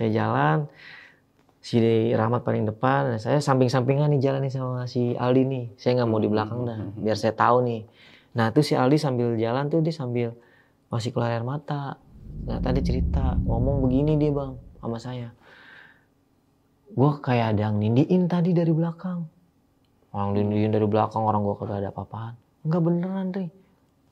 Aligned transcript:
Saya 0.00 0.16
jalan, 0.16 0.64
si 1.60 1.76
Rahmat 2.16 2.40
paling 2.40 2.64
depan, 2.64 3.20
saya 3.20 3.36
samping-sampingan 3.36 4.08
nih 4.16 4.20
jalan 4.24 4.40
nih 4.40 4.48
sama 4.48 4.88
si 4.88 5.12
Aldi 5.12 5.44
nih. 5.44 5.64
Saya 5.76 6.00
nggak 6.00 6.08
mau 6.08 6.16
di 6.16 6.32
belakang 6.32 6.64
dah, 6.64 6.80
biar 6.96 7.20
saya 7.20 7.36
tahu 7.36 7.68
nih. 7.68 7.84
Nah 8.32 8.48
tuh 8.48 8.64
si 8.64 8.72
Aldi 8.72 8.96
sambil 8.96 9.36
jalan 9.36 9.68
tuh 9.68 9.84
dia 9.84 9.92
sambil 9.92 10.32
masih 10.88 11.12
keluar 11.12 11.36
air 11.36 11.44
mata. 11.44 12.00
Nah 12.48 12.64
tadi 12.64 12.80
cerita 12.80 13.36
ngomong 13.44 13.84
begini 13.84 14.16
dia 14.16 14.32
bang 14.32 14.56
sama 14.80 14.96
saya. 14.96 15.36
Gue 16.96 17.20
kayak 17.20 17.52
ada 17.52 17.68
yang 17.68 17.76
nindiin 17.76 18.24
tadi 18.24 18.56
dari 18.56 18.72
belakang. 18.72 19.28
Orang 20.16 20.32
nindiin 20.32 20.72
dari 20.72 20.88
belakang 20.88 21.28
orang 21.28 21.44
gue 21.44 21.60
kagak 21.60 21.84
ada 21.84 21.92
apa-apaan. 21.92 22.40
Enggak 22.64 22.80
beneran 22.88 23.28
Ri. 23.36 23.46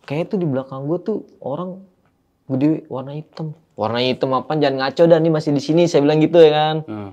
Kayak 0.05 0.37
tuh 0.37 0.39
di 0.45 0.45
belakang 0.45 0.85
gue 0.85 0.99
tuh 1.01 1.25
orang 1.41 1.81
gede 2.49 2.89
warna 2.89 3.13
hitam. 3.15 3.53
Warna 3.79 4.01
hitam 4.03 4.35
apa? 4.35 4.57
Jangan 4.57 4.77
ngaco 4.81 5.03
dah 5.07 5.19
nih 5.21 5.33
masih 5.33 5.53
di 5.55 5.63
sini. 5.63 5.85
Saya 5.87 6.03
bilang 6.03 6.19
gitu 6.19 6.41
ya 6.41 6.51
kan. 6.51 6.77
Hmm. 6.89 7.13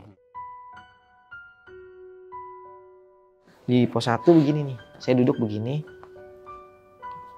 Di 3.67 3.85
pos 3.91 4.07
satu 4.07 4.33
begini 4.33 4.73
nih. 4.73 4.77
Saya 4.97 5.19
duduk 5.19 5.37
begini. 5.37 5.83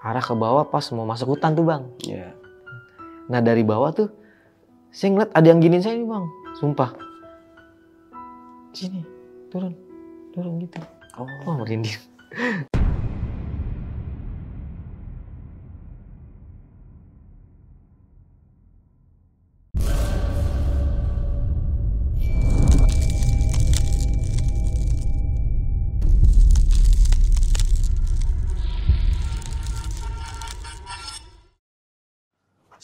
Arah 0.08 0.24
ke 0.24 0.32
bawah 0.32 0.64
pas 0.72 0.88
mau 0.96 1.04
masuk 1.04 1.36
hutan 1.36 1.52
tuh 1.52 1.68
bang. 1.68 1.84
Iya. 2.08 2.32
Nah 3.28 3.44
dari 3.44 3.68
bawah 3.68 3.92
tuh 3.92 4.08
saya 4.88 5.12
ngeliat 5.12 5.32
ada 5.36 5.48
yang 5.52 5.60
giniin 5.60 5.84
saya 5.84 6.00
nih 6.00 6.08
bang, 6.08 6.26
sumpah. 6.58 6.96
Sini, 8.72 9.04
turun, 9.52 9.76
turun 10.32 10.64
gitu. 10.64 10.80
Oh. 11.20 11.28
Wah 11.44 11.56
merinding. 11.60 11.98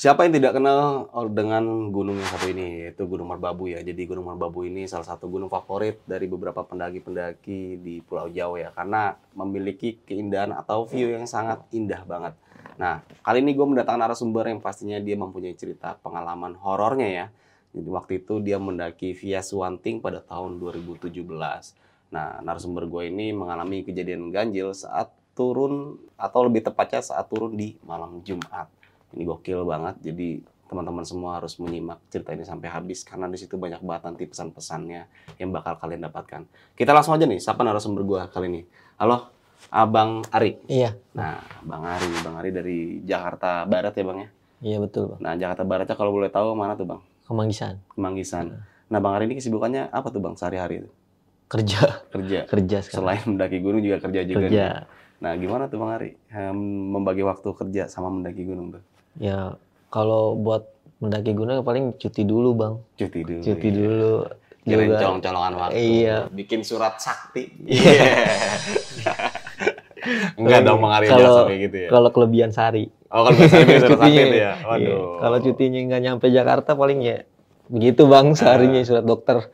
Siapa 0.03 0.27
yang 0.27 0.35
tidak 0.35 0.59
kenal 0.59 1.07
dengan 1.31 1.87
gunung 1.87 2.19
yang 2.19 2.27
satu 2.27 2.51
ini, 2.51 2.83
yaitu 2.83 3.07
Gunung 3.07 3.31
Merbabu 3.31 3.71
ya. 3.71 3.79
Jadi 3.79 4.03
Gunung 4.03 4.35
Merbabu 4.35 4.67
ini 4.67 4.83
salah 4.83 5.07
satu 5.07 5.31
gunung 5.31 5.47
favorit 5.47 6.03
dari 6.03 6.27
beberapa 6.27 6.59
pendaki-pendaki 6.59 7.79
di 7.79 8.03
Pulau 8.03 8.27
Jawa 8.27 8.67
ya, 8.67 8.69
karena 8.75 9.15
memiliki 9.31 10.03
keindahan 10.03 10.51
atau 10.59 10.83
view 10.83 11.15
yang 11.15 11.23
sangat 11.23 11.63
indah 11.71 12.03
banget. 12.03 12.35
Nah, 12.75 12.99
kali 13.23 13.47
ini 13.47 13.55
gue 13.55 13.63
mendatangkan 13.63 14.11
narasumber 14.11 14.51
yang 14.51 14.59
pastinya 14.59 14.99
dia 14.99 15.15
mempunyai 15.15 15.55
cerita 15.55 15.95
pengalaman 16.03 16.59
horornya 16.59 17.07
ya. 17.07 17.25
Jadi 17.71 17.87
waktu 17.87 18.11
itu 18.27 18.43
dia 18.43 18.59
mendaki 18.59 19.15
via 19.15 19.39
Suwanting 19.39 20.03
pada 20.03 20.19
tahun 20.19 20.59
2017. 20.59 21.15
Nah, 22.11 22.43
narasumber 22.43 22.91
gue 22.91 23.07
ini 23.07 23.31
mengalami 23.31 23.87
kejadian 23.87 24.35
ganjil 24.35 24.75
saat 24.75 25.15
turun 25.31 25.95
atau 26.19 26.43
lebih 26.43 26.67
tepatnya 26.67 26.99
saat 26.99 27.23
turun 27.31 27.55
di 27.55 27.79
malam 27.87 28.19
Jumat. 28.19 28.67
Ini 29.13 29.23
gokil 29.23 29.61
banget. 29.63 29.95
Jadi 30.01 30.41
teman-teman 30.63 31.05
semua 31.05 31.37
harus 31.37 31.53
menyimak 31.57 32.01
cerita 32.09 32.33
ini 32.33 32.41
sampai 32.41 32.65
habis 32.67 33.05
karena 33.05 33.29
di 33.29 33.37
situ 33.37 33.55
banyak 33.55 33.79
banget 33.79 34.09
nanti 34.09 34.23
pesan-pesannya 34.25 35.01
yang 35.37 35.49
bakal 35.49 35.77
kalian 35.77 36.01
dapatkan. 36.03 36.49
Kita 36.73 36.91
langsung 36.91 37.13
aja 37.13 37.23
nih, 37.23 37.37
siapa 37.37 37.61
narasumber 37.61 38.01
gua 38.01 38.25
kali 38.25 38.49
ini? 38.49 38.61
Halo, 38.97 39.29
Abang 39.69 40.25
Ari. 40.29 40.57
Iya, 40.65 40.97
Nah, 41.13 41.37
Bang 41.61 41.85
Ari, 41.85 42.09
Bang 42.19 42.35
Ari 42.35 42.49
dari 42.49 42.77
Jakarta 43.01 43.63
Barat 43.63 43.93
ya 43.93 44.03
Bang 44.03 44.19
ya? 44.19 44.29
iya 44.63 44.77
betul 44.79 45.11
bang. 45.11 45.19
Nah, 45.21 45.33
Jakarta 45.35 45.63
Baratnya 45.63 45.93
kalau 45.93 46.09
boleh 46.09 46.31
tahu 46.31 46.55
mana 46.55 46.73
tuh 46.73 46.87
Bang? 46.87 47.01
Kemanggisan, 47.23 47.77
Kemanggisan. 47.93 48.57
Nah, 48.89 48.99
Bang 48.99 49.13
Ari 49.13 49.29
ini 49.29 49.37
kesibukannya 49.37 49.87
apa 49.87 50.09
tuh 50.09 50.19
Bang 50.19 50.33
sehari-hari? 50.33 50.87
kerja, 51.45 52.01
Kerja. 52.09 52.49
kerja 52.49 52.77
sekarang. 52.81 52.97
Selain 52.97 53.21
mendaki 53.29 53.61
gunung 53.61 53.77
juga 53.79 54.01
kerja 54.01 54.25
juga 54.25 54.49
kerja. 54.49 54.49
nih. 54.49 54.73
Nah, 55.21 55.31
gimana 55.37 55.63
tuh 55.69 55.77
Bang 55.77 55.91
Ari? 55.93 56.17
Em, 56.27 56.57
membagi 56.89 57.21
waktu 57.21 57.45
kerja 57.45 57.85
sama 57.85 58.09
mendaki 58.09 58.41
gunung 58.41 58.73
tuh? 58.73 58.83
Ya 59.15 59.55
kalau 59.87 60.33
buat 60.35 60.65
mendaki 60.97 61.31
gunung 61.31 61.61
paling 61.61 61.93
cuti 61.93 62.23
dulu 62.23 62.49
bang, 62.53 62.73
Cuti 62.95 63.19
dulu. 63.21 63.41
cuti 63.41 63.67
ya. 63.67 63.73
dulu. 63.73 64.13
Kirain 64.63 64.87
Juga- 64.87 64.99
colong-colongan 65.01 65.53
waktu. 65.57 65.75
Iya. 65.75 66.17
Bikin 66.29 66.63
surat 66.63 66.95
sakti. 66.97 67.51
Iya. 67.63 68.15
Enggak 70.35 70.63
dong 70.63 70.79
Bang 70.79 70.93
Ari 70.93 71.07
Kalau- 71.07 71.19
biasa 71.19 71.41
kayak 71.45 71.59
gitu 71.61 71.77
ya. 71.77 71.89
Kalau 71.89 72.09
kelebihan 72.09 72.49
sehari. 72.49 72.87
Oh, 73.07 73.23
kalau 73.23 73.37
sakti 73.43 73.75
Cutinya. 73.91 74.23
ya. 74.23 74.31
Iya. 74.31 74.51
Waduh. 74.63 75.19
Kalau 75.19 75.37
cutinya 75.41 75.79
nggak 75.83 76.01
nyampe 76.01 76.25
Jakarta 76.29 76.71
paling 76.73 76.99
ya 77.01 77.17
begitu 77.65 78.05
bang 78.05 78.31
seharinya 78.33 78.79
Ah. 78.79 78.87
surat 78.87 79.03
dokter. 79.03 79.37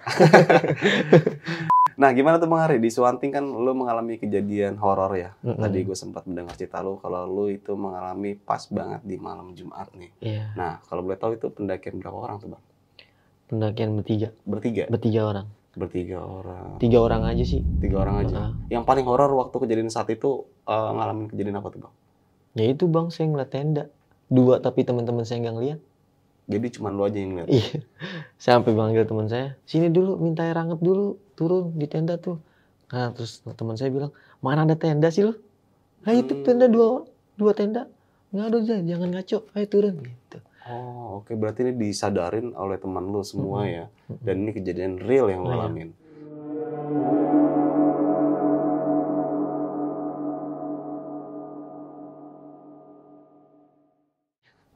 Nah, 2.00 2.16
gimana 2.16 2.40
tuh 2.40 2.48
Bang 2.48 2.64
Ari? 2.64 2.80
Di 2.80 2.88
Suwanting 2.88 3.28
kan 3.28 3.44
lu 3.44 3.76
mengalami 3.76 4.16
kejadian 4.16 4.80
horor 4.80 5.12
ya. 5.20 5.36
Mm-mm. 5.44 5.60
Tadi 5.60 5.84
gue 5.84 5.98
sempat 6.00 6.24
mendengar 6.24 6.56
cerita 6.56 6.80
lu 6.80 6.96
kalau 6.96 7.28
lu 7.28 7.52
itu 7.52 7.76
mengalami 7.76 8.40
pas 8.40 8.64
banget 8.72 9.04
di 9.04 9.20
malam 9.20 9.52
Jumat 9.52 9.92
nih. 9.92 10.12
Iya. 10.24 10.56
Nah, 10.56 10.80
kalau 10.88 11.04
boleh 11.04 11.20
tahu 11.20 11.36
itu 11.36 11.52
pendakian 11.52 12.00
berapa 12.00 12.16
orang 12.16 12.40
tuh, 12.40 12.56
Bang? 12.56 12.64
Pendakian 13.52 14.00
bertiga, 14.00 14.32
Bertiga? 14.48 14.88
bertiga 14.88 15.22
orang. 15.28 15.48
Bertiga 15.76 16.24
orang. 16.24 16.80
Tiga 16.80 16.98
orang 17.04 17.22
aja 17.28 17.44
sih. 17.44 17.62
Tiga 17.84 18.08
orang 18.08 18.16
aja. 18.24 18.36
Ah. 18.48 18.52
Yang 18.72 18.84
paling 18.88 19.06
horor 19.06 19.31
waktu 19.36 19.56
kejadian 19.60 19.92
saat 19.92 20.08
itu 20.08 20.48
eh, 20.72 20.92
ngalamin 20.96 21.28
kejadian 21.28 21.60
apa 21.60 21.68
tuh, 21.68 21.80
Bang? 21.84 21.94
Ya 22.56 22.66
itu 22.72 22.90
bang, 22.90 23.12
saya 23.12 23.28
ngeliat 23.30 23.52
tenda. 23.52 23.84
Dua 24.31 24.64
tapi 24.64 24.88
teman-teman 24.88 25.28
saya 25.28 25.44
nggak 25.44 25.56
ngeliat. 25.60 25.80
Jadi 26.50 26.68
cuma 26.74 26.90
lu 26.90 27.06
aja 27.06 27.16
yang 27.16 27.38
lihat. 27.38 27.48
Iya. 27.48 27.86
Saya 28.42 28.58
sampai 28.58 28.74
panggil 28.74 29.06
teman 29.06 29.30
saya, 29.30 29.54
sini 29.70 29.94
dulu 29.94 30.18
minta 30.18 30.42
air 30.44 30.58
hangat 30.58 30.82
dulu, 30.82 31.22
turun 31.38 31.78
di 31.78 31.86
tenda 31.86 32.18
tuh. 32.18 32.42
Nah 32.90 33.14
terus 33.14 33.46
teman 33.54 33.78
saya 33.78 33.94
bilang, 33.94 34.10
mana 34.42 34.66
ada 34.66 34.74
tenda 34.74 35.14
sih 35.14 35.22
lo? 35.22 35.38
Nah 36.04 36.14
itu 36.18 36.34
Hmm. 36.34 36.44
tenda 36.44 36.66
dua, 36.66 37.06
dua 37.38 37.54
tenda. 37.54 37.86
Nggak 38.34 38.46
ada 38.50 38.58
jangan 38.82 39.10
ngaco, 39.14 39.38
ayo 39.54 39.66
turun 39.70 39.96
gitu. 40.02 40.38
Oh, 40.70 41.22
oke. 41.22 41.34
Berarti 41.34 41.66
ini 41.66 41.74
disadarin 41.74 42.54
oleh 42.54 42.78
teman 42.78 43.10
lu 43.10 43.26
semua 43.26 43.66
Mm-mm. 43.66 43.74
ya. 43.74 43.86
Dan 44.22 44.46
ini 44.46 44.54
kejadian 44.54 45.02
real 45.02 45.30
yang 45.30 45.42
lu 45.42 45.50
Oh, 45.50 45.54
iya. 45.54 45.62
alamin. 45.66 45.90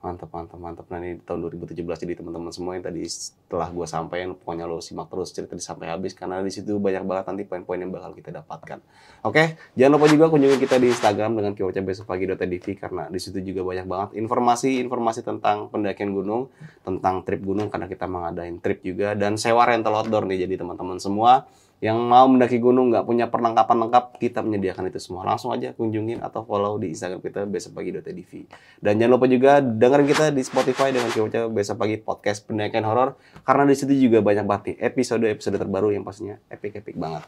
Mantap, 0.03 0.35
mantap, 0.35 0.59
mantap. 0.59 0.85
Nah 0.91 0.99
ini 0.99 1.23
tahun 1.23 1.47
2017 1.47 1.79
jadi 1.79 2.19
teman-teman 2.19 2.51
semua 2.51 2.75
yang 2.75 2.83
tadi 2.83 3.07
setelah 3.07 3.71
gue 3.71 3.87
sampaikan, 3.87 4.35
pokoknya 4.35 4.67
lo 4.67 4.83
simak 4.83 5.07
terus 5.07 5.31
cerita 5.31 5.55
sampai 5.55 5.95
habis 5.95 6.11
karena 6.11 6.43
di 6.43 6.51
situ 6.51 6.75
banyak 6.75 7.07
banget 7.07 7.31
nanti 7.31 7.47
poin-poin 7.47 7.79
yang 7.79 7.87
bakal 7.87 8.11
kita 8.11 8.35
dapatkan. 8.35 8.83
Oke, 9.23 9.55
jangan 9.79 9.95
lupa 9.95 10.11
juga 10.11 10.27
kunjungi 10.27 10.59
kita 10.59 10.75
di 10.75 10.91
Instagram 10.91 11.39
dengan 11.39 11.55
keywordnya 11.55 11.87
besok 11.87 12.11
pagi.tv 12.11 12.65
karena 12.75 13.07
di 13.07 13.15
situ 13.15 13.39
juga 13.39 13.63
banyak 13.63 13.87
banget 13.87 14.09
informasi-informasi 14.19 15.23
tentang 15.23 15.71
pendakian 15.71 16.11
gunung, 16.11 16.51
tentang 16.83 17.23
trip 17.23 17.39
gunung 17.39 17.71
karena 17.71 17.87
kita 17.87 18.03
mengadain 18.03 18.59
trip 18.59 18.83
juga 18.83 19.15
dan 19.15 19.39
sewa 19.39 19.63
rental 19.63 20.03
outdoor 20.03 20.27
nih 20.27 20.43
jadi 20.43 20.59
teman-teman 20.59 20.99
semua 20.99 21.47
yang 21.83 21.99
mau 21.99 22.23
mendaki 22.31 22.63
gunung 22.63 22.95
nggak 22.95 23.03
punya 23.03 23.27
perlengkapan 23.27 23.75
lengkap 23.83 24.15
kita 24.15 24.39
menyediakan 24.39 24.87
itu 24.87 25.03
semua 25.03 25.27
langsung 25.27 25.51
aja 25.51 25.75
kunjungin 25.75 26.23
atau 26.23 26.47
follow 26.47 26.79
di 26.79 26.95
Instagram 26.95 27.19
kita 27.19 27.43
besok 27.43 27.75
pagi.tv 27.75 28.47
dan 28.79 28.95
jangan 28.95 29.11
lupa 29.19 29.27
juga 29.27 29.59
dengerin 29.59 30.07
kita 30.07 30.25
di 30.31 30.47
Spotify 30.47 30.95
dengan 30.95 31.11
keywordnya 31.11 31.51
besok 31.51 31.83
pagi 31.83 31.99
podcast 31.99 32.47
pendakian 32.47 32.87
horor 32.87 33.19
karena 33.43 33.67
di 33.67 33.75
situ 33.75 33.91
juga 34.07 34.23
banyak 34.23 34.47
banget 34.47 34.63
nih 34.63 34.75
episode 34.79 35.27
episode 35.27 35.59
terbaru 35.59 35.91
yang 35.91 36.07
pastinya 36.07 36.39
epic 36.47 36.79
epic 36.79 36.95
banget 36.95 37.27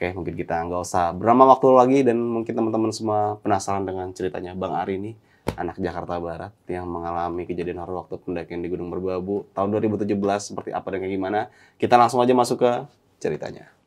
Oke, 0.00 0.16
mungkin 0.16 0.32
kita 0.32 0.64
nggak 0.64 0.80
usah 0.80 1.12
berlama 1.12 1.52
waktu 1.52 1.66
lagi 1.76 1.98
dan 2.00 2.24
mungkin 2.24 2.56
teman-teman 2.56 2.88
semua 2.88 3.36
penasaran 3.44 3.84
dengan 3.84 4.08
ceritanya 4.16 4.56
Bang 4.56 4.72
Ari 4.72 4.96
ini, 4.96 5.12
anak 5.60 5.76
Jakarta 5.76 6.16
Barat 6.16 6.56
yang 6.72 6.88
mengalami 6.88 7.44
kejadian 7.44 7.84
horor 7.84 8.08
waktu 8.08 8.16
pendakian 8.16 8.64
di 8.64 8.72
Gunung 8.72 8.88
Merbabu 8.88 9.52
tahun 9.52 9.76
2017 9.76 10.08
seperti 10.40 10.72
apa 10.72 10.88
dan 10.88 11.04
gimana. 11.04 11.52
Kita 11.76 12.00
langsung 12.00 12.24
aja 12.24 12.32
masuk 12.32 12.64
ke 12.64 12.72
ceritanya. 13.20 13.79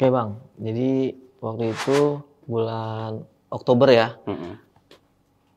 Oke 0.00 0.08
bang, 0.08 0.32
jadi 0.56 1.12
waktu 1.44 1.76
itu 1.76 2.24
bulan 2.48 3.20
Oktober 3.52 3.84
ya, 3.92 4.16
Mm-mm. 4.24 4.56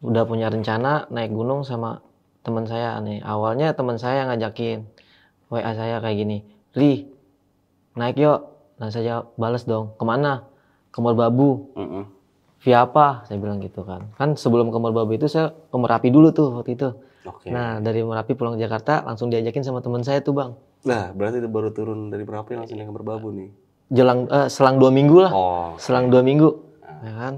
udah 0.04 0.28
punya 0.28 0.52
rencana 0.52 1.08
naik 1.08 1.32
gunung 1.32 1.64
sama 1.64 2.04
teman 2.44 2.68
saya 2.68 3.00
nih. 3.00 3.24
Awalnya 3.24 3.72
teman 3.72 3.96
saya 3.96 4.28
yang 4.28 4.36
ngajakin 4.36 4.84
WA 5.48 5.72
saya 5.72 6.04
kayak 6.04 6.28
gini, 6.28 6.44
Ri, 6.76 7.08
naik 7.96 8.20
yuk. 8.20 8.52
Nah 8.84 8.92
saya 8.92 9.24
balas 9.40 9.64
dong, 9.64 9.96
ke 9.96 10.04
mana? 10.04 10.44
Ke 10.92 11.00
Merbabu. 11.00 11.72
Mm-mm. 11.80 12.04
Via 12.68 12.84
apa? 12.84 13.24
Saya 13.24 13.40
bilang 13.40 13.64
gitu 13.64 13.88
kan. 13.88 14.12
Kan 14.20 14.36
sebelum 14.36 14.76
ke 14.76 14.78
Merbabu 14.84 15.16
itu 15.16 15.32
saya 15.32 15.56
ke 15.56 15.78
Merapi 15.80 16.12
dulu 16.12 16.36
tuh 16.36 16.52
waktu 16.52 16.76
itu. 16.76 16.92
Oke. 17.24 17.48
Nah 17.48 17.80
dari 17.80 18.04
Merapi 18.04 18.36
pulang 18.36 18.60
ke 18.60 18.68
Jakarta 18.68 19.08
langsung 19.08 19.32
diajakin 19.32 19.64
sama 19.64 19.80
teman 19.80 20.04
saya 20.04 20.20
tuh 20.20 20.36
bang. 20.36 20.52
Nah, 20.84 21.16
berarti 21.16 21.40
itu 21.40 21.48
baru 21.48 21.72
turun 21.72 22.12
dari 22.12 22.28
Merapi 22.28 22.60
langsung 22.60 22.76
dengan 22.76 22.92
berbabu 22.92 23.32
nih. 23.32 23.63
Jelang 23.92 24.30
eh, 24.32 24.48
selang 24.48 24.80
dua 24.80 24.92
minggu 24.94 25.18
lah. 25.20 25.32
Oh. 25.34 25.74
Selang 25.76 26.08
dua 26.14 26.24
minggu, 26.24 26.50
ya 27.04 27.14
kan? 27.18 27.34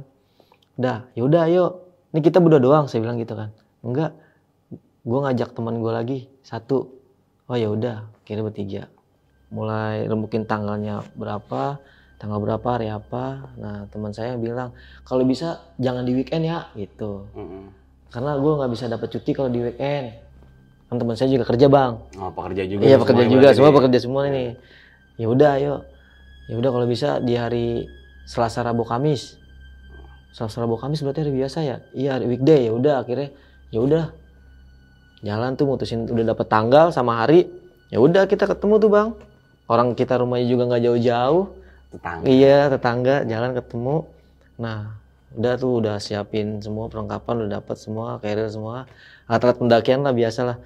Udah, 0.75 0.97
yaudah 1.15 1.41
ayo. 1.47 1.65
Ini 2.11 2.19
kita 2.23 2.39
berdua 2.43 2.61
doang, 2.63 2.85
saya 2.87 3.03
bilang 3.03 3.19
gitu 3.19 3.35
kan. 3.35 3.51
Enggak, 3.83 4.15
gue 5.03 5.19
ngajak 5.19 5.51
teman 5.51 5.79
gue 5.83 5.91
lagi 5.91 6.17
satu. 6.43 6.95
Oh 7.51 7.57
ya 7.59 7.67
udah, 7.71 8.07
kira 8.23 8.39
bertiga. 8.43 8.87
Mulai 9.51 10.07
rembukin 10.07 10.47
tanggalnya 10.47 11.03
berapa, 11.15 11.79
tanggal 12.17 12.39
berapa, 12.39 12.67
hari 12.67 12.87
apa. 12.87 13.51
Nah 13.59 13.85
teman 13.91 14.15
saya 14.15 14.39
bilang 14.39 14.71
kalau 15.03 15.27
bisa 15.27 15.59
jangan 15.75 16.07
di 16.07 16.15
weekend 16.15 16.47
ya, 16.47 16.71
gitu. 16.75 17.27
Mm-mm. 17.35 17.71
Karena 18.09 18.39
gue 18.39 18.51
nggak 18.63 18.71
bisa 18.71 18.85
dapat 18.87 19.07
cuti 19.11 19.31
kalau 19.35 19.51
di 19.51 19.59
weekend. 19.59 20.15
Kan 20.87 20.95
teman 21.01 21.19
saya 21.19 21.29
juga 21.35 21.45
kerja 21.51 21.67
bang. 21.67 21.93
Oh, 22.15 22.31
pekerja 22.31 22.63
juga. 22.63 22.83
Iya 22.87 22.95
pekerja 22.95 23.23
semuanya 23.27 23.35
juga, 23.35 23.47
semua 23.51 23.69
nih. 23.69 23.75
pekerja 23.75 23.99
semua 23.99 24.21
ini. 24.31 24.45
Ya 25.19 25.27
udah, 25.27 25.51
ayo. 25.59 25.75
Ya 26.45 26.55
udah 26.61 26.69
kalau 26.69 26.85
bisa 26.85 27.17
di 27.21 27.33
hari 27.33 27.89
Selasa, 28.25 28.61
Rabu, 28.61 28.85
Kamis. 28.85 29.37
Selasa, 30.29 30.61
Rabu, 30.61 30.77
Kamis 30.77 31.01
berarti 31.01 31.25
hari 31.25 31.33
biasa 31.33 31.57
ya? 31.65 31.77
Iya 31.93 32.17
hari 32.17 32.25
weekday. 32.29 32.69
Ya 32.69 32.73
udah 32.73 33.01
akhirnya, 33.01 33.29
ya 33.73 33.79
udah. 33.81 34.05
Jalan 35.25 35.57
tuh 35.57 35.65
mutusin 35.65 36.05
udah 36.05 36.35
dapet 36.35 36.45
tanggal 36.45 36.93
sama 36.93 37.17
hari. 37.17 37.49
Ya 37.89 37.97
udah 37.97 38.29
kita 38.29 38.45
ketemu 38.45 38.77
tuh 38.77 38.89
bang. 38.93 39.09
Orang 39.65 39.97
kita 39.97 40.21
rumahnya 40.21 40.45
juga 40.45 40.69
nggak 40.69 40.83
jauh-jauh. 40.85 41.43
Tetangga. 41.97 42.25
Iya 42.29 42.59
tetangga 42.69 43.15
jalan 43.25 43.51
ketemu. 43.57 43.95
Nah 44.61 45.01
udah 45.33 45.53
tuh 45.57 45.71
udah 45.81 45.97
siapin 45.97 46.61
semua 46.61 46.87
perlengkapan 46.87 47.43
udah 47.43 47.51
dapat 47.59 47.75
semua 47.75 48.23
carrier 48.23 48.47
semua 48.47 48.87
alat-alat 49.27 49.57
pendakian 49.57 50.05
lah 50.05 50.13
biasa 50.13 50.41
lah. 50.45 50.57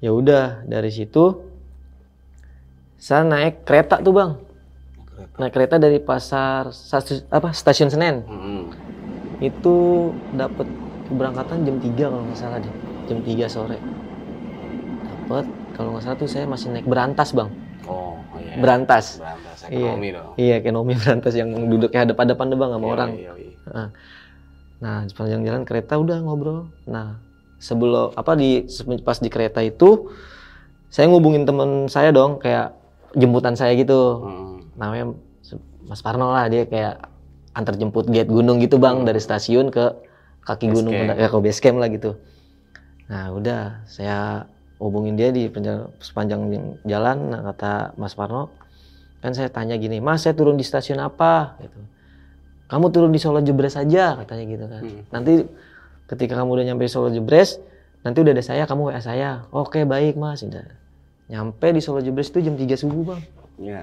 Ya 0.00 0.10
udah 0.16 0.64
dari 0.64 0.88
situ 0.88 1.44
saya 2.96 3.28
naik 3.28 3.68
kereta 3.68 4.00
tuh 4.00 4.14
bang. 4.16 4.30
Kereta. 5.18 5.34
Naik 5.36 5.52
kereta 5.52 5.76
dari 5.76 5.98
pasar 5.98 6.70
stasiun, 6.70 7.26
apa 7.28 7.50
stasiun 7.50 7.90
Senen 7.90 8.22
Mm-mm. 8.22 8.62
itu 9.40 9.76
dapat 10.32 10.66
keberangkatan 11.04 11.62
jam 11.62 11.76
3 11.76 11.90
kalau 12.06 12.22
nggak 12.22 12.38
salah 12.38 12.58
deh 12.58 12.74
jam 13.04 13.18
3 13.18 13.46
sore 13.46 13.78
dapat 15.04 15.44
kalau 15.72 15.88
nggak 15.92 16.04
salah 16.04 16.16
tuh 16.16 16.28
saya 16.28 16.44
masih 16.44 16.70
naik 16.70 16.86
berantas 16.86 17.32
bang 17.32 17.50
Oh, 17.84 18.20
iya. 18.36 18.60
berantas 18.60 19.16
Berantas 19.16 19.58
Iya. 19.64 19.80
ekonomi 19.88 20.08
dong. 20.12 20.28
iya 20.36 20.54
ekonomi 20.56 20.92
berantas 21.00 21.32
yang 21.32 21.48
duduknya 21.66 22.04
hadap-hadapan 22.04 22.44
deh 22.46 22.58
bang 22.58 22.70
sama 22.70 22.84
Iya, 22.84 22.92
orang 22.92 23.10
iya, 23.12 23.32
iya. 23.34 23.52
Nah, 23.68 23.88
nah 24.78 24.96
sepanjang 25.04 25.42
jalan 25.42 25.62
kereta 25.64 25.96
udah 25.96 26.18
ngobrol. 26.20 26.70
Nah, 26.84 27.18
sebelum 27.56 28.12
apa 28.12 28.32
di 28.32 28.64
pas 29.02 29.18
di 29.18 29.28
kereta 29.28 29.58
itu 29.60 30.08
saya 30.86 31.04
ngubungin 31.04 31.44
temen 31.44 31.84
saya 31.86 32.08
dong 32.08 32.38
kayak 32.38 32.77
jemputan 33.16 33.54
saya 33.56 33.72
gitu. 33.78 34.24
Mm-mm. 34.24 34.76
Namanya 34.76 35.04
Mas 35.88 36.04
Parno 36.04 36.28
lah 36.32 36.48
dia 36.52 36.68
kayak 36.68 37.00
antar 37.56 37.74
jemput 37.80 38.06
gate 38.06 38.28
gunung 38.28 38.60
gitu 38.60 38.76
bang 38.76 39.02
dari 39.08 39.18
stasiun 39.18 39.72
ke 39.72 39.96
kaki 40.44 40.68
Base 40.68 40.74
gunung 40.80 40.94
camp. 40.94 41.16
ya 41.16 41.28
ke 41.28 41.38
base 41.40 41.60
camp 41.60 41.78
lah 41.80 41.88
gitu. 41.88 42.10
Nah 43.08 43.32
udah 43.32 43.82
saya 43.88 44.44
hubungin 44.78 45.16
dia 45.16 45.32
di 45.32 45.48
sepanjang 45.98 46.44
jalan. 46.84 47.32
Nah 47.32 47.40
kata 47.52 47.96
Mas 47.96 48.14
Parno 48.14 48.52
kan 49.18 49.34
saya 49.34 49.50
tanya 49.50 49.74
gini, 49.74 49.98
Mas 49.98 50.22
saya 50.22 50.36
turun 50.36 50.54
di 50.54 50.62
stasiun 50.62 51.02
apa? 51.02 51.58
Gitu. 51.58 51.78
Kamu 52.68 52.86
turun 52.92 53.10
di 53.10 53.18
Solo 53.18 53.40
Jebres 53.40 53.74
aja 53.74 54.14
katanya 54.22 54.44
gitu 54.44 54.64
kan. 54.68 54.82
Hmm. 54.84 55.02
Nanti 55.10 55.32
ketika 56.06 56.38
kamu 56.38 56.50
udah 56.52 56.64
nyampe 56.68 56.84
Solo 56.86 57.10
Jebres, 57.10 57.58
nanti 58.06 58.20
udah 58.22 58.32
ada 58.36 58.44
saya, 58.44 58.62
kamu 58.68 58.92
WA 58.92 59.00
saya. 59.02 59.48
Oke 59.50 59.82
baik 59.82 60.14
mas, 60.20 60.44
udah. 60.44 60.68
Nyampe 61.28 61.76
di 61.76 61.80
Solo 61.84 62.00
Jebres 62.00 62.32
itu 62.32 62.40
jam 62.40 62.56
3 62.56 62.64
subuh 62.74 63.14
bang. 63.14 63.20
Iya. 63.60 63.82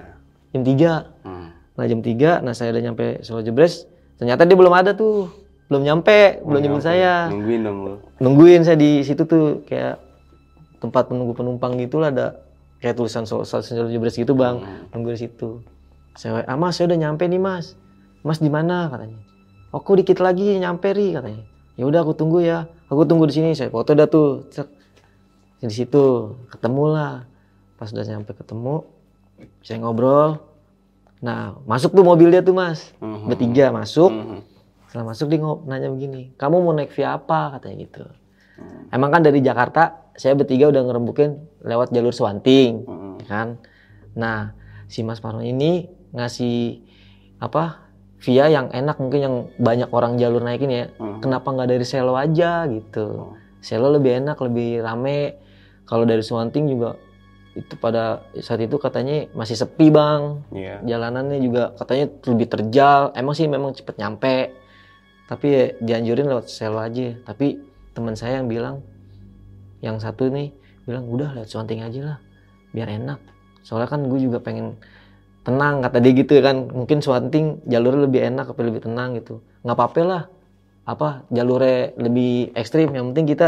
Jam 0.52 0.62
3. 0.66 1.26
Hmm. 1.26 1.48
Nah 1.76 1.86
jam 1.86 2.00
3, 2.02 2.42
nah 2.42 2.54
saya 2.58 2.74
udah 2.74 2.84
nyampe 2.90 3.06
Solo 3.22 3.46
Jebres. 3.46 3.86
Ternyata 4.18 4.48
dia 4.50 4.58
belum 4.58 4.74
ada 4.74 4.98
tuh. 4.98 5.30
Belum 5.70 5.82
nyampe, 5.82 6.42
belum 6.46 6.62
nyebut 6.62 6.82
Nyampe. 6.82 6.90
saya. 6.90 7.26
Nungguin 7.30 7.62
dong 7.66 7.78
lu. 7.82 7.94
Nungguin 8.22 8.62
saya 8.62 8.78
di 8.78 9.02
situ 9.02 9.26
tuh 9.26 9.66
kayak 9.66 9.98
tempat 10.78 11.10
menunggu 11.10 11.34
penumpang 11.34 11.74
gitu 11.82 11.98
lah 11.98 12.14
ada 12.14 12.28
kayak 12.82 12.98
tulisan 12.98 13.26
Solo, 13.26 13.46
Solo 13.46 13.90
Jebres 13.90 14.18
gitu 14.18 14.34
bang. 14.34 14.62
Hmm. 14.62 14.90
Nunggu 14.94 15.14
di 15.14 15.26
situ. 15.26 15.62
Saya 16.16 16.42
WA, 16.42 16.54
mas 16.56 16.80
saya 16.80 16.90
udah 16.90 17.00
nyampe 17.02 17.28
nih 17.28 17.42
mas. 17.42 17.76
Mas 18.24 18.40
di 18.40 18.48
mana 18.50 18.88
katanya? 18.90 19.20
Aku 19.76 20.00
dikit 20.00 20.24
lagi 20.24 20.56
nyampe 20.58 20.88
ri 20.96 21.12
katanya. 21.12 21.44
Ya 21.76 21.84
udah 21.84 22.08
aku 22.08 22.16
tunggu 22.16 22.40
ya. 22.40 22.72
Aku 22.88 23.04
tunggu 23.04 23.28
di 23.28 23.36
sini. 23.36 23.52
Saya 23.52 23.68
foto 23.68 23.92
dah 23.92 24.08
tuh. 24.08 24.48
Cek. 24.48 24.70
Di 25.60 25.74
situ 25.74 26.32
ketemu 26.48 26.84
lah. 26.96 27.28
Pas 27.86 27.94
udah 27.94 28.18
nyampe 28.18 28.34
ketemu, 28.34 28.82
saya 29.62 29.78
ngobrol. 29.78 30.42
Nah 31.22 31.54
masuk 31.70 31.94
tuh 31.94 32.02
mobil 32.02 32.34
dia 32.34 32.42
tuh 32.42 32.58
mas. 32.58 32.90
Mhm. 32.98 33.30
Bertiga 33.30 33.70
masuk. 33.70 34.10
Mhm. 34.10 34.42
Setelah 34.90 35.06
masuk 35.14 35.30
dia 35.30 35.38
nanya 35.70 35.94
begini, 35.94 36.34
kamu 36.34 36.66
mau 36.66 36.74
naik 36.74 36.90
via 36.98 37.14
apa 37.14 37.54
katanya 37.54 37.86
gitu. 37.86 38.10
Hmm. 38.58 38.90
Emang 38.90 39.14
kan 39.14 39.22
dari 39.22 39.38
Jakarta 39.46 40.02
saya 40.18 40.34
bertiga 40.34 40.74
udah 40.74 40.82
ngerembukin 40.82 41.38
lewat 41.62 41.94
jalur 41.94 42.10
Swanting 42.10 42.90
Mhm. 42.90 43.30
kan. 43.30 43.62
Nah, 44.18 44.58
si 44.90 45.06
Mas 45.06 45.22
Parno 45.22 45.46
ini 45.46 45.86
ngasih 46.10 46.82
apa? 47.38 47.86
Via 48.26 48.50
yang 48.50 48.74
enak 48.74 48.98
mungkin 48.98 49.20
yang 49.22 49.36
banyak 49.62 49.94
orang 49.94 50.18
jalur 50.18 50.42
naikin 50.42 50.74
ya. 50.74 50.90
Mhm. 50.98 51.22
Kenapa 51.22 51.54
nggak 51.54 51.70
dari 51.70 51.86
Selo 51.86 52.18
aja 52.18 52.66
gitu? 52.66 53.30
Oh. 53.30 53.38
Selo 53.62 53.94
lebih 53.94 54.26
enak, 54.26 54.42
lebih 54.42 54.82
rame. 54.82 55.38
Kalau 55.86 56.02
dari 56.02 56.26
Swanting 56.26 56.66
juga 56.66 56.98
itu 57.56 57.74
pada 57.80 58.28
saat 58.44 58.60
itu 58.60 58.76
katanya 58.76 59.32
masih 59.32 59.56
sepi 59.56 59.88
bang. 59.88 60.44
Iya. 60.52 60.84
Jalanannya 60.84 61.40
juga 61.40 61.72
katanya 61.80 62.12
lebih 62.28 62.48
terjal. 62.52 63.16
Emang 63.16 63.32
sih 63.32 63.48
memang 63.48 63.72
cepet 63.72 63.96
nyampe. 63.96 64.52
Tapi 65.26 65.46
ya 65.48 65.66
dianjurin 65.80 66.28
lewat 66.28 66.52
Selo 66.52 66.84
aja. 66.84 67.16
Tapi 67.24 67.58
teman 67.96 68.14
saya 68.20 68.44
yang 68.44 68.52
bilang, 68.52 68.84
yang 69.80 69.98
satu 70.04 70.28
nih 70.28 70.52
bilang 70.84 71.08
udah 71.08 71.32
lewat 71.32 71.50
Swanting 71.50 71.82
aja 71.82 72.02
lah, 72.14 72.18
biar 72.76 72.92
enak. 72.92 73.24
Soalnya 73.64 73.90
kan 73.90 74.06
gue 74.06 74.20
juga 74.20 74.44
pengen 74.44 74.76
tenang 75.48 75.80
kata 75.80 75.98
dia 76.04 76.12
gitu 76.12 76.44
kan. 76.44 76.70
Mungkin 76.70 77.00
Swanting 77.00 77.64
jalurnya 77.66 78.04
lebih 78.06 78.22
enak, 78.36 78.52
tapi 78.52 78.62
lebih 78.68 78.84
tenang 78.84 79.16
gitu. 79.16 79.40
Nggak 79.64 79.76
apa-apa 79.80 80.02
lah. 80.04 80.24
Apa 80.86 81.24
jalurnya 81.32 81.96
lebih 81.96 82.52
ekstrim. 82.52 82.92
Yang 82.92 83.06
penting 83.16 83.26
kita 83.32 83.48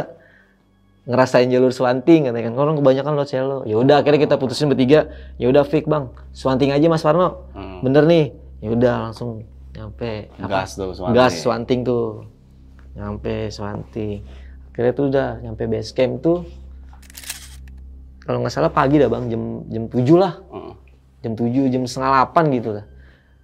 ngerasain 1.07 1.47
jalur 1.47 1.71
Swanting 1.71 2.27
katanya 2.27 2.45
kan. 2.45 2.53
Orang 2.55 2.75
kebanyakan 2.75 3.15
lewat 3.15 3.29
Selo. 3.29 3.63
Ya 3.63 3.75
udah 3.75 4.03
akhirnya 4.03 4.21
kita 4.21 4.35
putusin 4.35 4.67
bertiga. 4.67 5.07
Ya 5.35 5.47
udah 5.47 5.63
fix 5.63 5.83
bang, 5.83 6.11
Swanting 6.31 6.69
aja 6.69 6.85
Mas 6.85 6.99
Parno. 6.99 7.47
Hmm. 7.51 7.79
Bener 7.81 8.03
nih. 8.03 8.25
Ya 8.59 8.69
udah 8.69 8.93
langsung 9.07 9.47
nyampe. 9.71 10.27
Apa? 10.35 10.47
Gas 10.61 10.75
tuh 10.75 10.91
Swanting. 10.91 11.15
gas 11.15 11.33
Swanting 11.37 11.79
tuh 11.81 12.05
nyampe 12.93 13.47
Swanting 13.47 14.25
akhirnya 14.67 14.89
tuh 14.91 15.05
udah 15.07 15.29
nyampe 15.39 15.63
base 15.65 15.89
camp 15.89 16.17
tuh 16.19 16.41
kalau 18.19 18.41
nggak 18.41 18.49
salah 18.51 18.69
pagi 18.69 18.97
dah 18.97 19.07
bang 19.07 19.25
jam 19.27 19.43
jam 19.67 19.83
7 19.85 20.17
lah 20.17 20.33
Mhm. 20.43 20.71
jam 21.19 21.31
7 21.33 21.65
jam 21.67 21.83
setengah 21.83 22.11
8 22.25 22.45
gitu 22.51 22.69
lah 22.73 22.85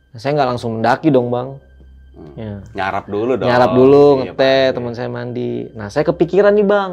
nah, 0.10 0.17
saya 0.17 0.32
nggak 0.34 0.50
langsung 0.50 0.72
mendaki 0.77 1.10
dong 1.10 1.29
bang 1.29 1.50
Hmm. 2.13 2.29
ya. 2.36 2.53
Nyarap 2.77 3.05
dulu 3.08 3.34
dong. 3.36 3.50
nyarap 3.50 3.72
dulu 3.74 4.05
Iya, 4.15 4.22
ngeteh 4.29 4.63
teman 4.70 4.93
saya 4.93 5.10
mandi 5.10 5.65
nah 5.72 5.89
saya 5.89 6.03
kepikiran 6.03 6.53
nih 6.53 6.62
bang 6.63 6.91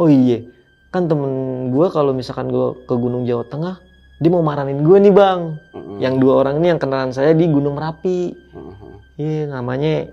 oh 0.00 0.08
iya 0.08 0.40
kan 0.88 1.06
temen 1.06 1.30
gue 1.70 1.86
kalau 1.88 2.10
misalkan 2.10 2.48
gue 2.48 2.82
ke 2.82 2.94
Gunung 2.94 3.22
Jawa 3.22 3.44
Tengah 3.44 3.76
dia 4.16 4.28
mau 4.28 4.40
maranin 4.40 4.80
gue 4.80 4.96
nih 4.98 5.12
bang 5.12 5.40
Mhm. 5.70 5.96
yang 5.98 6.16
dua 6.16 6.40
orang 6.40 6.58
ini 6.58 6.66
yang 6.68 6.80
kenalan 6.80 7.12
saya 7.12 7.30
di 7.30 7.46
Gunung 7.46 7.76
Merapi 7.76 8.32
Mhm. 8.50 8.88
Iya 9.14 9.42
namanya 9.46 10.08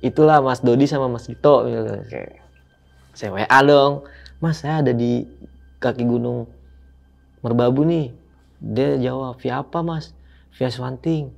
itulah 0.00 0.40
Mas 0.40 0.60
Dodi 0.60 0.84
sama 0.84 1.06
Mas 1.06 1.24
Gito. 1.24 1.64
gitu. 1.64 1.92
Oke. 1.94 2.40
Saya 3.12 3.30
WA 3.30 3.60
dong, 3.62 4.08
Mas 4.38 4.58
saya 4.58 4.80
ada 4.80 4.90
di 4.90 5.28
kaki 5.76 6.02
gunung 6.02 6.48
Merbabu 7.40 7.84
nih. 7.84 8.16
Dia 8.56 8.96
jawab, 8.98 9.36
via 9.38 9.60
apa 9.60 9.80
Mas? 9.80 10.16
Via 10.56 10.68
Swanting. 10.68 11.28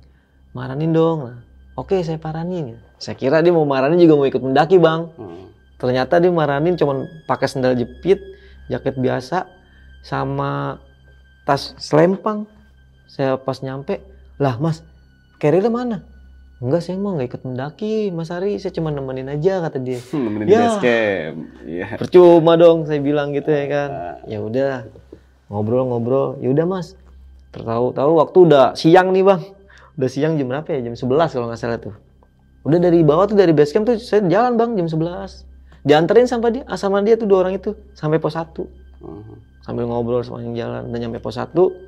Maranin 0.51 0.95
dong. 0.95 1.19
Nah, 1.21 1.39
Oke 1.75 1.99
saya 2.01 2.15
paranin. 2.17 2.79
Saya 2.97 3.13
kira 3.13 3.43
dia 3.43 3.51
mau 3.51 3.61
maranin 3.61 3.99
juga 3.99 4.15
mau 4.15 4.25
ikut 4.25 4.39
mendaki 4.41 4.79
bang. 4.79 5.11
Mhm. 5.13 5.45
Ternyata 5.77 6.17
dia 6.17 6.29
maranin 6.29 6.73
cuman 6.73 6.97
pakai 7.25 7.45
sendal 7.45 7.73
jepit, 7.73 8.17
jaket 8.65 8.97
biasa, 8.97 9.45
sama 10.01 10.81
tas 11.43 11.77
selempang. 11.77 12.49
Saya 13.05 13.37
pas 13.37 13.61
nyampe, 13.61 14.01
lah 14.35 14.57
Mas, 14.57 14.83
carrier 15.37 15.69
mana? 15.69 16.03
enggak 16.57 16.81
saya 16.81 16.97
mau 16.97 17.13
nggak 17.13 17.29
ikut 17.29 17.41
mendaki 17.45 18.09
Mas 18.09 18.33
Ari 18.33 18.57
saya 18.57 18.73
cuma 18.73 18.89
nemenin 18.89 19.29
aja 19.29 19.61
kata 19.61 19.77
dia 19.77 20.01
Nemenin 20.17 20.49
Ya. 20.49 20.73
Iya. 21.61 22.01
percuma 22.01 22.57
dong 22.57 22.89
saya 22.89 22.97
bilang 22.97 23.29
gitu 23.29 23.45
ya 23.45 23.65
kan 23.69 23.89
Ah. 23.93 24.17
ya 24.25 24.41
udah 24.41 24.89
ngobrol-ngobrol 25.47 26.41
ya 26.41 26.49
udah 26.49 26.65
mas 26.65 26.97
tahu-tahu 27.53 28.11
waktu 28.17 28.37
udah 28.49 28.65
siang 28.73 29.13
nih 29.13 29.21
bang 29.21 29.41
udah 29.95 30.09
siang 30.09 30.33
jam 30.35 30.49
berapa 30.49 30.65
ya 30.73 30.81
jam 30.81 30.97
11 30.97 31.05
kalau 31.29 31.45
nggak 31.45 31.61
salah 31.61 31.77
tuh 31.77 31.93
udah 32.65 32.79
dari 32.81 33.05
bawah 33.05 33.29
tuh 33.29 33.37
dari 33.37 33.53
base 33.53 33.71
camp 33.71 33.85
tuh 33.85 34.01
saya 34.01 34.25
jalan 34.25 34.57
bang 34.57 34.73
jam 34.75 34.89
11 34.89 35.45
dianterin 35.87 36.27
sama 36.27 36.51
dia 36.51 36.67
ah, 36.67 36.75
sama 36.75 36.99
dia 36.99 37.15
tuh 37.15 37.25
dua 37.25 37.47
orang 37.47 37.55
itu 37.55 37.71
sampai 37.95 38.19
pos 38.19 38.35
1 38.35 38.67
Mhm. 38.97 39.61
sambil 39.61 39.85
ngobrol 39.85 40.25
sepanjang 40.25 40.57
jalan 40.57 40.81
udah 40.89 40.99
nyampe 40.99 41.21
pos 41.23 41.39
1 41.39 41.87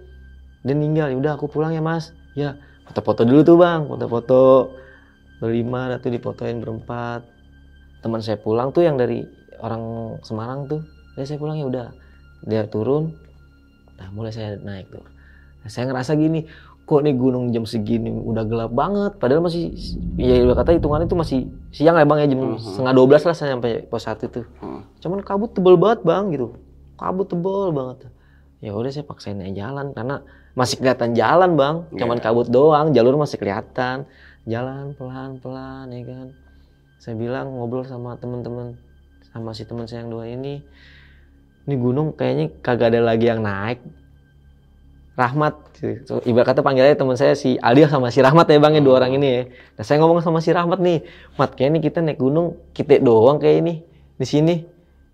dia 0.63 0.75
ninggal. 0.75 1.07
Ya 1.11 1.17
udah 1.17 1.31
aku 1.39 1.47
pulang 1.47 1.71
ya 1.71 1.79
mas. 1.79 2.11
Ya 2.35 2.59
foto-foto 2.87 3.23
dulu 3.23 3.41
tuh 3.43 3.57
bang. 3.59 3.87
Foto-foto 3.87 4.73
berlima 5.39 5.87
dah 5.95 5.99
tuh 6.03 6.11
difotoin 6.11 6.59
berempat. 6.59 7.23
Teman 8.03 8.19
saya 8.23 8.39
pulang 8.39 8.71
tuh 8.71 8.83
yang 8.83 8.99
dari 8.99 9.23
orang 9.59 10.15
Semarang 10.23 10.67
tuh. 10.67 10.81
Ya 11.15 11.23
saya 11.23 11.39
pulang 11.39 11.59
ya 11.59 11.65
udah. 11.67 11.87
Dia 12.47 12.67
turun 12.67 13.15
nah 13.99 14.07
mulai 14.15 14.31
saya 14.31 14.55
naik 14.55 14.87
tuh. 14.95 15.03
Nah, 15.59 15.67
saya 15.67 15.91
ngerasa 15.91 16.15
gini 16.15 16.47
kok 16.89 17.05
nih 17.05 17.13
gunung 17.13 17.53
jam 17.53 17.69
segini 17.69 18.10
udah 18.10 18.41
gelap 18.50 18.74
banget? 18.74 19.22
Padahal 19.22 19.46
masih 19.46 19.69
ya 20.17 20.41
udah 20.41 20.58
kata 20.58 20.81
hitungannya 20.81 21.05
itu 21.05 21.13
masih 21.13 21.39
siang 21.69 21.93
ya 21.93 22.05
bang 22.10 22.25
ya 22.25 22.27
jam 22.34 22.39
Mhm. 22.41 22.58
setengah 22.58 22.93
12 22.98 23.22
lah 23.29 23.36
saya 23.38 23.50
sampai 23.53 23.86
pos 23.86 24.10
1 24.10 24.25
tuh 24.25 24.46
Mhm. 24.58 24.81
cuman 25.05 25.19
kabut 25.22 25.53
tebel 25.53 25.77
banget 25.77 26.01
bang 26.01 26.24
gitu. 26.34 26.58
Kabut 26.98 27.29
tebel 27.29 27.69
banget. 27.69 28.10
Ya 28.60 28.74
udah 28.74 28.89
saya 28.89 29.05
paksain 29.05 29.38
aja 29.38 29.69
jalan 29.69 29.93
karena 29.93 30.25
masih 30.58 30.81
kelihatan 30.81 31.13
jalan 31.13 31.53
bang. 31.53 31.75
Cuman 31.93 32.17
Iya. 32.17 32.25
kabut 32.25 32.48
doang 32.50 32.89
jalur 32.91 33.15
masih 33.15 33.38
kelihatan. 33.38 34.10
Jalan 34.50 34.98
pelan 34.98 35.38
pelan 35.38 35.93
ya 35.93 36.01
kan. 36.10 36.27
Saya 36.98 37.15
bilang 37.15 37.53
ngobrol 37.53 37.86
sama 37.86 38.17
temen-temen 38.17 38.75
sama 39.29 39.53
si 39.53 39.62
teman 39.63 39.86
saya 39.86 40.01
yang 40.01 40.10
dua 40.10 40.25
ini 40.25 40.65
ini 41.63 41.75
gunung 41.77 42.17
kayaknya 42.17 42.50
kagak 42.65 42.98
ada 42.98 43.13
lagi 43.13 43.29
yang 43.29 43.46
naik 43.46 43.77
Rahmat 45.19 45.75
gitu. 45.75 46.23
ibarat 46.23 46.55
kata 46.55 46.63
panggilannya 46.63 46.95
teman 46.95 47.19
saya 47.19 47.35
si 47.35 47.59
Aldi 47.59 47.91
sama 47.91 48.07
si 48.07 48.23
Rahmat 48.23 48.47
ya 48.47 48.55
bang 48.55 48.79
ya 48.79 48.81
dua 48.81 49.03
orang 49.03 49.19
ini 49.19 49.27
ya. 49.27 49.43
Nah 49.75 49.83
saya 49.83 49.99
ngomong 49.99 50.23
sama 50.23 50.39
si 50.39 50.55
Rahmat 50.55 50.79
nih 50.79 51.03
Mat 51.35 51.59
kayaknya 51.59 51.83
kita 51.83 51.99
naik 51.99 52.23
gunung 52.23 52.55
kita 52.71 53.03
doang 53.03 53.35
kayak 53.35 53.67
ini 53.67 53.73
di 54.15 54.25
sini. 54.25 54.55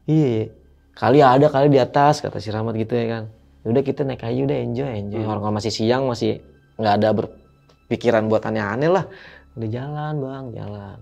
Iya 0.06 0.54
kali 0.94 1.26
ada 1.26 1.50
kali 1.50 1.74
di 1.74 1.82
atas 1.82 2.22
kata 2.22 2.38
si 2.38 2.54
Rahmat 2.54 2.78
gitu 2.78 2.94
ya 2.94 3.06
kan. 3.18 3.24
Ya 3.66 3.68
udah 3.74 3.82
kita 3.82 4.06
naik 4.06 4.22
aja 4.22 4.42
udah 4.46 4.58
enjoy 4.62 4.90
enjoy. 4.94 5.22
Hmm. 5.26 5.32
orang 5.42 5.58
masih 5.58 5.74
siang 5.74 6.06
masih 6.06 6.46
nggak 6.78 6.94
ada 7.02 7.10
berpikiran 7.18 8.30
buat 8.30 8.46
aneh-aneh 8.46 8.94
lah. 8.94 9.10
Udah 9.58 9.70
jalan 9.74 10.14
bang 10.22 10.46
jalan. 10.54 10.98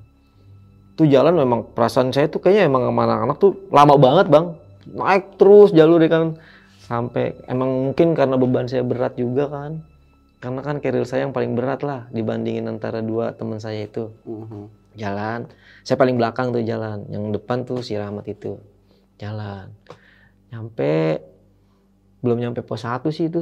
Tuh 0.96 1.08
jalan 1.12 1.34
memang 1.36 1.60
perasaan 1.76 2.16
saya 2.16 2.32
tuh 2.32 2.40
kayaknya 2.40 2.72
emang 2.72 2.88
sama 2.88 3.04
anak-anak 3.04 3.36
tuh 3.36 3.52
lama 3.68 4.00
banget 4.00 4.32
bang. 4.32 4.46
Naik 4.96 5.36
terus 5.36 5.76
jalur 5.76 6.00
ya 6.00 6.08
kan 6.08 6.40
sampai 6.94 7.34
emang 7.50 7.90
mungkin 7.90 8.14
karena 8.14 8.38
beban 8.38 8.70
saya 8.70 8.86
berat 8.86 9.18
juga 9.18 9.50
kan. 9.50 9.82
Karena 10.38 10.62
kan 10.62 10.78
keril 10.78 11.08
saya 11.10 11.26
yang 11.26 11.34
paling 11.34 11.58
berat 11.58 11.82
lah 11.82 12.06
dibandingin 12.14 12.70
antara 12.70 13.02
dua 13.02 13.34
teman 13.34 13.58
saya 13.58 13.90
itu. 13.90 14.14
Mhm. 14.30 14.86
jalan. 14.94 15.50
Saya 15.82 15.98
paling 15.98 16.22
belakang 16.22 16.54
tuh 16.54 16.62
jalan. 16.62 17.10
Yang 17.10 17.42
depan 17.42 17.66
tuh 17.66 17.82
si 17.82 17.98
Rahmat 17.98 18.30
itu. 18.30 18.62
Jalan. 19.18 19.74
Nyampe 20.54 21.18
belum 22.22 22.38
nyampe 22.38 22.62
pos 22.62 22.86
satu 22.86 23.10
sih 23.10 23.26
itu. 23.26 23.42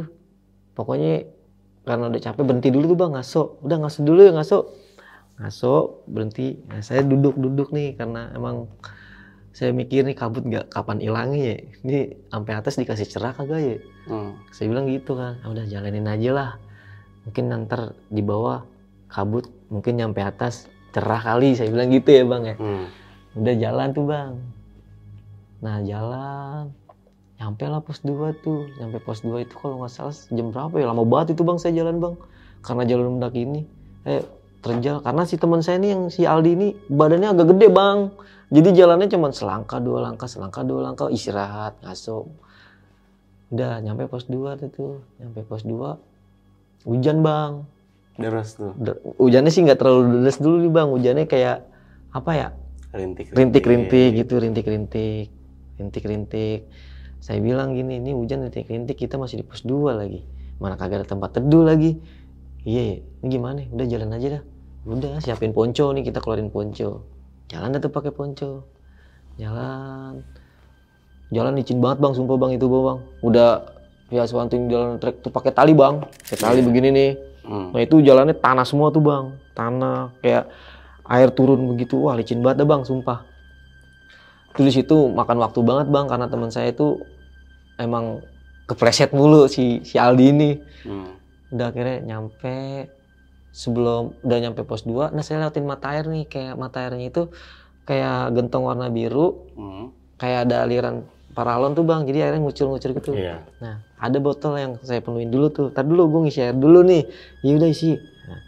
Pokoknya 0.72 1.28
karena 1.84 2.08
udah 2.08 2.22
capek 2.24 2.44
berhenti 2.48 2.72
dulu 2.72 2.96
tuh 2.96 2.98
bang 3.04 3.12
ngaso. 3.20 3.44
Udah 3.68 3.78
ngaso 3.84 4.00
dulu 4.00 4.24
ya 4.24 4.32
ngaso. 4.32 4.60
Ngaso 5.44 6.08
berhenti. 6.08 6.56
Nah, 6.72 6.80
saya 6.80 7.04
duduk 7.04 7.36
duduk 7.36 7.76
nih 7.76 8.00
karena 8.00 8.32
emang 8.32 8.72
saya 9.52 9.76
mikir 9.76 10.08
nih 10.08 10.16
kabut 10.16 10.44
nggak 10.48 10.72
kapan 10.72 10.98
hilangnya 11.04 11.44
ya? 11.54 11.58
Ini 11.84 12.00
sampai 12.32 12.54
atas 12.56 12.80
dikasih 12.80 13.08
cerah 13.08 13.36
kagak 13.36 13.62
ya? 13.62 13.78
Mhm. 14.02 14.32
saya 14.50 14.66
bilang 14.66 14.90
gitu 14.90 15.14
kan 15.14 15.38
"Ah, 15.46 15.54
udah 15.54 15.66
jalanin 15.70 16.10
aja 16.10 16.30
lah. 16.34 16.52
Mungkin 17.28 17.46
nanti 17.54 17.78
di 18.10 18.22
bawah 18.26 18.66
kabut 19.06 19.46
mungkin 19.70 20.02
nyampe 20.02 20.24
atas 20.26 20.66
cerah 20.90 21.22
kali. 21.22 21.54
Saya 21.54 21.70
bilang 21.70 21.94
gitu 21.94 22.10
ya 22.10 22.24
bang 22.26 22.44
ya. 22.44 22.56
Mhm. 22.58 22.86
udah 23.32 23.56
jalan 23.62 23.88
tuh 23.94 24.06
bang. 24.10 24.32
Nah 25.62 25.78
jalan. 25.86 26.64
Nyampe 27.38 27.66
lah 27.70 27.82
pos 27.82 28.02
2 28.02 28.34
tuh. 28.42 28.70
Nyampe 28.82 28.98
pos 29.02 29.22
2 29.22 29.42
itu 29.46 29.54
kalau 29.58 29.82
nggak 29.82 29.94
salah 29.94 30.14
jam 30.34 30.50
berapa 30.50 30.76
ya? 30.78 30.86
Lama 30.90 31.04
banget 31.06 31.38
itu 31.38 31.42
bang 31.46 31.58
saya 31.62 31.74
jalan 31.78 32.02
bang. 32.02 32.16
Karena 32.66 32.84
jalur 32.86 33.08
mendaki 33.14 33.46
ini. 33.46 33.62
Eh 34.06 34.22
terjal. 34.62 35.02
Karena 35.02 35.26
si 35.26 35.36
teman 35.36 35.66
saya 35.66 35.82
nih 35.82 35.90
yang 35.98 36.04
si 36.14 36.24
Aldi 36.24 36.52
ini 36.54 36.68
badannya 36.88 37.34
agak 37.34 37.58
gede 37.58 37.68
bang. 37.74 38.14
Jadi 38.52 38.70
jalannya 38.78 39.08
cuma 39.10 39.34
selangkah 39.34 39.82
dua 39.82 40.06
langkah 40.06 40.30
selangkah 40.30 40.62
dua 40.62 40.92
langkah 40.92 41.08
istirahat 41.10 41.82
ngaso 41.82 42.30
udah 43.52 43.84
nyampe 43.84 44.08
pos 44.08 44.32
2 44.32 44.60
tuh 44.64 44.70
tuh 44.72 44.94
nyampe 45.20 45.44
pos 45.44 45.68
2 45.68 46.88
hujan 46.88 47.20
bang. 47.20 47.68
Deras 48.16 48.56
tuh. 48.56 48.72
Hujannya 49.20 49.52
sih 49.52 49.62
nggak 49.68 49.80
terlalu 49.80 50.24
deras 50.24 50.40
dulu 50.40 50.64
nih 50.64 50.72
bang. 50.72 50.88
Hujannya 50.88 51.26
kayak 51.28 51.58
apa 52.16 52.32
ya? 52.32 52.48
Rintik. 52.92 53.32
rintik-rintik 53.32 54.12
gitu 54.24 54.40
rintik-rintik. 54.40 55.28
Rintik-rintik. 55.80 56.68
Saya 57.22 57.40
bilang 57.40 57.76
gini 57.76 58.02
ini 58.02 58.12
hujan 58.16 58.44
rintik-rintik 58.48 58.98
kita 58.98 59.20
masih 59.20 59.44
di 59.44 59.46
pos 59.46 59.64
2 59.68 60.00
lagi. 60.00 60.24
Mana 60.60 60.80
kagak 60.80 61.04
ada 61.04 61.08
tempat 61.08 61.36
teduh 61.36 61.68
lagi. 61.68 62.00
Iya. 62.64 63.04
Ini 63.24 63.28
gimana? 63.28 63.68
Udah 63.68 63.88
jalan 63.88 64.16
aja 64.16 64.28
dah 64.40 64.44
udah 64.86 65.22
siapin 65.22 65.54
ponco 65.54 65.94
nih 65.94 66.04
kita 66.08 66.20
keluarin 66.22 66.50
ponco. 66.50 67.06
Jalan 67.52 67.78
tuh 67.78 67.92
pakai 67.92 68.12
ponco. 68.16 68.66
Jalan. 69.38 70.24
Jalan 71.32 71.56
licin 71.56 71.80
banget 71.80 72.04
bang 72.04 72.14
sumpah 72.16 72.36
bang 72.36 72.52
itu 72.58 72.66
bang. 72.68 73.00
Udah 73.24 73.50
ya 74.12 74.28
sewanting 74.28 74.68
jalan 74.68 75.00
trek 75.00 75.24
tuh 75.24 75.32
pakai 75.32 75.52
tali 75.56 75.72
bang. 75.72 76.04
Pakai 76.04 76.40
tali 76.40 76.60
begini 76.60 76.90
nih. 76.92 77.12
Mhm. 77.46 77.74
Nah 77.74 77.82
itu 77.82 77.96
jalannya 78.06 78.36
tanah 78.38 78.66
semua 78.66 78.94
tuh 78.94 79.02
bang, 79.02 79.34
tanah 79.58 80.14
kayak 80.22 80.46
air 81.10 81.30
turun 81.34 81.66
begitu, 81.74 81.98
wah 81.98 82.14
licin 82.14 82.40
banget 82.40 82.64
dah 82.64 82.68
bang, 82.70 82.82
sumpah. 82.86 83.26
Itu 84.54 84.62
di 84.62 84.72
situ 84.72 85.10
makan 85.10 85.42
waktu 85.42 85.60
banget 85.66 85.88
bang, 85.90 86.06
karena 86.06 86.28
teman 86.30 86.54
saya 86.54 86.70
itu 86.70 87.02
emang 87.82 88.22
kepleset 88.70 89.12
mulu 89.12 89.50
si 89.50 89.82
si 89.82 89.98
Aldi 89.98 90.26
ini. 90.30 90.52
Mhm. 90.86 91.12
Udah 91.58 91.68
akhirnya 91.74 91.98
nyampe 92.16 92.88
sebelum 93.52 94.16
udah 94.24 94.38
nyampe 94.40 94.64
pos 94.64 94.84
2, 94.84 95.12
nah 95.12 95.22
saya 95.22 95.44
lewatin 95.44 95.68
mata 95.68 95.92
air 95.92 96.08
nih, 96.08 96.26
kayak 96.26 96.56
mata 96.56 96.84
airnya 96.84 97.08
itu 97.08 97.28
kayak 97.84 98.32
gentong 98.32 98.64
warna 98.64 98.88
biru, 98.88 99.44
Mhm. 99.56 99.86
kayak 100.16 100.40
ada 100.48 100.64
aliran 100.64 101.04
paralon 101.32 101.72
tuh 101.72 101.84
bang, 101.84 102.04
jadi 102.04 102.28
airnya 102.28 102.44
ngucur-ngucur 102.44 102.92
gitu. 102.92 103.12
Iya. 103.16 103.44
Nah, 103.64 103.80
ada 104.00 104.18
botol 104.20 104.56
yang 104.60 104.72
saya 104.84 105.00
penuhin 105.00 105.32
dulu 105.32 105.48
tuh. 105.48 105.68
Tadi 105.72 105.88
dulu 105.88 106.04
gue 106.12 106.20
ngisi 106.28 106.44
air 106.44 106.56
dulu 106.56 106.84
nih. 106.84 107.08
Ya 107.40 107.52
udah 107.56 107.70
isi. 107.72 107.96
Nah, 107.96 108.40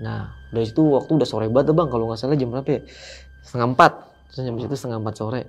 nah, 0.00 0.20
dari 0.48 0.64
situ 0.64 0.80
waktu 0.80 1.12
udah 1.12 1.28
sore 1.28 1.52
banget 1.52 1.76
bang. 1.76 1.88
Kalau 1.92 2.08
nggak 2.08 2.16
salah 2.16 2.36
jam 2.40 2.48
berapa 2.48 2.70
ya? 2.72 2.80
Setengah 3.44 3.68
empat. 3.76 3.92
Terus 4.32 4.42
jam 4.48 4.56
situ 4.56 4.74
setengah 4.80 4.98
empat 5.04 5.14
sore. 5.16 5.42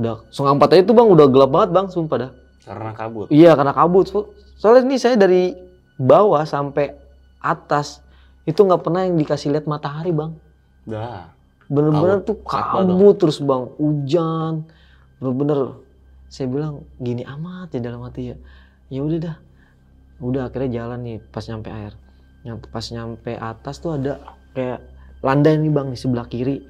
Udah 0.00 0.24
setengah 0.32 0.52
empat 0.56 0.68
aja 0.72 0.82
tuh 0.88 0.96
bang, 0.96 1.08
udah 1.12 1.26
gelap 1.28 1.50
banget 1.52 1.70
bang, 1.76 1.86
sumpah 1.92 2.16
dah. 2.16 2.30
Karena 2.64 2.90
kabut. 2.96 3.26
Iya 3.28 3.50
karena 3.52 3.72
kabut. 3.76 4.06
So- 4.08 4.28
Soalnya 4.58 4.90
ini 4.90 4.96
saya 4.98 5.14
dari 5.14 5.54
bawah 5.94 6.42
sampai 6.42 6.90
atas 7.38 8.02
itu 8.48 8.60
nggak 8.64 8.80
pernah 8.80 9.04
yang 9.04 9.16
dikasih 9.20 9.52
lihat 9.52 9.68
matahari 9.68 10.10
bang. 10.14 10.32
Dah. 10.88 11.30
Bener-bener 11.68 12.24
tuh 12.24 12.40
kabut 12.40 13.20
terus 13.20 13.44
bang, 13.44 13.68
hujan, 13.76 14.64
bener-bener. 15.20 15.84
Saya 16.32 16.48
bilang 16.48 16.88
gini 16.96 17.24
amat 17.24 17.76
ya 17.76 17.80
dalam 17.84 18.04
hati 18.04 18.32
ya. 18.32 18.36
Ya 18.88 19.00
udah 19.04 19.18
dah, 19.20 19.36
udah 20.24 20.42
akhirnya 20.48 20.80
jalan 20.80 21.00
nih 21.04 21.18
pas 21.28 21.44
nyampe 21.44 21.68
air. 21.68 21.92
Pas 22.72 22.86
nyampe 22.88 23.32
atas 23.36 23.84
tuh 23.84 24.00
ada 24.00 24.16
kayak 24.56 24.80
landai 25.20 25.60
nih 25.60 25.68
bang 25.68 25.92
di 25.92 25.98
sebelah 26.00 26.24
kiri. 26.24 26.64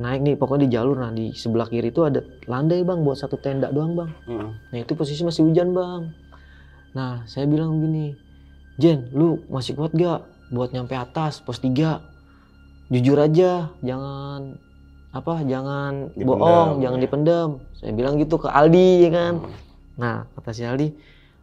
Naik 0.00 0.24
nih 0.24 0.34
pokoknya 0.40 0.64
di 0.64 0.70
jalur 0.72 0.96
nah 0.96 1.12
di 1.12 1.36
sebelah 1.36 1.68
kiri 1.68 1.92
itu 1.92 2.00
ada 2.00 2.24
landai 2.48 2.80
bang 2.80 3.04
buat 3.04 3.20
satu 3.20 3.36
tenda 3.36 3.68
doang 3.68 3.92
bang. 3.92 4.10
Mhm. 4.24 4.50
Nah 4.72 4.78
itu 4.80 4.96
posisi 4.96 5.20
masih 5.20 5.44
hujan 5.44 5.76
bang. 5.76 6.08
Nah 6.96 7.28
saya 7.28 7.44
bilang 7.44 7.76
gini, 7.76 8.16
Jen 8.80 9.12
lu 9.12 9.44
masih 9.52 9.76
kuat 9.76 9.92
gak 9.92 10.24
buat 10.48 10.72
nyampe 10.72 10.96
atas 10.96 11.44
pos 11.44 11.60
3? 11.60 12.00
Jujur 12.90 13.20
aja, 13.20 13.70
jangan 13.84 14.56
apa 15.10 15.42
jangan 15.46 16.10
Dipendam, 16.16 16.26
bohong, 16.26 16.70
jangan 16.82 16.98
ya. 16.98 17.02
dipendam. 17.04 17.48
Saya 17.76 17.92
bilang 17.94 18.14
gitu 18.18 18.40
ke 18.40 18.48
Aldi 18.50 19.06
ya 19.06 19.10
kan. 19.12 19.32
Mhm. 19.38 19.52
Nah 20.00 20.16
kata 20.34 20.50
si 20.56 20.62
Aldi, 20.64 20.88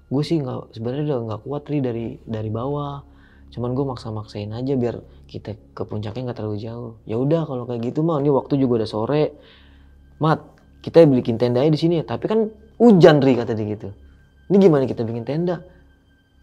gue 0.09 0.23
sih 0.25 0.41
nggak 0.41 0.75
sebenarnya 0.75 1.03
udah 1.07 1.17
nggak 1.29 1.41
kuat 1.45 1.63
ri 1.69 1.79
dari 1.79 2.05
dari 2.25 2.49
bawah. 2.49 3.05
Cuman 3.53 3.71
gue 3.71 3.85
maksa-maksain 3.85 4.51
aja 4.51 4.73
biar 4.75 4.99
kita 5.29 5.55
ke 5.71 5.81
puncaknya 5.87 6.31
nggak 6.31 6.37
terlalu 6.41 6.57
jauh. 6.59 6.91
Ya 7.07 7.15
udah 7.15 7.47
kalau 7.47 7.63
kayak 7.63 7.93
gitu 7.93 8.03
mah, 8.03 8.19
ini 8.19 8.27
waktu 8.33 8.59
juga 8.59 8.83
udah 8.83 8.89
sore. 8.89 9.23
Mat, 10.19 10.41
kita 10.83 11.05
bikin 11.07 11.37
tenda 11.39 11.61
aja 11.63 11.71
di 11.71 11.79
sini. 11.79 12.01
Tapi 12.03 12.25
kan 12.27 12.49
hujan 12.75 13.23
ri 13.23 13.39
kata 13.39 13.55
dia 13.55 13.77
gitu. 13.77 13.93
Ini 14.51 14.55
gimana 14.57 14.83
kita 14.83 15.03
bikin 15.07 15.23
tenda? 15.23 15.63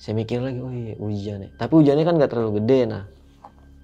Saya 0.05 0.21
mikir 0.21 0.45
lagi, 0.45 0.61
oh 0.61 0.69
iya 0.69 0.93
hujan 1.01 1.49
ya. 1.49 1.51
Tapi 1.57 1.73
hujannya 1.81 2.05
kan 2.05 2.21
nggak 2.21 2.29
terlalu 2.29 2.61
gede. 2.61 2.81
Nah, 2.85 3.09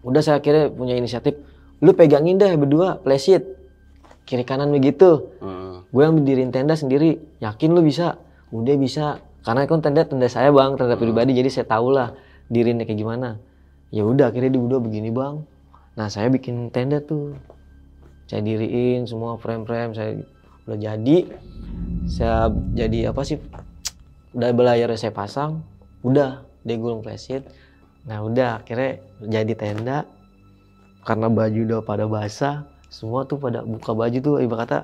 Udah 0.00 0.24
saya 0.24 0.40
akhirnya 0.40 0.72
punya 0.72 0.96
inisiatif, 0.96 1.36
lu 1.84 1.92
pegangin 1.92 2.40
deh 2.40 2.56
berdua, 2.56 3.00
plesit. 3.04 3.44
Kiri 4.24 4.46
kanan 4.46 4.72
begitu. 4.72 5.28
Hmm. 5.42 5.84
Gue 5.90 6.02
yang 6.06 6.14
berdiriin 6.16 6.54
tenda 6.54 6.78
sendiri. 6.78 7.18
Yakin 7.42 7.74
lu 7.74 7.82
bisa? 7.82 8.16
Udah 8.54 8.76
bisa. 8.78 9.06
Karena 9.42 9.66
kan 9.66 9.82
tenda 9.82 10.06
tenda 10.06 10.28
saya 10.30 10.54
bang, 10.54 10.78
tenda 10.78 10.94
pribadi. 10.94 11.34
Jadi 11.34 11.50
saya 11.50 11.66
tahu 11.66 11.90
lah 11.90 12.14
dirinya 12.46 12.86
kayak 12.86 13.00
gimana. 13.00 13.42
Ya 13.90 14.06
udah 14.06 14.30
akhirnya 14.30 14.54
di 14.54 14.60
berdua 14.62 14.78
begini 14.78 15.10
bang. 15.10 15.42
Nah 15.98 16.06
saya 16.06 16.30
bikin 16.30 16.70
tenda 16.70 17.02
tuh. 17.02 17.34
Saya 18.30 18.46
diriin 18.46 19.10
semua 19.10 19.34
frame-frame. 19.34 19.92
Saya 19.98 20.10
udah 20.68 20.78
jadi. 20.78 21.18
Saya 22.06 22.54
jadi 22.78 23.10
apa 23.10 23.26
sih? 23.26 23.42
Udah 24.30 24.54
belayar 24.54 24.94
saya 24.94 25.10
pasang. 25.10 25.66
Udah 26.00 26.44
dia 26.64 26.76
gulung 26.76 27.04
plesit. 27.04 27.44
Nah 28.04 28.24
udah 28.24 28.60
akhirnya 28.62 29.00
jadi 29.20 29.52
tenda. 29.56 29.98
Karena 31.04 31.32
baju 31.32 31.60
udah 31.64 31.80
pada 31.84 32.04
basah. 32.04 32.68
Semua 32.90 33.24
tuh 33.24 33.38
pada 33.38 33.62
buka 33.62 33.94
baju 33.94 34.18
tuh 34.18 34.34
ibarat 34.42 34.66
kata 34.66 34.78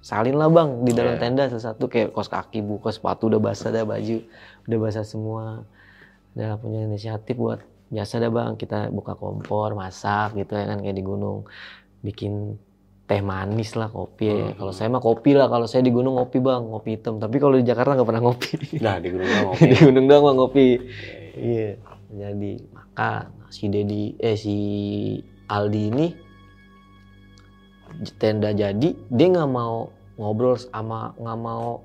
salin 0.00 0.32
lah 0.40 0.48
bang 0.48 0.80
di 0.80 0.96
dalam 0.96 1.20
Iya. 1.20 1.20
tenda 1.20 1.44
satu 1.52 1.84
kayak 1.84 2.16
kos 2.16 2.32
kaki 2.32 2.64
buka 2.64 2.88
sepatu 2.88 3.28
udah 3.28 3.36
basah 3.36 3.68
dah 3.68 3.84
baju 3.84 4.24
udah 4.64 4.78
basah 4.80 5.04
semua 5.04 5.68
udah 6.32 6.56
punya 6.56 6.88
inisiatif 6.88 7.36
buat 7.36 7.60
biasa 7.92 8.16
dah 8.16 8.32
bang 8.32 8.56
kita 8.56 8.88
buka 8.88 9.12
kompor 9.12 9.76
masak 9.76 10.40
gitu 10.40 10.56
ya 10.56 10.64
kan 10.72 10.80
kayak 10.80 10.96
di 10.96 11.04
gunung 11.04 11.44
bikin 12.00 12.56
teh 13.10 13.18
manis 13.20 13.74
lah 13.74 13.90
kopi 13.90 14.24
ya. 14.24 14.38
Hmm. 14.40 14.54
kalau 14.54 14.70
saya 14.70 14.86
mah 14.86 15.02
kopi 15.02 15.34
lah 15.34 15.50
kalau 15.50 15.66
saya 15.66 15.82
di 15.82 15.90
gunung 15.90 16.14
ngopi 16.14 16.38
bang 16.38 16.62
ngopi 16.62 16.94
hitam 16.94 17.18
tapi 17.18 17.36
kalau 17.36 17.58
di 17.58 17.66
Jakarta 17.66 17.98
nggak 17.98 18.06
pernah 18.06 18.22
ngopi 18.22 18.50
Nah 18.78 18.96
di 18.96 19.08
gunung 19.10 19.26
doang 19.26 19.44
ngopi. 19.50 19.64
di 19.66 19.76
gunung 19.76 20.04
doang 20.06 20.22
bang 20.22 20.36
ngopi 20.36 20.68
iya 21.34 21.70
jadi 22.08 22.52
makan 22.70 23.22
si 23.48 23.64
Dedi 23.66 24.04
eh 24.16 24.36
si 24.36 24.56
Aldi 25.44 25.82
ini 25.88 26.06
tenda 28.16 28.50
jadi 28.50 28.88
dia 28.94 29.26
nggak 29.28 29.50
mau 29.50 29.90
ngobrol 30.14 30.54
sama 30.54 31.10
nggak 31.16 31.38
mau 31.40 31.82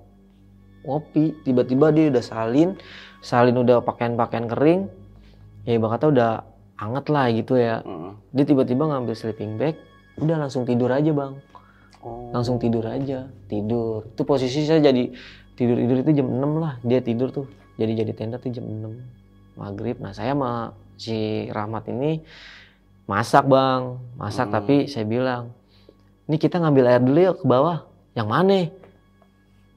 ngopi 0.84 1.34
tiba-tiba 1.42 1.90
dia 1.90 2.06
udah 2.08 2.22
salin 2.22 2.78
salin 3.20 3.58
udah 3.58 3.82
pakaian-pakaian 3.82 4.46
kering 4.46 4.82
ya 5.64 5.74
ibarat 5.74 5.98
kata 5.98 6.06
udah 6.08 6.32
anget 6.78 7.06
lah 7.10 7.26
gitu 7.32 7.58
ya 7.58 7.82
Hmm. 7.82 8.14
dia 8.30 8.46
tiba-tiba 8.46 8.86
ngambil 8.86 9.18
sleeping 9.18 9.58
bag 9.58 9.74
udah 10.20 10.38
langsung 10.48 10.64
tidur 10.64 10.92
aja 10.92 11.12
bang. 11.12 11.34
Oh. 12.06 12.30
langsung 12.30 12.62
tidur 12.62 12.86
aja. 12.86 13.26
Tidur. 13.50 14.06
Itu 14.14 14.22
posisi 14.30 14.62
saya 14.62 14.78
jadi 14.78 15.10
tidur 15.58 15.78
tidur 15.82 15.98
itu 16.06 16.12
jam 16.22 16.28
6 16.30 16.62
lah. 16.62 16.74
Dia 16.86 17.02
tidur 17.02 17.34
tuh. 17.34 17.50
Jadi 17.82 17.92
jadi 17.98 18.12
tenda 18.14 18.38
tuh 18.38 18.54
jam 18.54 18.62
6 18.62 19.58
maghrib. 19.58 19.98
Nah 19.98 20.14
saya 20.14 20.38
sama 20.38 20.78
si 21.02 21.50
Rahmat 21.50 21.90
ini 21.90 22.22
masak 23.10 23.50
bang. 23.50 23.98
Masak 24.22 24.54
Hmm. 24.54 24.56
tapi 24.62 24.76
saya 24.86 25.10
bilang 25.10 25.50
ini 26.30 26.38
kita 26.38 26.62
ngambil 26.62 26.86
air 26.94 27.02
dulu 27.02 27.20
yuk 27.26 27.36
ke 27.42 27.46
bawah. 27.50 27.90
Yang 28.14 28.28
mana? 28.30 28.60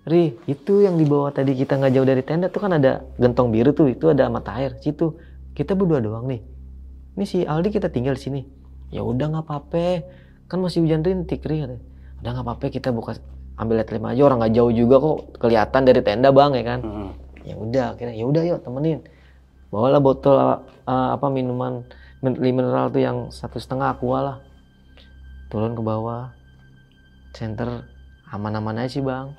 Ri 0.08 0.36
itu 0.48 0.84
yang 0.84 0.96
di 0.96 1.04
bawah 1.04 1.32
tadi 1.32 1.52
kita 1.52 1.76
nggak 1.76 1.92
jauh 1.92 2.08
dari 2.08 2.22
tenda 2.24 2.48
tuh 2.48 2.60
kan 2.64 2.76
ada 2.76 3.08
gentong 3.16 3.48
biru 3.48 3.72
tuh. 3.72 3.88
Itu 3.88 4.12
ada 4.12 4.28
mata 4.28 4.52
air 4.52 4.76
situ. 4.84 5.16
Kita 5.56 5.72
berdua 5.72 6.04
doang 6.04 6.28
nih. 6.28 6.44
Ini 7.16 7.24
si 7.24 7.38
Aldi 7.42 7.72
kita 7.72 7.88
tinggal 7.88 8.20
di 8.20 8.22
sini. 8.22 8.40
Ya 8.92 9.00
udah 9.00 9.32
nggak 9.32 9.44
apa-apa 9.48 9.84
kan 10.48 10.58
masih 10.64 10.80
hujan 10.82 11.04
rintik 11.04 11.44
Ri 11.44 11.62
katanya. 11.62 11.84
Udah 12.18 12.30
nggak 12.34 12.46
apa-apa 12.48 12.64
kita 12.72 12.88
buka 12.90 13.20
ambil 13.60 13.84
lihat 13.84 13.92
aja. 13.92 14.22
Orang 14.24 14.38
nggak 14.40 14.54
jauh 14.56 14.72
juga 14.72 14.96
kok 14.98 15.18
kelihatan 15.38 15.82
dari 15.84 16.00
tenda 16.00 16.28
bang 16.32 16.50
ya 16.56 16.64
kan? 16.64 16.80
Hmm. 16.82 17.12
ya 17.46 17.54
udah 17.56 17.86
akhirnya 17.96 18.14
ya 18.16 18.24
udah 18.28 18.42
yuk 18.44 18.60
temenin. 18.64 18.98
Bawalah 19.68 20.00
botol 20.00 20.36
uh, 20.36 20.58
apa 20.88 21.26
minuman 21.28 21.84
min- 22.24 22.40
mineral 22.40 22.88
tuh 22.92 23.00
yang 23.04 23.18
satu 23.28 23.60
setengah 23.60 23.96
aqua 23.96 24.18
lah. 24.20 24.36
Turun 25.52 25.76
ke 25.76 25.82
bawah. 25.84 26.32
Center 27.36 27.84
aman-aman 28.32 28.84
aja 28.84 29.00
sih 29.00 29.04
bang. 29.04 29.32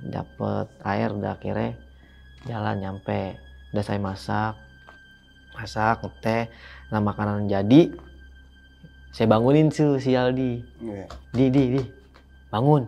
Dapet 0.00 0.68
air 0.84 1.12
udah 1.12 1.36
akhirnya 1.36 1.76
jalan 2.48 2.76
nyampe. 2.80 3.36
Udah 3.72 3.84
saya 3.84 4.00
masak. 4.00 4.54
Masak 5.56 6.04
ngeteh. 6.04 6.48
Nah 6.92 7.00
makanan 7.00 7.48
jadi 7.48 7.92
saya 9.10 9.26
bangunin 9.26 9.68
tuh 9.70 9.98
si 9.98 10.14
Aldi. 10.14 10.62
Iya. 10.82 11.06
di 11.34 11.44
di 11.50 11.62
di. 11.78 11.82
Bangun. 12.50 12.86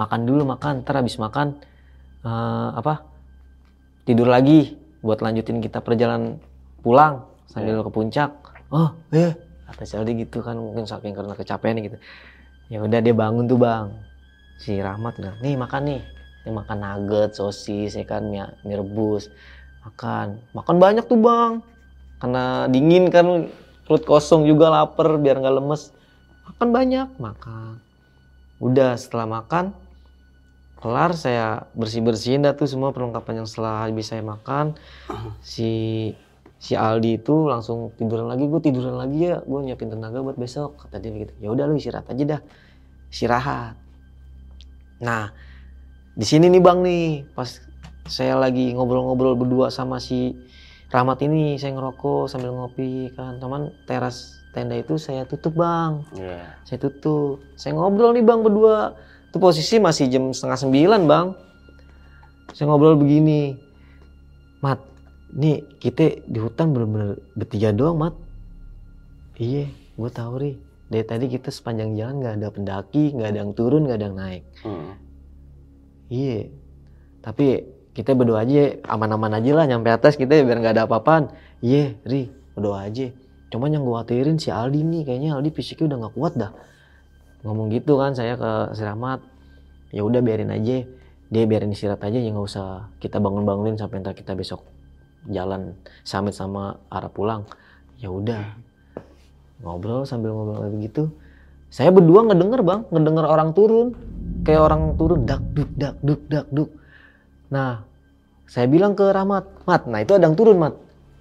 Makan 0.00 0.20
dulu 0.24 0.42
makan. 0.48 0.82
Ntar 0.82 1.04
habis 1.04 1.20
makan 1.20 1.60
eh, 2.24 2.68
apa 2.74 3.04
tidur 4.04 4.28
lagi 4.28 4.76
buat 5.04 5.20
lanjutin 5.20 5.60
kita 5.60 5.84
perjalanan 5.84 6.40
pulang 6.80 7.28
sambil 7.48 7.84
ke 7.84 7.92
puncak. 7.92 8.30
Oh 8.72 8.92
eh 9.12 9.36
kata 9.68 9.84
si 9.84 9.94
Aldi 9.96 10.28
gitu 10.28 10.40
kan 10.40 10.56
mungkin 10.56 10.88
saking 10.88 11.12
karena 11.12 11.36
kecapean 11.36 11.80
gitu. 11.80 11.96
Ya 12.72 12.80
udah 12.80 13.00
dia 13.04 13.12
bangun 13.12 13.44
tuh 13.44 13.60
bang. 13.60 13.92
Si 14.56 14.80
Rahmat 14.80 15.20
bilang 15.20 15.36
nih 15.44 15.54
makan 15.60 15.82
nih. 15.84 16.02
Ini 16.44 16.52
makan 16.52 16.76
nugget 16.76 17.32
sosis 17.36 17.96
ya 17.96 18.04
kan 18.04 18.28
mie, 18.28 18.44
mie 18.64 18.76
rebus. 18.76 19.32
Makan. 19.84 20.40
Makan 20.56 20.76
banyak 20.76 21.04
tuh 21.04 21.20
bang. 21.20 21.60
Karena 22.20 22.68
dingin 22.68 23.08
kan 23.12 23.48
perut 23.84 24.04
kosong 24.04 24.48
juga 24.48 24.72
lapar 24.72 25.16
biar 25.20 25.40
nggak 25.40 25.54
lemes. 25.60 25.92
Makan 26.44 26.68
banyak 26.72 27.08
makan. 27.20 27.80
Udah 28.60 28.96
setelah 28.96 29.28
makan 29.40 29.76
kelar 30.84 31.16
saya 31.16 31.64
bersih 31.72 32.04
bersihin 32.04 32.44
dah 32.44 32.52
tuh 32.52 32.68
semua 32.68 32.92
perlengkapan 32.92 33.40
yang 33.40 33.48
setelah 33.48 33.88
habis 33.88 34.12
saya 34.12 34.20
makan. 34.20 34.76
Si 35.40 35.72
si 36.60 36.76
Aldi 36.76 37.24
itu 37.24 37.48
langsung 37.48 37.96
tiduran 37.96 38.28
lagi. 38.28 38.44
Gue 38.44 38.60
tiduran 38.60 39.00
lagi 39.00 39.32
ya. 39.32 39.40
Gue 39.40 39.64
nyiapin 39.64 39.88
tenaga 39.88 40.20
buat 40.20 40.36
besok. 40.36 40.84
Kata 40.84 41.00
dia 41.00 41.08
begitu. 41.08 41.32
Ya 41.40 41.48
udah 41.56 41.64
lu 41.64 41.80
istirahat 41.80 42.04
aja 42.12 42.36
dah. 42.36 42.40
Istirahat. 43.08 43.80
Nah 45.00 45.32
di 46.12 46.26
sini 46.28 46.52
nih 46.52 46.60
bang 46.60 46.78
nih. 46.84 47.32
Pas 47.32 47.48
saya 48.04 48.36
lagi 48.36 48.76
ngobrol-ngobrol 48.76 49.40
berdua 49.40 49.72
sama 49.72 49.96
si 49.96 50.36
Rahmat 50.94 51.26
ini 51.26 51.58
saya 51.58 51.74
ngerokok 51.74 52.30
sambil 52.30 52.54
ngopi 52.54 53.10
kan. 53.18 53.42
Teman 53.42 53.74
teras 53.82 54.38
tenda 54.54 54.78
itu 54.78 54.94
saya 54.94 55.26
tutup 55.26 55.58
bang. 55.58 56.06
Iya. 56.14 56.54
saya 56.62 56.78
tutup. 56.78 57.42
Saya 57.58 57.74
ngobrol 57.74 58.14
nih 58.14 58.22
bang 58.22 58.46
berdua. 58.46 58.94
Itu 59.26 59.42
posisi 59.42 59.82
masih 59.82 60.06
jam 60.06 60.30
setengah 60.30 60.54
sembilan 60.54 61.00
bang. 61.10 61.26
Saya 62.54 62.70
ngobrol 62.70 62.94
begini. 62.94 63.58
Mat 64.62 64.78
nih 65.34 65.66
kita 65.82 66.30
di 66.30 66.38
hutan 66.38 66.70
bener-bener 66.70 67.18
bertiga 67.34 67.74
doang 67.74 67.98
mat. 67.98 68.14
Iya 69.34 69.66
gue 69.98 70.10
tahu 70.14 70.32
ri. 70.38 70.52
Dari 70.94 71.02
tadi 71.02 71.26
kita 71.26 71.50
sepanjang 71.50 71.98
jalan 71.98 72.22
nggak 72.22 72.34
ada 72.38 72.48
pendaki 72.54 73.10
nggak 73.10 73.34
ada 73.34 73.38
yang 73.42 73.50
turun 73.50 73.90
nggak 73.90 73.98
ada 73.98 74.06
yang 74.06 74.14
naik. 74.14 74.42
Hmm. 74.62 74.94
iya. 76.06 76.46
Tapi 77.18 77.73
kita 77.94 78.10
berdoa 78.18 78.42
aja 78.42 78.74
aman-aman 78.90 79.38
aja 79.38 79.54
lah 79.54 79.64
nyampe 79.70 79.86
atas 79.86 80.18
kita 80.18 80.42
biar 80.42 80.58
nggak 80.58 80.74
ada 80.74 80.82
apa-apaan. 80.90 81.30
Iya 81.62 81.94
ri 82.02 82.28
berdoa 82.58 82.90
aja. 82.90 83.14
Cuman 83.54 83.70
yang 83.70 83.86
gue 83.86 83.94
khawatirin 83.94 84.36
si 84.42 84.50
Aldi 84.50 84.82
nih 84.82 85.02
kayaknya 85.06 85.38
Aldi 85.38 85.54
fisiknya 85.54 85.94
udah 85.94 85.98
nggak 86.02 86.14
kuat 86.18 86.34
dah. 86.34 86.50
Ngomong 87.46 87.70
gitu 87.70 88.02
kan 88.02 88.18
saya 88.18 88.34
ke 88.34 88.74
si 88.74 88.82
Rahmat. 88.82 89.22
Ya 89.94 90.02
udah 90.02 90.18
biarin 90.18 90.50
aja. 90.50 90.82
Dia 91.30 91.44
biarin 91.46 91.70
istirahat 91.70 92.02
aja 92.02 92.18
ya 92.18 92.34
nggak 92.34 92.46
usah 92.50 92.90
kita 92.98 93.22
bangun-bangunin 93.22 93.78
sampai 93.78 94.02
ntar 94.02 94.18
kita 94.18 94.34
besok 94.34 94.66
jalan 95.30 95.78
summit 96.02 96.34
sama 96.34 96.82
arah 96.90 97.10
pulang. 97.14 97.46
Ya 98.02 98.10
udah. 98.10 98.58
Ngobrol 99.62 100.02
sambil 100.02 100.34
ngobrol 100.34 100.66
begitu. 100.74 101.14
Saya 101.70 101.94
berdua 101.94 102.26
ngedenger 102.26 102.66
bang. 102.66 102.90
Ngedenger 102.90 103.22
orang 103.22 103.54
turun. 103.54 103.94
Kayak 104.42 104.66
orang 104.66 104.98
turun 104.98 105.22
dak 105.22 105.46
duk 105.54 105.70
dak 105.78 105.94
duk 106.02 106.26
dak 106.26 106.50
duk 106.50 106.83
nah 107.54 107.86
saya 108.50 108.66
bilang 108.66 108.98
ke 108.98 109.06
Rahmat 109.06 109.64
Mat 109.64 109.86
nah 109.86 110.02
itu 110.02 110.18
ada 110.18 110.26
yang 110.26 110.34
turun 110.34 110.58
Mat. 110.58 110.74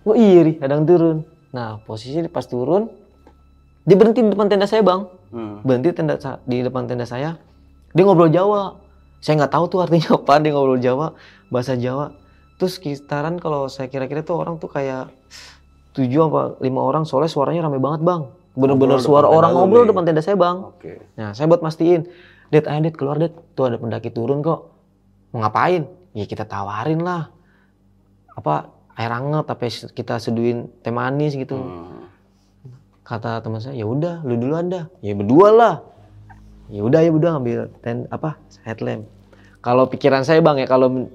Oh 0.03 0.17
iya 0.17 0.43
yang 0.43 0.83
turun. 0.89 1.23
Nah 1.55 1.79
posisi 1.85 2.19
pas 2.27 2.43
turun 2.43 2.91
dia 3.83 3.99
berhenti 3.99 4.23
di 4.23 4.31
depan 4.31 4.47
tenda 4.47 4.67
saya 4.67 4.83
bang. 4.83 5.07
Hmm. 5.33 5.65
berhenti 5.65 5.89
tenda 5.97 6.15
di 6.45 6.61
depan 6.61 6.85
tenda 6.85 7.07
saya. 7.09 7.41
Dia 7.95 8.03
ngobrol 8.05 8.29
Jawa. 8.29 8.77
Saya 9.23 9.39
nggak 9.39 9.53
tahu 9.55 9.65
tuh 9.71 9.79
artinya 9.81 10.13
apa 10.19 10.33
dia 10.43 10.51
ngobrol 10.51 10.79
Jawa 10.79 11.15
bahasa 11.47 11.79
Jawa. 11.79 12.15
Terus 12.59 12.77
sekitaran 12.77 13.39
kalau 13.39 13.65
saya 13.71 13.89
kira-kira 13.89 14.21
tuh 14.21 14.39
orang 14.39 14.61
tuh 14.61 14.69
kayak 14.69 15.09
tujuh 15.93 16.25
apa 16.25 16.57
lima 16.61 16.81
orang 16.81 17.05
soalnya 17.05 17.31
suaranya 17.31 17.65
rame 17.65 17.79
banget 17.79 18.03
bang. 18.03 18.21
Bener-bener 18.53 19.01
suara 19.01 19.25
orang 19.25 19.55
ngobrol 19.57 19.87
nih. 19.87 19.89
depan 19.89 20.03
tenda 20.05 20.21
saya 20.21 20.37
bang. 20.37 20.57
Oke. 20.69 21.01
nah 21.17 21.33
saya 21.33 21.47
buat 21.49 21.63
mastiin 21.63 22.05
Det 22.53 22.69
ayo 22.69 22.85
Det 22.85 22.93
keluar 22.93 23.17
Det 23.17 23.33
tuh 23.57 23.65
ada 23.65 23.81
pendaki 23.81 24.13
turun 24.13 24.45
kok. 24.45 24.69
Mau 25.33 25.41
ngapain 25.41 26.02
ya 26.13 26.23
kita 26.23 26.43
tawarin 26.43 27.01
lah 27.01 27.29
apa 28.33 28.69
air 28.93 29.09
hangat 29.09 29.45
tapi 29.45 29.67
kita 29.91 30.17
seduhin 30.17 30.69
teh 30.79 30.89
manis 30.89 31.33
gitu 31.33 31.57
Hmm. 31.57 32.05
kata 33.03 33.41
teman 33.41 33.59
saya 33.59 33.75
ya 33.75 33.83
udah 33.83 34.21
lu 34.21 34.37
dulu 34.37 34.53
anda 34.53 34.87
ya 34.99 35.11
berdua 35.11 35.49
lah 35.49 35.75
ya 36.69 36.81
udah 36.81 37.01
ya 37.01 37.11
udah 37.11 37.29
ngambil 37.35 37.59
ten 37.81 38.07
apa 38.07 38.37
headlamp 38.63 39.03
kalau 39.59 39.85
pikiran 39.85 40.21
saya 40.21 40.39
bang 40.39 40.59
ya 40.59 40.67
kalau 40.67 41.09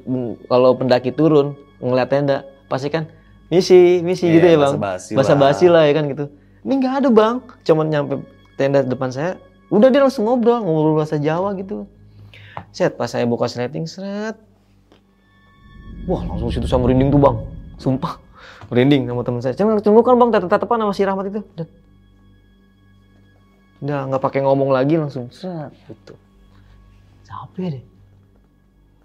kalau 0.44 0.74
pendaki 0.74 1.10
turun 1.10 1.56
ngeliat 1.78 2.08
tenda 2.08 2.36
pasti 2.66 2.88
kan 2.88 3.08
misi 3.48 4.02
misi 4.02 4.28
Iya, 4.28 4.34
gitu 4.34 4.46
ya 4.46 4.58
bang 4.58 4.74
basa 4.76 5.32
lah. 5.32 5.38
basi 5.40 5.66
lah 5.66 5.82
ya 5.82 5.94
kan 5.94 6.06
gitu 6.06 6.26
Ini 6.58 6.74
nggak 6.74 6.94
ada 7.00 7.08
bang, 7.08 7.36
cuman 7.62 7.86
nyampe 7.86 8.14
tenda 8.58 8.82
depan 8.82 9.08
saya, 9.08 9.38
udah 9.70 9.88
dia 9.88 10.02
langsung 10.02 10.26
ngobrol, 10.26 10.58
ngobrol 10.60 11.00
bahasa 11.00 11.16
Jawa 11.16 11.54
gitu. 11.54 11.86
Set, 12.74 12.98
pas 12.98 13.08
saya 13.08 13.24
buka 13.24 13.46
sleting, 13.46 13.86
seret. 13.86 14.36
Wah 16.08 16.24
langsung 16.24 16.48
situ 16.48 16.64
saya 16.64 16.80
merinding 16.80 17.12
tuh 17.12 17.20
bang, 17.20 17.36
sumpah. 17.76 18.16
Merinding 18.72 19.04
sama 19.12 19.22
teman 19.24 19.40
saya. 19.44 19.52
Cuman 19.52 19.76
cuma 19.84 20.00
kan 20.00 20.16
bang, 20.16 20.30
tetep-tetepan 20.32 20.76
sama 20.80 20.92
si 20.96 21.02
Rahmat 21.04 21.24
itu. 21.28 21.40
Udah, 21.44 21.66
udah 23.84 24.00
nggak 24.08 24.22
pakai 24.24 24.40
ngomong 24.40 24.72
lagi 24.72 24.96
langsung 24.96 25.28
seret 25.28 25.76
gitu. 25.84 26.16
Capek 27.28 27.76
deh. 27.76 27.84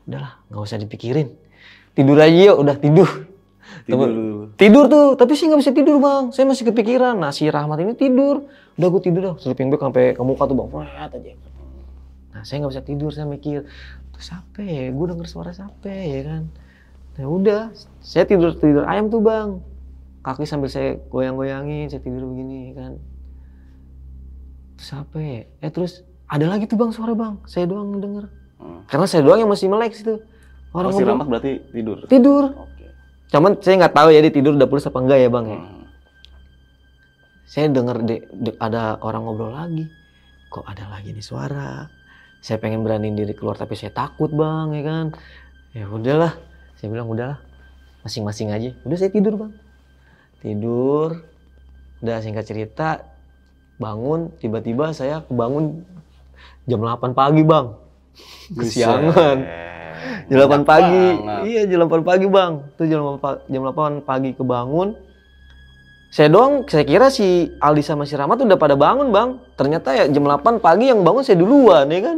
Udahlah, 0.08 0.40
nggak 0.48 0.64
usah 0.64 0.80
dipikirin. 0.80 1.28
Tidur 1.92 2.16
aja 2.24 2.40
yuk, 2.52 2.58
udah 2.64 2.76
tidur. 2.80 3.10
Tidur 3.84 4.08
dulu. 4.08 4.46
Tidur 4.56 4.86
tuh, 4.88 5.08
tapi 5.20 5.36
sih 5.36 5.52
nggak 5.52 5.60
bisa 5.60 5.72
tidur 5.76 6.00
bang. 6.00 6.32
Saya 6.32 6.48
masih 6.48 6.72
kepikiran. 6.72 7.20
Nah 7.20 7.36
si 7.36 7.52
Rahmat 7.52 7.84
ini 7.84 8.00
tidur. 8.00 8.48
Udah 8.80 8.88
gue 8.90 9.02
tidur 9.04 9.22
dah, 9.22 9.36
sleeping 9.44 9.70
bag 9.70 9.84
sampai 9.84 10.16
ke 10.16 10.24
muka 10.24 10.48
tuh 10.48 10.56
bang. 10.56 10.68
Fret 10.72 11.12
aja. 11.20 11.32
Nah 12.32 12.42
saya 12.48 12.64
nggak 12.64 12.72
bisa 12.72 12.84
tidur, 12.84 13.12
saya 13.12 13.28
mikir. 13.28 13.68
Terus 14.16 14.26
siapa 14.28 14.60
ya? 14.64 14.88
Gue 14.88 15.06
denger 15.12 15.28
suara 15.28 15.52
siapa 15.52 15.92
ya 15.92 16.22
kan? 16.24 16.44
Nah 17.14 17.28
udah, 17.30 17.62
saya 18.02 18.26
tidur 18.26 18.58
tidur 18.58 18.84
ayam 18.90 19.08
tuh 19.08 19.22
bang. 19.22 19.62
Kaki 20.24 20.48
sambil 20.48 20.72
saya 20.72 20.98
goyang-goyangin, 21.12 21.92
saya 21.92 22.00
tidur 22.00 22.26
begini 22.26 22.74
kan. 22.74 22.96
Terus 24.80 24.92
apa 24.96 25.18
ya? 25.20 25.42
Eh 25.62 25.72
terus 25.72 26.02
ada 26.26 26.48
lagi 26.48 26.66
tuh 26.66 26.80
bang 26.80 26.90
suara 26.90 27.14
bang. 27.14 27.38
Saya 27.46 27.70
doang 27.70 28.00
denger. 28.00 28.26
Hmm. 28.58 28.82
Karena 28.88 29.06
saya 29.06 29.22
doang 29.22 29.40
yang 29.44 29.52
masih 29.52 29.68
melek 29.68 29.94
situ. 29.94 30.24
Orang 30.74 30.90
si 30.96 31.04
ngobrol. 31.04 31.12
Rahmat 31.14 31.28
berarti 31.30 31.52
tidur. 31.70 31.98
tidur. 32.10 32.44
Oke. 32.56 32.86
Cuman 33.30 33.52
saya 33.62 33.76
nggak 33.86 33.94
tahu 33.94 34.08
ya 34.10 34.20
dia 34.26 34.34
tidur 34.34 34.58
udah 34.58 34.66
pulas 34.66 34.88
apa 34.90 34.98
enggak 34.98 35.20
ya 35.22 35.30
bang 35.30 35.46
ya. 35.46 35.60
Hmm. 35.60 35.86
Saya 37.46 37.66
dengar 37.70 38.02
de- 38.02 38.26
de- 38.34 38.58
ada 38.58 38.98
orang 39.06 39.22
ngobrol 39.28 39.54
lagi. 39.54 39.86
Kok 40.50 40.66
ada 40.66 40.90
lagi 40.90 41.14
nih 41.14 41.22
suara? 41.22 41.86
Saya 42.42 42.58
pengen 42.58 42.82
beraniin 42.82 43.14
diri 43.14 43.38
keluar 43.38 43.54
tapi 43.54 43.78
saya 43.78 43.94
takut 43.94 44.34
bang 44.34 44.74
ya 44.74 44.84
kan. 44.84 45.06
Ya 45.74 45.86
udahlah, 45.86 46.34
saya 46.84 46.92
bilang 46.92 47.08
udahlah, 47.08 47.40
masing-masing 48.04 48.52
aja. 48.52 48.76
Udah 48.84 48.98
saya 49.00 49.08
tidur 49.08 49.40
bang, 49.40 49.56
tidur. 50.44 51.24
Udah 52.04 52.20
singkat 52.20 52.44
cerita, 52.44 53.08
bangun 53.80 54.36
tiba-tiba 54.36 54.92
saya 54.92 55.24
kebangun 55.24 55.88
jam 56.68 56.84
8 56.84 57.16
pagi 57.16 57.40
bang. 57.40 57.72
Kesiangan. 58.52 59.38
Jam 60.28 60.38
8 60.38 60.44
Banyak 60.44 60.68
pagi. 60.68 61.06
banget. 61.16 61.42
Iya, 61.48 61.62
jam 61.66 61.80
8 61.88 62.04
pagi, 62.04 62.26
Bang. 62.28 62.54
Itu 62.76 62.84
jam 62.86 63.00
8, 63.02 63.18
pa- 63.18 63.42
jam 63.48 63.62
8 63.64 64.04
pagi 64.04 64.30
kebangun. 64.36 64.90
Saya 66.14 66.28
doang, 66.30 66.68
saya 66.70 66.86
kira 66.86 67.08
si 67.10 67.50
Aldi 67.58 67.82
sama 67.82 68.06
si 68.06 68.14
Rahmat 68.14 68.38
udah 68.38 68.60
pada 68.60 68.76
bangun, 68.78 69.10
Bang. 69.10 69.42
Ternyata 69.56 69.96
ya 69.96 70.06
jam 70.06 70.28
8 70.28 70.60
pagi 70.60 70.92
yang 70.92 71.02
bangun 71.02 71.24
saya 71.24 71.40
duluan, 71.40 71.88
ya 71.88 72.00
kan. 72.04 72.18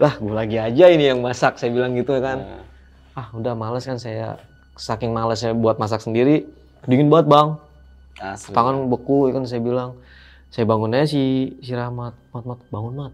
Lah, 0.00 0.16
gue 0.16 0.34
lagi 0.34 0.56
aja 0.58 0.84
ini 0.88 1.04
yang 1.06 1.20
masak, 1.22 1.60
saya 1.60 1.70
bilang 1.70 1.94
gitu 1.94 2.16
kan. 2.18 2.65
Ah, 3.16 3.32
udah 3.32 3.56
males 3.56 3.88
kan 3.88 3.96
saya. 3.96 4.36
Saking 4.76 5.16
males 5.16 5.40
saya 5.40 5.56
buat 5.56 5.80
masak 5.80 6.04
sendiri. 6.04 6.44
Dingin 6.84 7.08
banget, 7.08 7.32
Bang. 7.32 7.48
asli. 8.20 8.52
Tangan 8.52 8.92
beku, 8.92 9.32
ya 9.32 9.40
kan 9.40 9.48
saya 9.48 9.64
bilang. 9.64 9.96
Saya 10.52 10.68
bangun 10.68 10.92
aja 10.92 11.08
si, 11.08 11.56
si 11.64 11.72
Rahmat. 11.72 12.12
Mat, 12.36 12.44
mat, 12.44 12.60
bangun, 12.68 12.92
Mat. 12.92 13.12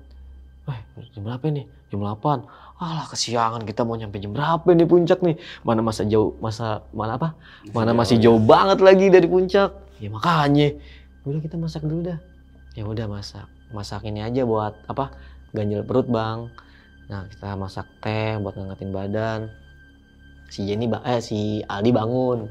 Eh, 0.67 0.79
jam 1.15 1.23
berapa 1.23 1.43
nih? 1.47 1.67
Jam 1.91 2.03
8. 2.03 2.43
Alah, 2.83 3.07
kesiangan 3.11 3.63
kita 3.63 3.87
mau 3.87 3.95
nyampe 3.95 4.19
jam 4.19 4.35
berapa 4.35 4.67
nih 4.75 4.87
puncak 4.91 5.23
nih? 5.23 5.39
Mana 5.63 5.87
masa 5.87 6.03
jauh, 6.03 6.35
masa, 6.43 6.83
mana 6.91 7.15
apa? 7.15 7.39
Mana 7.71 7.95
masih 7.95 8.19
jauh 8.19 8.43
banget 8.43 8.83
lagi 8.83 9.07
dari 9.07 9.31
puncak. 9.31 9.71
Ya 10.03 10.11
makanya. 10.11 10.75
Udah 11.23 11.39
kita 11.39 11.55
masak 11.55 11.87
dulu 11.87 12.11
dah. 12.11 12.19
Ya 12.75 12.83
udah 12.87 13.07
masak. 13.07 13.47
Masak 13.71 14.03
ini 14.03 14.19
aja 14.19 14.43
buat 14.43 14.75
apa? 14.91 15.15
Ganjel 15.55 15.87
perut, 15.87 16.11
Bang. 16.11 16.51
Nah, 17.07 17.27
kita 17.31 17.55
masak 17.55 17.87
teh 18.03 18.35
buat 18.43 18.59
ngangetin 18.59 18.91
badan. 18.91 19.41
Si 20.53 20.69
Jenny, 20.69 20.85
ba- 20.85 21.01
eh 21.09 21.17
si 21.25 21.65
Aldi 21.65 21.91
bangun. 21.91 22.45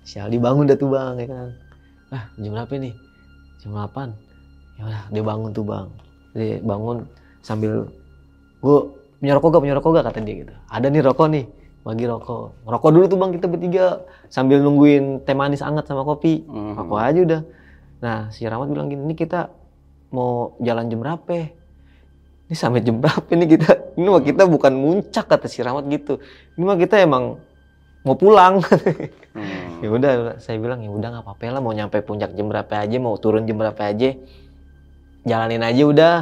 Si 0.00 0.16
Aldi 0.16 0.40
bangun 0.40 0.64
dah 0.64 0.76
tuh, 0.80 0.88
Bang, 0.88 1.20
ya 1.20 1.28
kan. 1.28 1.48
Ah, 2.08 2.24
jam 2.40 2.56
berapa 2.56 2.72
nih? 2.72 2.94
Jam 3.60 3.76
8. 3.76 4.16
Ya 4.80 4.82
udah, 4.88 5.02
dia 5.12 5.22
bangun 5.22 5.50
tuh, 5.52 5.64
Bang. 5.68 5.92
Dia 6.32 6.56
bangun 6.64 7.04
sambil 7.44 7.84
gue 8.62 8.78
punya 9.18 9.34
rokok 9.34 9.48
gak 9.52 9.62
punya 9.66 9.74
rokok 9.74 9.90
gak 9.98 10.06
kata 10.14 10.20
dia 10.22 10.34
gitu 10.46 10.54
ada 10.70 10.86
nih 10.86 11.02
rokok 11.02 11.26
nih 11.26 11.44
bagi 11.82 12.06
rokok 12.06 12.62
rokok 12.62 12.90
dulu 12.94 13.04
tuh 13.10 13.18
bang 13.18 13.30
kita 13.34 13.46
bertiga 13.50 13.84
sambil 14.30 14.62
nungguin 14.62 15.26
teh 15.26 15.34
manis 15.34 15.66
anget 15.66 15.90
sama 15.90 16.06
kopi 16.06 16.46
Mhm. 16.46 16.78
rokok 16.78 16.98
aja 17.02 17.20
udah 17.26 17.42
nah 17.98 18.18
si 18.30 18.46
Rahmat 18.46 18.70
bilang 18.70 18.86
gini 18.86 19.02
ini 19.02 19.14
kita 19.18 19.50
mau 20.14 20.54
jalan 20.62 20.86
jam 20.86 21.02
berapa 21.02 21.50
ini 22.52 22.60
sampai 22.60 22.84
jam 22.84 23.00
berapa 23.00 23.24
nih 23.32 23.48
kita? 23.56 23.96
Ini 23.96 24.08
mah 24.12 24.20
kita 24.20 24.44
bukan 24.44 24.76
muncak 24.76 25.24
kata 25.24 25.48
si 25.48 25.64
Rahmat 25.64 25.88
gitu. 25.88 26.20
Ini 26.60 26.62
mah 26.68 26.76
kita 26.76 27.00
emang 27.00 27.40
mau 28.04 28.12
pulang. 28.12 28.60
Hmm. 29.32 29.80
ya 29.82 29.88
udah 29.88 30.36
saya 30.36 30.60
bilang 30.60 30.84
ya 30.84 30.92
udah 30.92 31.08
nggak 31.16 31.24
apa-apa 31.24 31.48
lah 31.48 31.64
mau 31.64 31.72
nyampe 31.72 32.04
puncak 32.04 32.36
jam 32.36 32.52
berapa 32.52 32.68
aja 32.76 33.00
mau 33.00 33.16
turun 33.16 33.48
jam 33.48 33.56
berapa 33.56 33.80
aja 33.80 34.20
jalanin 35.24 35.64
aja 35.64 35.82
udah. 35.88 36.16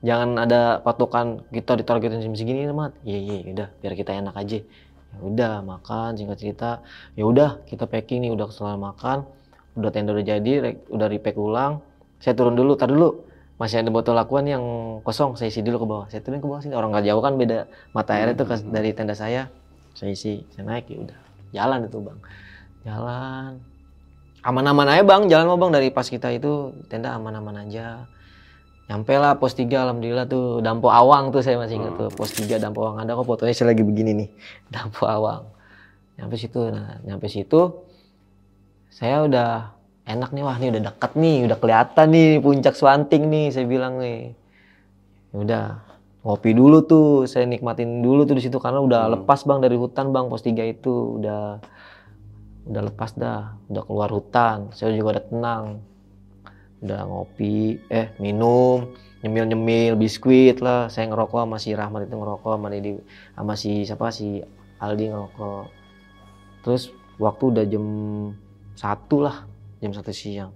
Jangan 0.00 0.48
ada 0.48 0.80
patokan 0.80 1.44
kita 1.52 1.76
ditargetin 1.76 2.24
jam 2.24 2.32
segini 2.32 2.64
mat 2.72 2.96
iya 3.04 3.20
iya 3.20 3.36
udah 3.52 3.68
biar 3.84 3.92
kita 4.00 4.16
enak 4.16 4.32
aja. 4.32 4.64
Ya 5.12 5.18
udah 5.20 5.52
makan 5.60 6.16
singkat 6.16 6.40
cerita. 6.40 6.70
Ya 7.20 7.28
udah 7.28 7.60
kita 7.68 7.84
packing 7.84 8.24
nih 8.24 8.32
udah 8.32 8.48
setelah 8.48 8.80
makan 8.80 9.28
udah 9.76 9.92
tenda 9.92 10.16
udah 10.16 10.24
jadi 10.24 10.80
udah 10.88 11.06
repack 11.12 11.36
ulang. 11.36 11.84
Saya 12.16 12.32
turun 12.32 12.56
dulu 12.56 12.80
tar 12.80 12.88
dulu 12.88 13.28
masih 13.56 13.80
ada 13.80 13.88
botol 13.88 14.12
lakuan 14.12 14.44
yang 14.44 14.64
kosong 15.00 15.32
saya 15.36 15.48
isi 15.48 15.64
dulu 15.64 15.76
ke 15.80 15.86
bawah. 15.88 16.06
Saya 16.12 16.20
turun 16.20 16.44
ke 16.44 16.48
bawah 16.48 16.60
sini. 16.60 16.76
Orang 16.76 16.92
nggak 16.92 17.08
jauh 17.08 17.22
kan 17.24 17.40
beda 17.40 17.64
mata 17.96 18.12
airnya 18.16 18.36
tuh 18.36 18.46
dari 18.68 18.92
tenda 18.92 19.16
saya. 19.16 19.48
Saya 19.96 20.12
isi 20.12 20.44
saya 20.52 20.68
naik 20.68 20.92
ya 20.92 21.00
udah. 21.00 21.18
Jalan 21.56 21.78
itu 21.88 21.98
bang. 22.04 22.18
Jalan. 22.84 23.50
Aman-aman 24.44 24.86
aja 24.92 25.02
bang. 25.08 25.22
Jalan 25.32 25.44
mau 25.48 25.56
bang. 25.56 25.72
Dari 25.72 25.88
pas 25.88 26.04
kita 26.04 26.28
itu 26.36 26.76
tenda 26.92 27.16
aman-aman 27.16 27.64
aja. 27.64 28.04
Nyampe 28.86 29.18
lah 29.18 29.40
pos 29.40 29.56
3 29.56 29.72
alhamdulillah 29.72 30.28
tuh. 30.28 30.60
Dampo 30.60 30.92
Awang 30.92 31.32
tuh 31.32 31.40
saya 31.40 31.56
masih 31.56 31.80
ingat 31.80 31.96
tuh. 31.96 32.12
Pos 32.12 32.36
3 32.36 32.60
Dampo 32.60 32.84
Awang. 32.84 33.08
Ada 33.08 33.16
kok 33.16 33.24
fotonya 33.24 33.56
saya 33.56 33.72
lagi 33.72 33.82
begini 33.82 34.12
nih. 34.12 34.28
Dampo 34.74 35.08
Awang. 35.08 35.48
Nyampe 36.16 36.36
situ 36.40 36.60
nah 36.72 36.96
nyampe 37.04 37.28
situ 37.28 37.84
saya 38.88 39.28
udah 39.28 39.75
enak 40.06 40.30
nih 40.30 40.42
wah 40.46 40.56
nih 40.56 40.70
udah 40.70 40.82
deket 40.86 41.12
nih 41.18 41.36
udah 41.50 41.58
kelihatan 41.58 42.06
nih 42.14 42.28
puncak 42.38 42.74
Swanting 42.78 43.26
nih 43.26 43.46
saya 43.50 43.66
bilang 43.66 43.98
nih. 43.98 44.32
Ya 45.34 45.36
udah 45.42 45.64
ngopi 46.22 46.54
dulu 46.54 46.86
tuh 46.86 47.06
saya 47.26 47.46
nikmatin 47.46 48.02
dulu 48.02 48.22
tuh 48.22 48.38
di 48.38 48.42
situ 48.46 48.58
karena 48.62 48.78
udah 48.82 49.02
Hmm. 49.06 49.12
lepas 49.20 49.42
bang 49.42 49.58
dari 49.62 49.74
hutan 49.74 50.14
bang 50.14 50.30
pos 50.30 50.46
3 50.46 50.62
itu. 50.62 51.18
Udah 51.18 51.58
udah 52.66 52.82
lepas 52.86 53.14
dah 53.18 53.58
udah 53.70 53.82
keluar 53.86 54.10
hutan 54.14 54.70
saya 54.70 54.94
juga 54.94 55.18
udah 55.18 55.24
tenang. 55.26 55.64
Udah 56.86 57.00
ngopi 57.02 57.82
eh 57.90 58.14
minum 58.22 58.94
nyemil 59.26 59.50
nyemil 59.50 59.92
biskuit 59.98 60.62
lah. 60.62 60.86
Saya 60.86 61.10
ngerokok 61.10 61.42
sama 61.42 61.58
si 61.58 61.74
Rahmat 61.74 62.06
itu 62.06 62.14
ngerokok 62.14 62.50
sama 62.54 62.70
Dedi 62.70 62.94
sama 63.34 63.52
si 63.58 63.82
siapa 63.82 64.14
si 64.14 64.38
Aldi 64.78 65.10
ngerokok. 65.10 65.64
Terus 66.62 66.94
waktu 67.18 67.44
udah 67.50 67.64
jam 67.66 67.84
satu 68.76 69.24
lah 69.24 69.55
jam 69.80 69.92
satu 69.92 70.12
siang. 70.12 70.52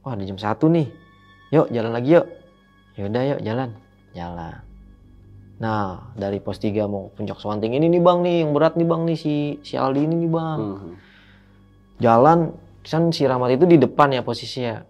Wah 0.00 0.16
di 0.16 0.24
jam 0.26 0.38
satu 0.40 0.66
nih. 0.66 0.88
Yuk 1.52 1.68
jalan 1.70 1.92
lagi 1.92 2.16
yuk. 2.16 2.26
Yaudah 2.96 3.22
yuk 3.36 3.40
jalan. 3.44 3.70
Jalan. 4.16 4.58
Nah 5.60 6.08
dari 6.16 6.40
pos 6.40 6.56
3 6.56 6.88
mau 6.88 7.12
puncak 7.12 7.36
Swanting 7.36 7.76
ini 7.76 7.86
nih 7.92 8.02
bang 8.02 8.18
nih. 8.24 8.36
Yang 8.46 8.50
berat 8.56 8.74
nih 8.80 8.86
bang 8.88 9.02
nih 9.04 9.18
si 9.18 9.34
si 9.60 9.74
Aldi 9.76 10.00
ini 10.06 10.16
nih 10.26 10.30
bang. 10.30 10.60
Mhm. 10.60 10.94
jalan 12.00 12.56
kan 12.80 13.12
si 13.12 13.28
Rahmat 13.28 13.60
itu 13.60 13.68
di 13.68 13.76
depan 13.76 14.08
ya 14.08 14.24
posisinya. 14.24 14.80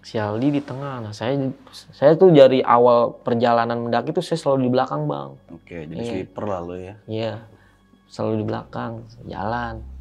Si 0.00 0.16
Aldi 0.16 0.48
di 0.48 0.60
tengah. 0.64 1.04
Nah 1.04 1.12
saya 1.12 1.36
saya 1.92 2.16
tuh 2.16 2.32
dari 2.32 2.64
awal 2.64 3.20
perjalanan 3.20 3.84
mendaki 3.84 4.16
tuh 4.16 4.24
saya 4.24 4.40
selalu 4.40 4.68
di 4.68 4.70
belakang 4.72 5.04
bang. 5.04 5.28
Oke, 5.52 5.84
jadi 5.84 6.04
sweeper 6.08 6.44
lah 6.48 6.60
lo 6.64 6.76
ya. 6.80 6.96
iya. 7.04 7.44
Selalu 8.08 8.40
di 8.40 8.44
belakang. 8.48 9.04
Jalan 9.28 9.93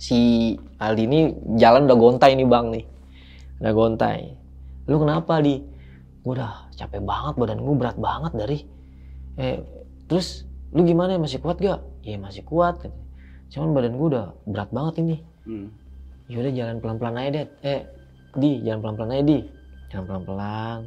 si 0.00 0.56
Aldi 0.80 1.04
ini 1.04 1.20
jalan 1.60 1.84
udah 1.84 1.98
gontai 2.00 2.32
nih 2.32 2.48
bang 2.48 2.66
nih. 2.72 2.84
Udah 3.60 3.72
gontai. 3.76 4.32
Lu 4.88 4.96
kenapa 4.96 5.44
di 5.44 5.60
gue 6.20 6.32
udah 6.32 6.72
capek 6.72 7.04
banget 7.04 7.34
badan 7.36 7.60
gue 7.60 7.74
berat 7.76 7.96
banget 8.00 8.32
dari. 8.32 8.58
Eh 9.36 9.60
terus 10.08 10.48
lu 10.72 10.88
gimana? 10.88 11.20
Masih 11.20 11.44
kuat 11.44 11.60
gak? 11.60 11.84
Iya 12.00 12.16
masih 12.16 12.48
kuat. 12.48 12.80
Cuman 13.52 13.76
badan 13.76 14.00
gue 14.00 14.08
udah 14.16 14.26
berat 14.48 14.72
banget 14.72 15.04
ini. 15.04 15.16
Hmm. 15.44 15.68
yaudah 16.30 16.54
jalan 16.54 16.78
pelan-pelan 16.78 17.16
aja 17.18 17.30
deh 17.42 17.46
eh 17.66 17.80
di 18.38 18.62
jalan 18.62 18.80
pelan-pelan 18.80 19.10
aja 19.12 19.24
di. 19.28 19.38
Jalan 19.92 20.04
pelan-pelan. 20.08 20.78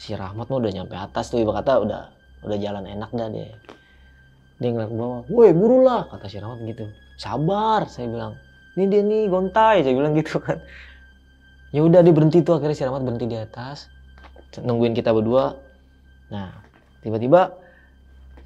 Si 0.00 0.10
Rahmat 0.16 0.50
mah 0.50 0.58
udah 0.58 0.72
nyampe 0.72 0.96
atas 0.98 1.30
tuh 1.30 1.38
ibarat 1.38 1.62
kata 1.62 1.72
udah 1.84 2.02
udah 2.42 2.58
jalan 2.58 2.82
enak 2.82 3.10
dah 3.14 3.28
dia 3.30 3.54
dia 4.58 4.70
ngeliat 4.70 4.90
ke 4.90 4.96
bawah 4.98 5.20
woi 5.30 5.50
buru 5.54 5.86
lah 5.86 6.10
kata 6.10 6.26
si 6.26 6.42
Rahmat 6.42 6.58
gitu 6.66 6.86
sabar 7.22 7.86
saya 7.86 8.10
bilang. 8.10 8.34
Ini 8.74 8.84
dia 8.90 9.02
nih 9.06 9.22
gontai 9.30 9.86
saya 9.86 9.94
bilang 9.94 10.18
gitu 10.18 10.42
kan. 10.42 10.58
Ya 11.70 11.86
udah 11.86 12.02
dia 12.02 12.10
berhenti 12.10 12.42
tuh 12.42 12.58
akhirnya 12.58 12.74
si 12.74 12.82
Rahmat 12.82 13.06
berhenti 13.06 13.26
di 13.30 13.38
atas 13.38 13.86
nungguin 14.58 14.92
kita 14.98 15.14
berdua. 15.14 15.54
Nah 16.34 16.50
tiba-tiba 17.00 17.54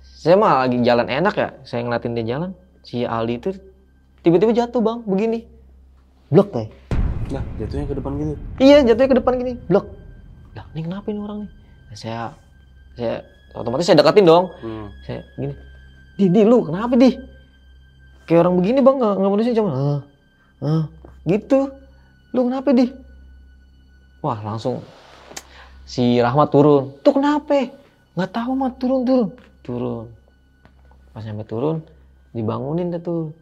saya 0.05 0.37
mah 0.37 0.69
lagi 0.69 0.79
jalan 0.85 1.09
enak 1.09 1.35
ya 1.35 1.49
saya 1.67 1.83
ngeliatin 1.83 2.15
dia 2.15 2.25
jalan 2.37 2.51
si 2.87 3.03
Aldi 3.03 3.35
itu 3.41 3.51
tiba-tiba 4.21 4.53
jatuh 4.53 4.85
bang 4.85 4.99
begini. 5.09 5.41
Blok 6.29 6.53
kayak 6.53 6.71
Nah, 7.27 7.43
jatuhnya 7.59 7.91
ke 7.91 7.95
depan 7.99 8.13
gitu. 8.23 8.35
iya 8.63 8.87
jatuhnya 8.87 9.11
ke 9.11 9.19
depan 9.19 9.33
gini. 9.35 9.53
Blok. 9.67 9.91
Lah 10.55 10.63
ini 10.79 10.87
kenapa 10.87 11.07
ini 11.11 11.19
orang 11.19 11.39
nih? 11.43 11.51
Nah, 11.91 11.97
saya 11.99 12.23
saya 12.95 13.15
otomatis 13.51 13.83
saya 13.83 13.99
deketin 13.99 14.27
dong. 14.31 14.47
Hmm. 14.63 14.87
saya 15.03 15.27
gini 15.35 15.55
di 16.17 16.27
di 16.31 16.41
lu 16.47 16.63
kenapa 16.63 16.95
di 16.95 17.19
kayak 18.27 18.43
orang 18.47 18.59
begini 18.61 18.83
bang 18.83 18.97
nggak 18.99 19.15
nggak 19.19 19.33
manusia 19.33 19.53
cuma. 19.55 19.71
Ah 19.73 20.01
ah 20.63 20.85
gitu. 21.27 21.71
Lu 22.35 22.51
kenapa 22.51 22.75
di? 22.75 22.91
Wah 24.21 24.39
langsung 24.43 24.83
si 25.87 26.19
Rahmat 26.19 26.51
turun. 26.51 26.93
Tuh 27.01 27.15
kenapa? 27.15 27.71
Nggak 28.19 28.31
tahu 28.35 28.53
mat. 28.59 28.73
Turun 28.77 29.07
turun. 29.07 29.29
Turun. 29.63 30.07
Pas 31.15 31.25
sampai 31.25 31.47
turun 31.49 31.81
dibangunin 32.37 32.93
dah 32.93 33.01
tuh. 33.01 33.33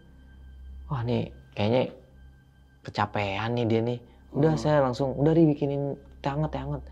Wah 0.92 1.02
nih 1.02 1.32
kayaknya 1.56 1.90
kecapean 2.84 3.56
nih 3.56 3.64
dia 3.66 3.80
nih. 3.80 3.98
Udah 4.36 4.54
Hmm. 4.54 4.62
saya 4.62 4.78
langsung 4.84 5.16
udah 5.16 5.32
dibikinin 5.32 5.96
teh 6.20 6.30
hangat 6.30 6.50
teh 6.52 6.60
hangat 6.60 6.82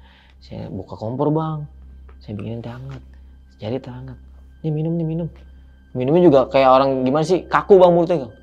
saya 0.43 0.67
buka 0.73 0.97
kompor 0.97 1.29
bang. 1.31 1.69
Saya 2.25 2.35
bikinin 2.39 2.65
teh 2.65 2.73
hangat 2.73 3.03
jadi 3.63 3.79
teh 3.79 3.93
hangat 3.93 4.19
nih 4.63 4.73
minum 4.75 4.95
nih 4.99 5.07
minum 5.07 5.29
minumnya 5.93 6.23
juga 6.25 6.41
kayak 6.49 6.69
orang 6.69 6.91
gimana 7.05 7.25
sih? 7.25 7.45
Kaku 7.45 7.77
bang 7.81 7.93
mulutnya 7.93 8.19
Kang. 8.27 8.35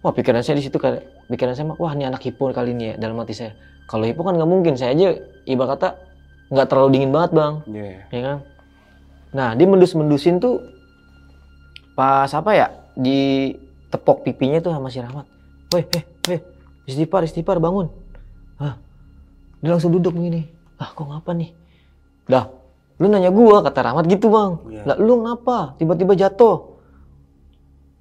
wah 0.00 0.12
pikiran 0.16 0.40
saya 0.40 0.56
di 0.56 0.64
situ 0.64 0.80
kayak 0.80 1.04
pikiran 1.28 1.52
saya 1.52 1.68
mah 1.68 1.76
wah 1.76 1.92
ini 1.92 2.08
anak 2.08 2.24
hipo 2.24 2.48
kali 2.56 2.72
ini 2.72 2.92
ya 2.92 2.94
dalam 2.96 3.20
hati 3.20 3.36
saya. 3.36 3.52
Kalau 3.84 4.08
hipo 4.08 4.24
kan 4.24 4.32
nggak 4.32 4.48
mungkin 4.48 4.74
saya 4.80 4.96
aja 4.96 5.12
ibarat 5.44 5.76
kata 5.76 5.88
nggak 6.48 6.66
terlalu 6.72 6.88
dingin 6.96 7.12
banget 7.12 7.30
bang. 7.36 7.54
Iya. 7.68 7.98
ya 8.08 8.20
kan? 8.24 8.38
Nah 9.36 9.48
dia 9.54 9.66
mendus 9.68 9.92
mendusin 9.92 10.40
tuh 10.40 10.64
pas 11.92 12.32
apa 12.32 12.50
ya? 12.56 12.66
Di 12.96 13.52
tepok 13.92 14.24
pipinya 14.24 14.58
tuh 14.64 14.72
sama 14.72 14.88
si 14.88 15.04
Rahmat. 15.04 15.26
Weh 15.76 15.84
eh 15.84 16.04
eh 16.32 16.40
istighfar 16.88 17.28
istighfar 17.28 17.60
bangun. 17.60 17.92
Hah? 18.56 18.80
dia 19.60 19.70
langsung 19.76 19.92
duduk 19.92 20.16
begini. 20.16 20.48
Ah 20.80 20.96
kok 20.96 21.04
ngapa 21.04 21.36
nih? 21.36 21.52
Dah 22.24 22.48
lu 23.00 23.08
nanya 23.08 23.28
gua 23.32 23.60
kata 23.60 23.84
Rahmat 23.84 24.04
gitu 24.08 24.32
bang. 24.32 24.50
Iya. 24.68 24.82
lah 24.88 24.96
lu 24.96 25.24
ngapa? 25.28 25.76
Tiba-tiba 25.76 26.16
jatuh 26.16 26.69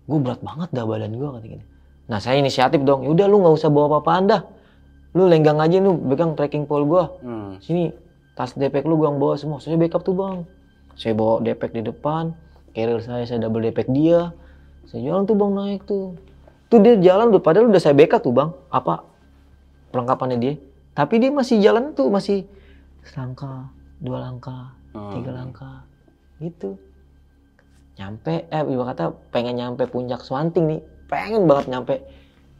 gua 0.09 0.19
berat 0.19 0.41
banget 0.41 0.69
dah 0.73 0.85
badan 0.89 1.13
gua 1.13 1.37
kata 1.37 1.45
gini. 1.45 1.65
Nah 2.09 2.17
saya 2.17 2.41
inisiatif 2.41 2.81
dong. 2.81 3.05
Yaudah 3.05 3.29
lu 3.29 3.45
nggak 3.45 3.53
usah 3.53 3.69
bawa 3.69 3.85
apa-apaan 3.93 4.23
dah. 4.25 4.41
Lu 5.13 5.29
lenggang 5.29 5.61
aja 5.61 5.77
lu 5.77 5.93
pegang 6.09 6.33
tracking 6.33 6.65
pole 6.65 6.89
gua. 6.89 7.13
Hmm. 7.21 7.61
sini 7.61 7.93
tas 8.33 8.57
depek 8.57 8.89
lu 8.89 8.97
yang 9.05 9.21
bawa 9.21 9.37
semua. 9.37 9.61
Saya 9.61 9.77
backup 9.77 10.01
tuh 10.01 10.17
bang. 10.17 10.41
Saya 10.97 11.13
bawa 11.13 11.45
depek 11.45 11.71
di 11.77 11.85
depan 11.85 12.33
carrier 12.73 13.01
saya 13.01 13.25
saya 13.25 13.39
double 13.45 13.65
depek 13.69 13.89
dia. 13.89 14.33
Saya 14.89 15.05
jalan 15.05 15.29
tuh 15.29 15.37
bang 15.37 15.51
naik 15.53 15.81
tuh. 15.85 16.17
Tuh 16.69 16.79
dia 16.81 16.97
jalan 16.97 17.29
tuh. 17.29 17.41
Padahal 17.41 17.69
udah 17.69 17.81
saya 17.81 17.93
backup 17.93 18.21
tuh 18.25 18.33
bang. 18.33 18.49
Apa? 18.73 19.05
Perlengkapannya 19.93 20.37
dia. 20.37 20.53
Tapi 20.93 21.21
dia 21.21 21.29
masih 21.29 21.61
jalan 21.61 21.93
tuh 21.93 22.09
masih 22.09 22.45
selangkah 23.05 23.69
dua 24.01 24.25
langkah 24.25 24.73
Hmm. 24.89 25.13
tiga 25.13 25.31
langkah. 25.37 25.85
Gitu 26.41 26.73
nyampe 27.99 28.47
eh 28.47 28.63
ibarat 28.63 28.95
kata 28.95 29.05
pengen 29.29 29.59
nyampe 29.59 29.83
puncak 29.85 30.23
Swanting 30.23 30.65
nih. 30.65 30.81
Pengen 31.11 31.45
banget 31.45 31.67
nyampe. 31.67 31.95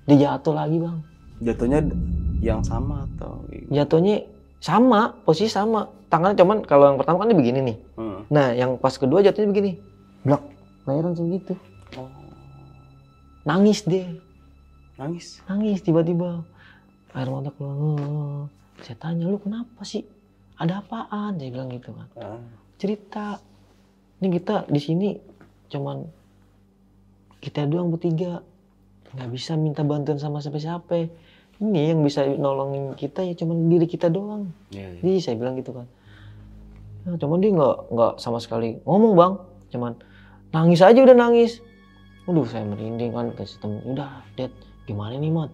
Dia 0.03 0.35
jatuh 0.35 0.51
lagi 0.51 0.77
bang. 0.77 0.97
Jatuhnya 1.39 1.79
yang 2.43 2.59
sama 2.59 3.07
atau 3.15 3.47
jatuhnya 3.71 4.27
sama 4.59 5.15
posisi 5.23 5.47
sama. 5.47 5.87
Tangannya 6.09 6.35
cuman 6.35 6.57
kalau 6.67 6.91
yang 6.91 6.97
pertama 6.99 7.23
kan 7.23 7.31
dia 7.31 7.37
begini 7.39 7.59
nih. 7.63 7.77
Hmm. 7.95 8.19
nah 8.27 8.51
yang 8.51 8.75
pas 8.75 8.91
kedua 8.93 9.23
jatuhnya 9.23 9.47
begini. 9.47 9.71
Blok 10.27 10.43
layar 10.83 11.05
langsung 11.07 11.29
gitu 11.29 11.53
Oh. 11.95 12.05
nangis 13.45 13.81
deh 13.85 14.05
Nangis. 14.97 15.39
nangis 15.47 15.79
tiba-tiba. 15.79 16.43
Air 17.15 17.29
mata 17.29 17.49
keluar. 17.55 17.73
"Oh." 17.73 18.41
saya 18.79 18.95
tanya 18.95 19.25
lu 19.25 19.37
kenapa 19.37 19.81
sih? 19.83 20.03
Ada 20.55 20.83
apaan? 20.83 21.39
Saya 21.39 21.49
bilang 21.49 21.69
gitu 21.71 21.95
kan. 21.95 22.07
Ah. 22.19 22.41
cerita. 22.75 23.39
Ini 24.19 24.27
kita 24.35 24.67
di 24.67 24.79
sini 24.81 25.09
cuman 25.69 26.09
kita 27.39 27.69
doang 27.69 27.93
bertiga 27.93 28.43
nggak 29.15 29.29
bisa 29.31 29.57
minta 29.57 29.81
bantuan 29.81 30.19
sama 30.21 30.43
siapa-siapa 30.43 31.09
ini 31.59 31.91
yang 31.91 32.03
bisa 32.05 32.23
nolongin 32.25 32.93
kita 32.95 33.25
ya 33.25 33.33
cuman 33.35 33.67
diri 33.67 33.87
kita 33.89 34.07
doang 34.11 34.51
Iya, 34.69 34.95
iya. 34.95 35.01
Jadi 35.01 35.17
saya 35.19 35.35
bilang 35.35 35.55
gitu 35.59 35.75
kan. 35.75 35.87
Nah, 37.07 37.15
cuman 37.15 37.37
dia 37.41 37.51
nggak 37.55 37.77
nggak 37.89 38.13
sama 38.19 38.37
sekali 38.43 38.77
ngomong 38.83 39.13
bang, 39.15 39.33
cuman 39.71 39.91
nangis 40.51 40.83
aja 40.83 40.99
udah 40.99 41.17
nangis. 41.17 41.63
Waduh 42.27 42.45
saya 42.45 42.67
merinding 42.67 43.11
kan 43.15 43.33
ke 43.33 43.41
sistem. 43.47 43.81
Udah, 43.87 44.21
Dad, 44.37 44.53
gimana 44.85 45.17
nih 45.17 45.33
mat? 45.33 45.49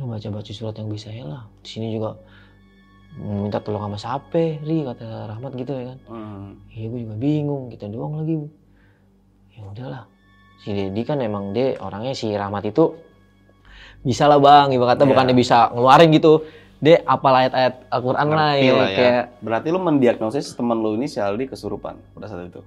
Lu 0.00 0.10
baca 0.10 0.28
baca 0.32 0.50
surat 0.50 0.74
yang 0.74 0.90
bisa 0.90 1.12
ya 1.12 1.22
lah. 1.22 1.46
Di 1.62 1.68
sini 1.78 1.94
juga 1.94 2.18
minta 3.14 3.60
tolong 3.60 3.86
sama 3.86 3.98
siapa, 4.00 4.58
Ri 4.64 4.82
kata 4.82 5.30
Rahmat 5.30 5.52
gitu 5.54 5.72
ya 5.76 5.84
kan. 5.94 5.98
Hmm. 6.10 6.48
Iya 6.72 6.86
gue 6.90 7.00
juga 7.06 7.16
bingung, 7.20 7.70
kita 7.70 7.86
doang 7.92 8.18
lagi. 8.18 8.42
Ya 9.52 9.62
udahlah. 9.62 10.02
Si 10.58 10.70
Dedi 10.70 11.02
kan 11.02 11.18
emang 11.18 11.50
dia 11.50 11.74
orangnya 11.78 12.12
si 12.12 12.30
Rahmat 12.30 12.64
itu 12.64 12.94
bisa 14.00 14.26
lah 14.26 14.38
bang, 14.38 14.70
ibarat 14.70 14.94
kata 14.94 15.02
Iya. 15.02 15.10
bukannya 15.10 15.34
bisa 15.34 15.70
ngeluarin 15.70 16.10
gitu. 16.10 16.42
Dia 16.78 16.98
apal 17.04 17.30
ayat-ayat 17.36 17.86
Al-Quran 17.88 18.26
lah 18.28 18.52
ya, 18.56 18.72
lah 18.72 18.88
ya. 18.88 18.96
kayak 18.96 19.24
Berarti 19.38 19.68
lu 19.68 19.78
mendiagnosis 19.78 20.50
teman 20.52 20.76
lu 20.76 20.94
ini 20.94 21.06
si 21.06 21.18
Aldi 21.18 21.46
kesurupan 21.48 21.94
pada 22.12 22.26
saat 22.26 22.46
itu. 22.46 22.62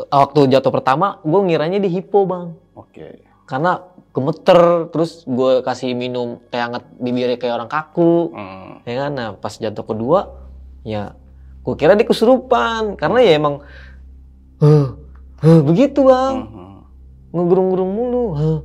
waktu 0.00 0.48
jatuh 0.48 0.72
pertama 0.72 1.20
gue 1.20 1.40
ngiranya 1.44 1.76
di 1.76 1.84
hipo 1.86 2.24
bang 2.24 2.56
Oke. 2.72 3.20
karena 3.44 3.84
gemeter 4.10 4.88
terus 4.88 5.28
gue 5.28 5.60
kasih 5.60 5.92
minum 5.92 6.40
kayak 6.48 6.64
hangat 6.64 6.84
bibirnya 6.96 7.36
kayak 7.36 7.54
orang 7.54 7.68
kaku 7.68 8.32
Hmm. 8.32 8.80
ya 8.82 8.94
kan 8.96 9.10
nah 9.12 9.28
pas 9.36 9.52
jatuh 9.52 9.84
kedua 9.84 10.32
ya 10.82 11.12
gue 11.60 11.74
kira 11.76 11.92
dia 11.92 12.08
kesurupan 12.08 12.96
karena 12.96 13.18
ya 13.20 13.32
emang 13.36 13.60
huh, 14.56 14.96
huh, 15.40 15.60
begitu 15.64 16.04
bang. 16.06 16.34
Hmm. 16.46 16.68
ngegerung-gerung 17.30 17.92
mulu. 17.94 18.24
Huh, 18.34 18.58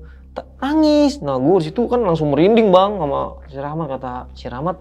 nangis. 0.59 1.21
Nah 1.23 1.37
gue 1.39 1.57
situ 1.63 1.81
kan 1.87 2.01
langsung 2.03 2.33
merinding 2.33 2.69
bang 2.69 2.97
sama 2.99 3.39
si 3.47 3.57
Rahmat 3.57 3.87
kata 3.97 4.13
si 4.35 4.45
Rahmat. 4.51 4.77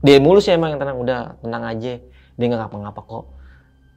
Dia 0.00 0.16
mulu 0.16 0.40
sih 0.40 0.52
emang 0.52 0.76
yang 0.76 0.80
tenang. 0.80 0.98
Udah 1.00 1.20
tenang 1.40 1.64
aja. 1.64 2.00
Dia 2.36 2.44
nggak 2.46 2.60
ngapa-ngapa 2.66 3.00
kok. 3.04 3.24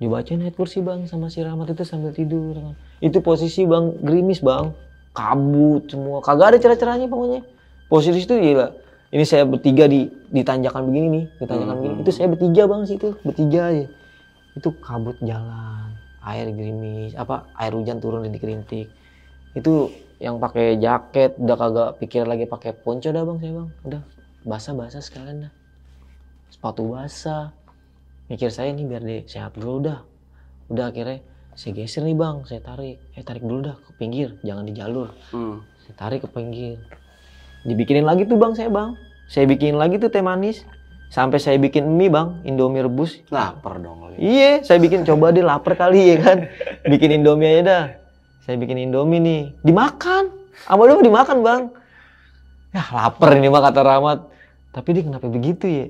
Dibacain 0.01 0.41
ayat 0.43 0.55
kursi 0.57 0.83
bang 0.83 1.05
sama 1.07 1.31
si 1.31 1.39
Rahmat 1.39 1.71
itu 1.71 1.83
sambil 1.87 2.11
tidur 2.11 2.57
kan. 2.57 2.75
itu 3.03 3.19
posisi 3.19 3.63
bang 3.63 3.93
gerimis 4.03 4.43
bang. 4.43 4.71
Kabut 5.13 5.85
semua. 5.91 6.19
Kagak 6.25 6.55
ada 6.55 6.57
cerah-cerahnya 6.57 7.05
pokoknya. 7.05 7.45
Posisi 7.87 8.25
itu 8.25 8.33
gila. 8.33 8.73
Ini 9.13 9.23
saya 9.29 9.45
bertiga 9.45 9.85
di 9.85 10.09
di 10.33 10.41
tanjakan 10.41 10.89
begini 10.89 11.07
nih 11.13 11.25
di 11.37 11.45
tanjakan 11.45 11.75
Hmm. 11.77 11.81
begini 11.85 11.95
itu 12.01 12.11
saya 12.11 12.27
bertiga 12.33 12.63
bang 12.65 12.81
situ. 12.89 13.13
Bertiga 13.21 13.61
aja. 13.69 13.85
Itu 14.57 14.69
kabut 14.81 15.17
jalan 15.21 15.92
air 16.23 16.47
gerimis 16.51 17.13
apa 17.19 17.51
air 17.59 17.75
hujan 17.75 17.99
turun 17.99 18.23
rintik-rintik 18.23 18.87
itu 19.53 19.93
yang 20.23 20.39
pakai 20.39 20.79
jaket 20.79 21.35
udah 21.35 21.57
kagak 21.59 21.89
pikir 21.99 22.23
lagi 22.23 22.47
pakai 22.47 22.71
ponco 22.71 23.11
dah 23.11 23.23
bang 23.27 23.37
saya 23.43 23.53
bang. 23.59 23.69
Udah 23.83 24.01
basah-basah 24.47 25.03
sekalian 25.03 25.37
dah. 25.47 25.53
Sepatu 26.47 26.95
basah. 26.95 27.51
Mikir 28.31 28.47
saya 28.47 28.71
nih 28.71 28.87
biar 28.87 29.03
dia 29.03 29.19
sehat 29.27 29.59
dulu 29.59 29.83
dah. 29.83 29.99
Udah 30.71 30.95
akhirnya 30.95 31.19
saya 31.59 31.75
geser 31.75 32.07
nih 32.07 32.15
bang. 32.15 32.39
Saya 32.47 32.63
tarik. 32.63 32.97
Eh 33.19 33.23
tarik 33.27 33.43
dulu 33.43 33.67
dah 33.67 33.75
ke 33.75 33.91
pinggir. 33.99 34.39
Jangan 34.47 34.63
di 34.63 34.73
jalur. 34.73 35.11
Hmm. 35.35 35.59
saya 35.83 35.95
tarik 35.99 36.23
ke 36.23 36.29
pinggir. 36.31 36.79
Dibikinin 37.67 38.07
lagi 38.07 38.23
tuh 38.23 38.39
bang 38.39 38.55
saya 38.55 38.71
bang. 38.71 38.95
Saya 39.27 39.43
bikin 39.43 39.75
lagi 39.75 39.99
tuh 39.99 40.07
teh 40.07 40.23
manis 40.23 40.63
sampai 41.13 41.37
saya 41.37 41.61
bikin 41.61 41.85
mie 41.93 42.09
bang 42.09 42.41
indomie 42.41 42.81
rebus 42.81 43.21
Lapar 43.29 43.77
dong 43.77 44.09
lu. 44.09 44.17
Iya, 44.17 44.65
saya 44.65 44.81
bikin 44.81 45.05
coba 45.05 45.29
dia 45.29 45.45
lapar 45.45 45.77
kali 45.77 46.13
ya 46.13 46.17
kan. 46.21 46.37
Bikin 46.89 47.21
Indomie 47.21 47.49
aja 47.49 47.61
dah. 47.61 47.83
Saya 48.43 48.55
bikin 48.59 48.75
Indomie 48.89 49.21
nih, 49.21 49.41
dimakan. 49.63 50.29
Sama 50.67 50.85
dulu 50.85 51.01
dimakan, 51.01 51.37
Bang. 51.41 51.61
Ya, 52.75 52.83
lapar 52.91 53.37
ini 53.37 53.47
mah 53.49 53.61
kata 53.63 53.81
Rahmat. 53.81 54.19
Tapi 54.73 54.89
dia 54.93 55.03
kenapa 55.05 55.29
begitu 55.29 55.65
ya? 55.69 55.85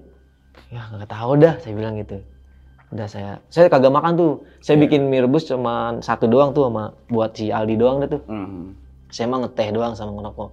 Ya, 0.69 0.81
nggak 0.91 1.09
tahu 1.09 1.39
dah, 1.39 1.55
saya 1.63 1.73
bilang 1.75 1.95
gitu. 1.99 2.19
Udah 2.93 3.07
saya 3.09 3.41
saya 3.49 3.71
kagak 3.71 3.89
makan 3.89 4.13
tuh. 4.19 4.31
Saya 4.61 4.77
bikin 4.77 5.09
mie 5.09 5.25
rebus 5.25 5.49
cuma 5.49 5.97
satu 6.03 6.29
doang 6.29 6.53
tuh 6.53 6.69
sama 6.69 6.93
buat 7.09 7.33
si 7.33 7.49
Aldi 7.49 7.75
doang 7.79 8.05
dah 8.05 8.09
tuh. 8.11 8.21
Hmm. 8.29 8.77
Saya 9.09 9.31
mah 9.31 9.47
ngeteh 9.47 9.73
doang 9.73 9.97
sama 9.97 10.13
ngerokok. 10.19 10.49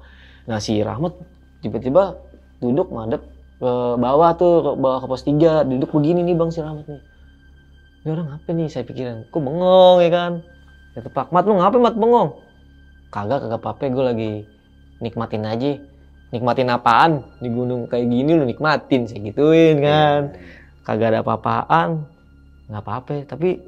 Nah, 0.48 0.58
si 0.62 0.80
Rahmat 0.80 1.14
tiba-tiba 1.60 2.16
duduk 2.64 2.88
madep 2.92 3.20
ke 3.60 3.72
bawah 4.00 4.30
tuh 4.40 4.52
ke 4.64 4.70
bawah 4.80 4.98
ke 5.04 5.06
pos 5.06 5.22
3 5.28 5.68
duduk 5.68 5.92
begini 5.92 6.24
nih 6.24 6.32
bang 6.32 6.48
si 6.48 6.64
Rahmat 6.64 6.88
nih. 6.88 7.02
Ini 8.00 8.08
orang 8.16 8.28
apa 8.40 8.48
nih? 8.56 8.72
Saya 8.72 8.88
pikirin. 8.88 9.28
Kok 9.28 9.40
bengong 9.44 10.00
ya 10.00 10.08
kan? 10.08 10.32
Ya 10.96 11.00
tepak 11.04 11.28
mat 11.28 11.44
lu 11.44 11.60
ngapain 11.60 11.84
mat 11.84 11.92
bengong? 11.92 12.40
Kagak 13.12 13.44
kagak 13.44 13.60
apa 13.60 13.84
gue 13.84 14.04
lagi 14.04 14.32
nikmatin 15.04 15.44
aja. 15.44 15.76
Nikmatin 16.32 16.72
apaan? 16.72 17.20
Di 17.44 17.52
gunung 17.52 17.84
kayak 17.84 18.08
gini 18.08 18.32
lu 18.32 18.48
nikmatin 18.48 19.04
saya 19.04 19.20
gituin 19.20 19.84
kan. 19.84 20.32
Kagak 20.88 21.12
ada 21.12 21.20
apa-apaan. 21.20 22.08
Nggak 22.72 22.82
apa-apa 22.88 23.12
tapi 23.28 23.60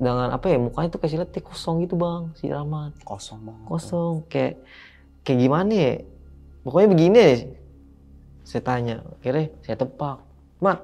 dengan 0.00 0.34
apa 0.34 0.50
ya 0.50 0.58
mukanya 0.58 0.90
tuh 0.90 0.98
kasih 1.06 1.22
lihat 1.22 1.30
kosong 1.38 1.86
gitu 1.86 1.94
bang 1.94 2.34
si 2.34 2.50
Rahmat. 2.50 2.98
Kosong 3.06 3.46
banget. 3.46 3.66
kosong 3.70 4.26
kayak 4.26 4.58
kayak 5.22 5.38
gimana 5.38 5.70
ya? 5.70 5.94
Pokoknya 6.66 6.88
begini 6.90 7.14
deh 7.14 7.59
saya 8.50 8.66
tanya 8.66 9.06
akhirnya 9.22 9.54
saya 9.62 9.78
tepak. 9.78 10.18
Mat 10.58 10.82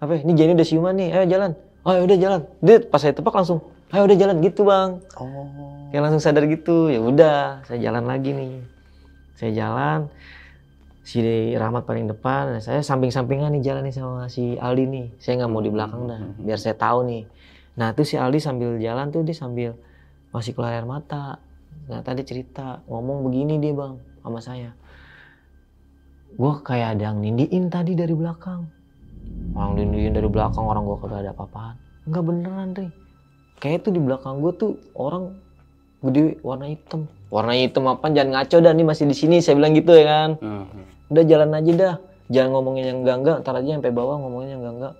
apa 0.00 0.16
ini 0.16 0.32
Jenny 0.32 0.56
udah 0.56 0.64
siuman 0.64 0.96
nih 0.96 1.12
ayo 1.12 1.24
jalan. 1.28 1.52
Oh 1.84 1.92
ya 1.92 2.00
udah 2.08 2.16
jalan. 2.16 2.40
Dia 2.64 2.80
pas 2.80 3.04
saya 3.04 3.12
tepak 3.12 3.36
langsung. 3.36 3.60
Ayo 3.92 4.08
udah 4.08 4.16
jalan 4.16 4.40
gitu 4.40 4.64
bang. 4.64 4.96
Oh. 5.20 5.92
kayak 5.92 6.08
langsung 6.08 6.24
sadar 6.24 6.48
gitu 6.48 6.88
ya 6.88 7.04
udah 7.04 7.60
saya 7.68 7.78
jalan 7.84 8.08
lagi 8.08 8.32
nih. 8.32 8.64
Saya 9.36 9.52
jalan 9.52 10.08
si 11.04 11.20
Rahmat 11.52 11.84
paling 11.84 12.08
depan 12.08 12.62
saya 12.62 12.80
samping-sampingan 12.80 13.52
nih 13.58 13.62
jalan 13.62 13.84
nih 13.84 13.92
sama 13.92 14.32
si 14.32 14.56
Aldi 14.56 14.84
nih. 14.88 15.06
Saya 15.20 15.44
nggak 15.44 15.50
mau 15.52 15.60
di 15.60 15.68
belakang 15.68 16.08
dah 16.08 16.20
biar 16.40 16.56
saya 16.56 16.80
tahu 16.80 17.04
nih. 17.04 17.22
Nah 17.76 17.92
tuh 17.92 18.08
si 18.08 18.16
Aldi 18.16 18.40
sambil 18.40 18.80
jalan 18.80 19.12
tuh 19.12 19.20
dia 19.20 19.36
sambil 19.36 19.76
masih 20.32 20.56
keluar 20.56 20.72
air 20.72 20.88
mata. 20.88 21.36
Nah 21.92 22.00
tadi 22.00 22.24
cerita 22.24 22.80
ngomong 22.88 23.28
begini 23.28 23.60
dia 23.60 23.76
bang 23.76 24.00
sama 24.24 24.40
saya 24.40 24.72
gua 26.38 26.62
kayak 26.64 26.98
ada 26.98 27.12
yang 27.12 27.18
nindiin 27.20 27.68
tadi 27.68 27.92
dari 27.96 28.14
belakang. 28.16 28.68
Orang 29.52 29.76
nindiin 29.76 30.16
dari 30.16 30.28
belakang 30.28 30.64
orang 30.64 30.84
gua 30.84 30.96
kagak 31.00 31.28
ada 31.28 31.30
apa-apaan. 31.36 31.76
Nggak 32.08 32.22
beneran 32.24 32.68
Ri. 32.76 32.88
Kayak 33.62 33.78
tuh 33.86 33.92
di 33.94 34.00
belakang 34.02 34.40
gua 34.42 34.52
tuh 34.56 34.72
orang 34.96 35.34
gede 36.02 36.40
warna 36.42 36.66
hitam. 36.66 37.06
Warna 37.30 37.52
hitam 37.56 37.84
apa? 37.88 38.06
Jangan 38.10 38.30
ngaco 38.32 38.56
dah 38.60 38.72
nih 38.74 38.86
masih 38.86 39.04
di 39.08 39.16
sini 39.16 39.36
saya 39.40 39.54
bilang 39.56 39.72
gitu 39.76 39.92
ya 39.94 40.04
kan? 40.06 40.30
Mhm. 40.40 40.84
udah 41.12 41.24
jalan 41.28 41.52
aja 41.52 41.72
dah. 41.76 41.94
Jangan 42.32 42.50
ngomongin 42.56 42.84
yang 42.88 42.98
enggak 43.04 43.16
enggak 43.20 43.36
ntar 43.44 43.54
aja 43.60 43.76
sampai 43.76 43.92
bawah 43.92 44.16
ngomongin 44.16 44.56
yang 44.56 44.60
enggak 44.64 44.74
enggak 44.80 44.94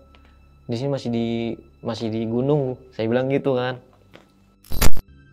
di 0.72 0.76
sini 0.78 0.90
masih 0.94 1.10
di 1.10 1.26
masih 1.82 2.06
di 2.08 2.22
gunung 2.24 2.78
saya 2.94 3.10
bilang 3.10 3.26
gitu 3.28 3.58
kan 3.58 3.82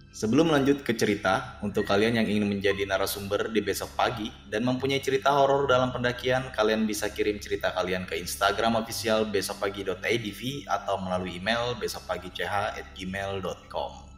Sebelum 0.09 0.49
lanjut 0.49 0.81
ke 0.81 0.97
cerita, 0.97 1.61
untuk 1.61 1.85
kalian 1.85 2.17
yang 2.17 2.25
ingin 2.25 2.49
menjadi 2.49 2.81
narasumber 2.81 3.53
di 3.53 3.61
besok 3.61 3.93
pagi 3.93 4.33
dan 4.49 4.65
mempunyai 4.65 5.05
cerita 5.05 5.29
horor 5.29 5.69
dalam 5.69 5.93
pendakian, 5.93 6.49
kalian 6.49 6.89
bisa 6.89 7.13
kirim 7.13 7.37
cerita 7.37 7.69
kalian 7.77 8.09
ke 8.09 8.17
Instagram 8.17 8.81
official 8.81 9.29
besokpagi.idv 9.29 10.65
atau 10.65 10.97
melalui 10.97 11.37
email 11.37 11.77
besokpagi.ch@gmail.com. 11.77 14.09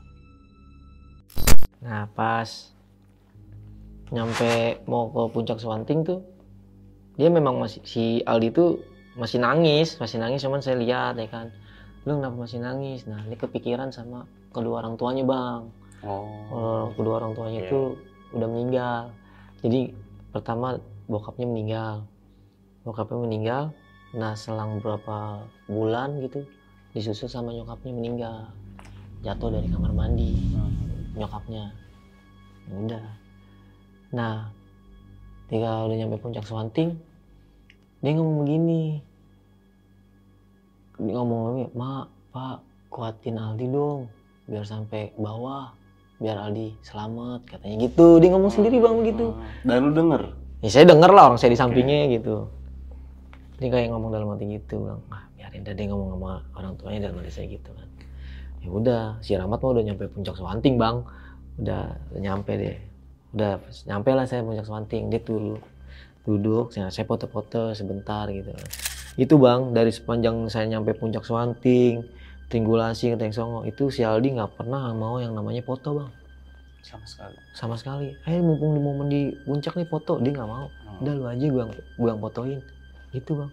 nah 1.81 2.05
pas 2.13 2.45
nyampe 4.13 4.85
mau 4.85 5.09
ke 5.09 5.33
puncak 5.33 5.57
Swanting 5.57 6.05
tuh 6.05 6.21
dia 7.17 7.33
memang 7.33 7.57
masih 7.57 7.81
si 7.81 8.21
Aldi 8.21 8.53
tuh 8.53 8.85
masih 9.17 9.41
nangis 9.41 9.97
masih 9.97 10.21
nangis 10.21 10.45
cuman 10.45 10.61
saya 10.63 10.79
lihat 10.79 11.19
ya 11.19 11.27
kan. 11.27 11.51
Lu 12.05 12.21
kenapa 12.21 12.37
masih 12.37 12.61
nangis? 12.61 13.09
Nah 13.09 13.25
ini 13.25 13.33
kepikiran 13.33 13.89
sama 13.89 14.29
kedua 14.53 14.85
orang 14.85 14.93
tuanya 14.93 15.25
bang 15.25 15.80
Oh. 16.01 16.25
Kalau 16.49 16.87
kedua 16.97 17.13
orang 17.21 17.33
tuanya 17.37 17.59
itu 17.65 17.81
udah 18.33 18.47
meninggal. 18.49 19.01
Jadi 19.61 19.93
pertama 20.33 20.77
bokapnya 21.05 21.45
meninggal. 21.45 21.93
Bokapnya 22.81 23.19
meninggal. 23.21 23.63
Nah 24.17 24.33
selang 24.33 24.81
berapa 24.81 25.45
bulan 25.69 26.19
gitu 26.25 26.43
disusul 26.91 27.29
sama 27.29 27.53
nyokapnya 27.53 27.93
meninggal. 27.93 28.37
Jatuh 29.21 29.53
dari 29.53 29.69
kamar 29.69 29.93
mandi 29.93 30.33
nyokapnya. 31.13 31.69
Ya 32.65 32.75
Udah. 32.75 33.05
Nah 34.11 34.35
ketika 35.45 35.85
udah 35.85 35.95
nyampe 35.95 36.17
puncak 36.17 36.47
Swanting 36.47 36.97
dia 38.01 38.17
ngomong 38.17 38.41
begini. 38.41 38.83
Dia 41.01 41.17
ngomong 41.17 41.41
lagi, 41.49 41.65
mak, 41.73 42.07
pak, 42.33 42.57
kuatin 42.89 43.37
Aldi 43.37 43.69
dong 43.69 44.09
biar 44.49 44.65
sampai 44.65 45.13
bawah 45.17 45.73
biar 46.21 46.37
Aldi 46.37 46.77
selamat 46.85 47.49
katanya 47.49 47.75
gitu. 47.89 48.21
Dia 48.21 48.29
ngomong 48.37 48.53
sendiri 48.53 48.77
bang 48.77 48.95
begitu. 49.01 49.25
Dan 49.65 49.89
lu 49.89 49.91
denger? 49.97 50.23
ya 50.61 50.69
saya 50.69 50.85
denger 50.85 51.09
lah 51.09 51.33
orang 51.33 51.39
saya 51.41 51.51
di 51.51 51.57
sampingnya 51.57 52.05
gitu. 52.13 52.45
Dia 53.57 53.69
kayak 53.73 53.89
ngomong 53.89 54.13
dalam 54.13 54.29
hati 54.29 54.45
gitu 54.61 54.85
bilang 54.85 55.01
ah 55.09 55.25
biarin 55.33 55.65
dia 55.65 55.73
ngomong 55.89 56.09
sama 56.13 56.33
orang 56.53 56.73
tuanya 56.77 57.09
dalam 57.09 57.17
hati 57.25 57.31
saya 57.33 57.47
gitu 57.49 57.73
kan. 57.73 57.87
Ya 58.61 58.69
udah 58.69 59.03
si 59.25 59.33
Rahmat 59.33 59.57
mah 59.57 59.69
udah 59.73 59.83
nyampe 59.83 60.05
puncak 60.13 60.37
Swanting 60.37 60.77
bang. 60.77 61.01
Udah, 61.57 61.97
udah 62.13 62.21
nyampe 62.21 62.51
deh. 62.53 62.77
Udah 63.33 63.57
nyampe 63.89 64.09
lah 64.13 64.29
saya 64.29 64.45
puncak 64.45 64.69
Swanting 64.69 65.09
dia 65.09 65.19
dulu 65.25 65.57
duduk 66.21 66.69
saya, 66.69 66.93
saya 66.93 67.05
foto-foto 67.09 67.73
sebentar 67.73 68.29
gitu 68.29 68.53
itu 69.19 69.35
bang 69.35 69.75
dari 69.75 69.91
sepanjang 69.91 70.47
saya 70.47 70.69
nyampe 70.69 70.95
puncak 70.95 71.25
Swanting 71.25 72.05
Tringgulasi 72.51 73.15
Genteng 73.15 73.31
Songo. 73.31 73.63
Itu 73.63 73.87
si 73.87 74.03
Aldi 74.03 74.35
nggak 74.35 74.59
pernah 74.59 74.91
mau 74.91 75.17
yang 75.17 75.31
namanya 75.31 75.63
foto 75.63 75.95
bang. 75.95 76.11
Sama 76.81 77.05
sekali. 77.05 77.37
sama 77.53 77.75
sekali. 77.77 78.07
Eh 78.25 78.41
mumpung 78.41 78.75
di 78.75 78.81
momen 78.81 79.07
di 79.07 79.21
puncak 79.47 79.79
nih 79.79 79.87
foto. 79.87 80.19
Dia 80.19 80.35
nggak 80.35 80.49
mau. 80.49 80.67
Udah 80.99 81.13
lu 81.15 81.23
aja 81.25 81.45
gue 81.47 81.63
yang 82.03 82.19
fotoin. 82.19 82.59
Gitu 83.13 83.31
bang. 83.39 83.51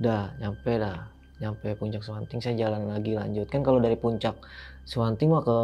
Udah 0.00 0.32
nyampe 0.40 0.72
dah. 0.80 0.98
Nyampe 1.40 1.72
puncak 1.76 2.00
Suwanting 2.00 2.40
saya 2.40 2.56
jalan 2.56 2.88
lagi 2.88 3.12
lanjut. 3.12 3.48
Kan 3.48 3.60
kalau 3.60 3.80
dari 3.80 3.96
puncak 3.96 4.36
Suwanting 4.88 5.28
mah 5.28 5.44
ke 5.44 5.58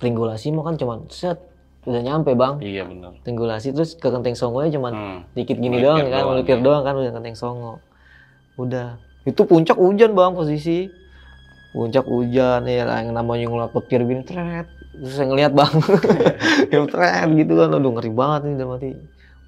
Tringgulasi 0.00 0.50
mah 0.50 0.64
kan 0.66 0.74
cuman 0.76 0.98
set 1.08 1.36
udah 1.84 2.00
nyampe 2.00 2.32
bang. 2.32 2.56
Iya 2.64 2.88
benar. 2.88 3.12
Tringgulasi 3.24 3.76
terus 3.76 3.92
ke 3.92 4.08
Genteng 4.08 4.32
Songo 4.32 4.64
ya 4.64 4.72
cuman 4.72 4.92
Hmm. 4.92 5.20
dikit 5.36 5.60
gini 5.60 5.76
Melipir 5.76 5.84
doang 5.84 6.00
kan 6.00 6.08
doang, 6.24 6.28
melipir 6.32 6.58
ya. 6.58 6.62
doang 6.64 6.82
kan 6.82 6.94
udah 6.96 7.12
Genteng 7.12 7.36
Songo. 7.36 7.74
Udah 8.56 8.96
itu 9.24 9.42
puncak 9.44 9.76
hujan 9.76 10.12
bang 10.12 10.32
posisi. 10.32 10.88
Puncak 11.74 12.06
hujan 12.06 12.70
ya 12.70 12.86
lah 12.86 13.02
yang 13.02 13.12
namanya 13.12 13.50
ngeliat 13.50 13.72
petir 13.74 14.06
gini 14.06 14.22
tret. 14.22 14.70
Terus 14.94 15.14
saya 15.18 15.26
ngeliat 15.26 15.52
bang 15.52 15.74
yang 16.74 16.84
tret 16.86 17.28
gitu 17.34 17.52
kan. 17.58 17.68
Aduh 17.74 17.92
ngeri 17.98 18.12
banget 18.14 18.40
nih 18.46 18.54
udah 18.62 18.68
mati 18.68 18.90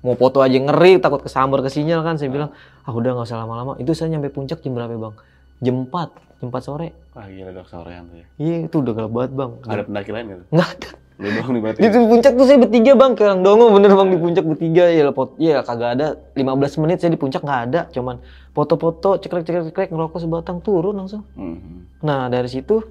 mau 0.07 0.15
foto 0.15 0.39
aja 0.39 0.55
ngeri 0.55 1.03
takut 1.03 1.19
kesambar 1.19 1.67
ke 1.67 1.71
sinyal 1.73 2.07
kan 2.07 2.15
saya 2.15 2.31
bilang 2.31 2.55
ah 2.87 2.95
udah 2.95 3.11
nggak 3.19 3.27
usah 3.27 3.43
lama-lama. 3.43 3.75
Itu 3.83 3.91
saya 3.91 4.15
nyampe 4.15 4.31
puncak 4.31 4.62
jam 4.62 4.79
berapa 4.79 4.95
bang? 4.95 5.15
Jam 5.59 5.77
4 5.91 6.39
jam 6.39 6.47
4 6.53 6.62
sore. 6.62 6.89
Wah 7.17 7.27
gila 7.27 7.51
dok 7.51 7.67
sorean 7.67 8.07
tuh 8.07 8.23
ya. 8.23 8.27
iya 8.39 8.57
itu 8.71 8.77
udah 8.79 8.93
gelap 8.95 9.11
banget 9.11 9.33
bang. 9.35 9.51
Ada 9.67 9.83
pendaki 9.83 10.11
lain 10.15 10.27
gitu? 10.31 10.45
nggak 10.55 10.69
ada 10.69 10.91
Lu 11.16 11.33
doang 11.33 11.50
nih 11.57 11.62
berarti. 11.64 11.81
di 11.81 11.88
puncak 12.12 12.33
tuh 12.37 12.44
saya 12.44 12.59
bertiga 12.61 12.92
bang. 12.92 13.12
Kayak 13.16 13.29
orang 13.33 13.40
dongo 13.40 13.66
bener 13.72 13.92
bang 13.96 14.09
di 14.12 14.18
puncak 14.20 14.44
bertiga. 14.44 14.85
Ya 14.92 15.09
pot 15.09 15.33
ya 15.40 15.64
kagak 15.64 15.90
ada. 15.96 16.07
15 16.37 16.81
menit 16.85 17.00
saya 17.00 17.11
di 17.16 17.20
puncak 17.20 17.40
nggak 17.40 17.61
ada. 17.72 17.81
Cuman 17.88 18.20
foto-foto 18.52 19.16
cekrek 19.16 19.48
cekrek 19.48 19.64
cekrek 19.72 19.88
ngerokok 19.96 20.20
sebatang 20.20 20.61
turun 20.61 20.96
langsung. 20.96 21.24
Mhm. 21.37 22.05
nah 22.05 22.29
dari 22.29 22.48
situ 22.52 22.85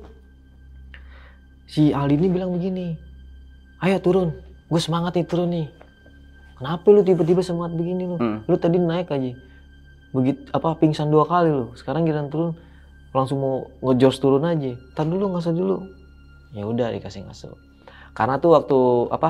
si 1.70 1.94
Aldi 1.94 2.18
ini 2.18 2.28
bilang 2.34 2.50
begini 2.50 2.98
ayo 3.86 4.02
turun. 4.02 4.34
Gue 4.66 4.82
semangat 4.82 5.14
nih 5.22 5.26
turun 5.30 5.50
nih. 5.54 5.68
Kenapa 6.58 6.88
lu 6.90 7.06
tiba-tiba 7.06 7.46
semangat 7.46 7.78
begini 7.78 8.10
lu? 8.10 8.18
Hmm. 8.18 8.42
lu 8.48 8.56
tadi 8.58 8.82
naik 8.82 9.12
aja 9.12 9.36
begitu 10.16 10.48
apa 10.56 10.74
pingsan 10.82 11.14
dua 11.14 11.30
kali 11.30 11.54
lu. 11.54 11.78
Sekarang 11.78 12.10
giliran 12.10 12.34
turun 12.34 12.58
langsung 13.14 13.38
mau 13.38 13.70
ngejos 13.86 14.18
turun 14.18 14.42
aja. 14.50 14.74
Tar 14.98 15.06
dulu 15.06 15.38
ngasih 15.38 15.54
dulu. 15.54 15.78
Ya 16.58 16.66
udah 16.66 16.90
dikasih 16.90 17.22
ngasuh 17.30 17.75
karena 18.16 18.40
tuh 18.40 18.56
waktu 18.56 18.80
apa 19.12 19.30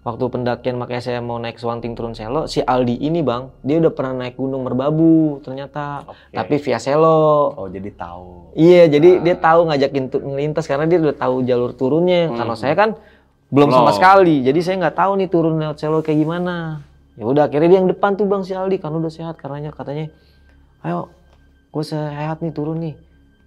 waktu 0.00 0.24
pendakian 0.26 0.80
makanya 0.80 1.02
saya 1.04 1.20
mau 1.20 1.36
naik 1.36 1.60
Swanting 1.60 1.92
turun 1.92 2.16
Selo 2.16 2.48
si 2.48 2.58
Aldi 2.58 2.98
ini 2.98 3.20
bang 3.20 3.52
dia 3.60 3.76
udah 3.78 3.92
pernah 3.92 4.24
naik 4.24 4.34
Gunung 4.34 4.64
Merbabu 4.64 5.38
ternyata 5.40 6.08
Oke. 6.08 6.32
tapi 6.32 6.54
via 6.56 6.80
Selo 6.80 7.52
Oh 7.54 7.68
jadi 7.68 7.92
tahu. 7.92 8.56
Iya, 8.56 8.88
jadi 8.88 9.08
Ah. 9.14 9.22
dia 9.22 9.36
tahu 9.36 9.60
ngajakin 9.68 10.04
ngelintas 10.10 10.64
karena 10.64 10.88
dia 10.88 10.98
udah 10.98 11.14
tahu 11.14 11.44
jalur 11.44 11.70
turunnya. 11.70 12.32
Hmm. 12.32 12.36
Kalau 12.40 12.54
saya 12.56 12.74
kan 12.74 12.96
belum 13.50 13.68
sama 13.68 13.90
Belum. 13.90 13.98
sekali, 13.98 14.36
jadi 14.42 14.58
saya 14.62 14.76
nggak 14.78 14.96
tahu 14.96 15.12
nih 15.20 15.28
turun 15.28 15.54
lewat 15.58 15.76
selo 15.76 16.00
kayak 16.00 16.18
gimana. 16.18 16.80
Ya 17.18 17.24
udah, 17.26 17.42
akhirnya 17.50 17.68
dia 17.68 17.78
yang 17.82 17.90
depan 17.90 18.14
tuh 18.14 18.24
bang 18.24 18.40
si 18.40 18.54
Aldi 18.54 18.78
karena 18.78 18.96
udah 18.96 19.12
sehat 19.12 19.34
karenanya 19.36 19.74
katanya, 19.74 20.08
ayo, 20.80 21.10
gue 21.68 21.84
sehat 21.84 22.40
nih 22.40 22.54
turun 22.54 22.78
nih. 22.80 22.94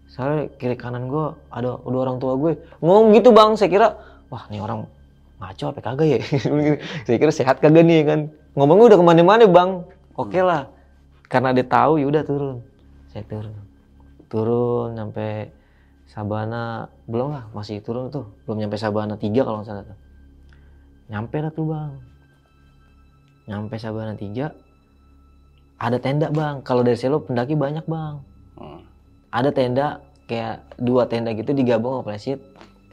Soalnya 0.06 0.52
kiri 0.60 0.76
kanan 0.76 1.10
gue 1.10 1.26
ada 1.50 1.82
udah 1.82 2.00
orang 2.04 2.20
tua 2.20 2.38
gue 2.38 2.60
ngomong 2.78 3.16
gitu 3.18 3.32
bang. 3.32 3.56
Saya 3.56 3.70
kira, 3.72 3.88
wah 4.34 4.50
nih 4.50 4.58
orang 4.66 4.90
ngaco 5.38 5.66
apa 5.70 5.80
kagak 5.86 6.08
ya? 6.10 6.20
saya 7.06 7.18
kira 7.22 7.30
sehat 7.30 7.62
kagak 7.62 7.86
nih 7.86 8.02
kan. 8.02 8.34
Ngomongnya 8.58 8.94
udah 8.94 8.98
ke 8.98 9.06
mana-mana 9.06 9.46
bang. 9.46 9.86
Oke 10.18 10.42
lah, 10.42 10.70
karena 11.30 11.54
dia 11.54 11.66
tahu 11.66 12.02
ya 12.02 12.10
udah 12.10 12.26
turun. 12.26 12.58
Saya 13.14 13.22
turun 13.30 13.54
turun 14.34 14.98
sampai 14.98 15.54
Sabana 16.10 16.90
belum 17.06 17.38
lah 17.38 17.46
masih 17.54 17.86
turun 17.86 18.10
tuh 18.10 18.26
belum 18.50 18.66
nyampe 18.66 18.82
Sabana 18.82 19.14
3 19.14 19.30
kalau 19.46 19.62
nggak 19.62 19.70
salah 19.70 19.86
tuh 19.86 19.98
nyampe 21.14 21.38
lah 21.38 21.54
tuh 21.54 21.66
bang 21.70 21.94
nyampe 23.46 23.78
Sabana 23.78 24.18
3 24.18 24.50
ada 25.78 25.98
tenda 26.02 26.34
bang 26.34 26.66
kalau 26.66 26.82
dari 26.82 26.98
Selo 26.98 27.22
pendaki 27.22 27.54
banyak 27.54 27.86
bang 27.86 28.18
Hmm. 28.54 28.86
ada 29.34 29.50
tenda 29.50 29.98
kayak 30.30 30.62
dua 30.78 31.10
tenda 31.10 31.34
gitu 31.34 31.58
digabung 31.58 31.98
sama 31.98 32.14
plesit 32.14 32.38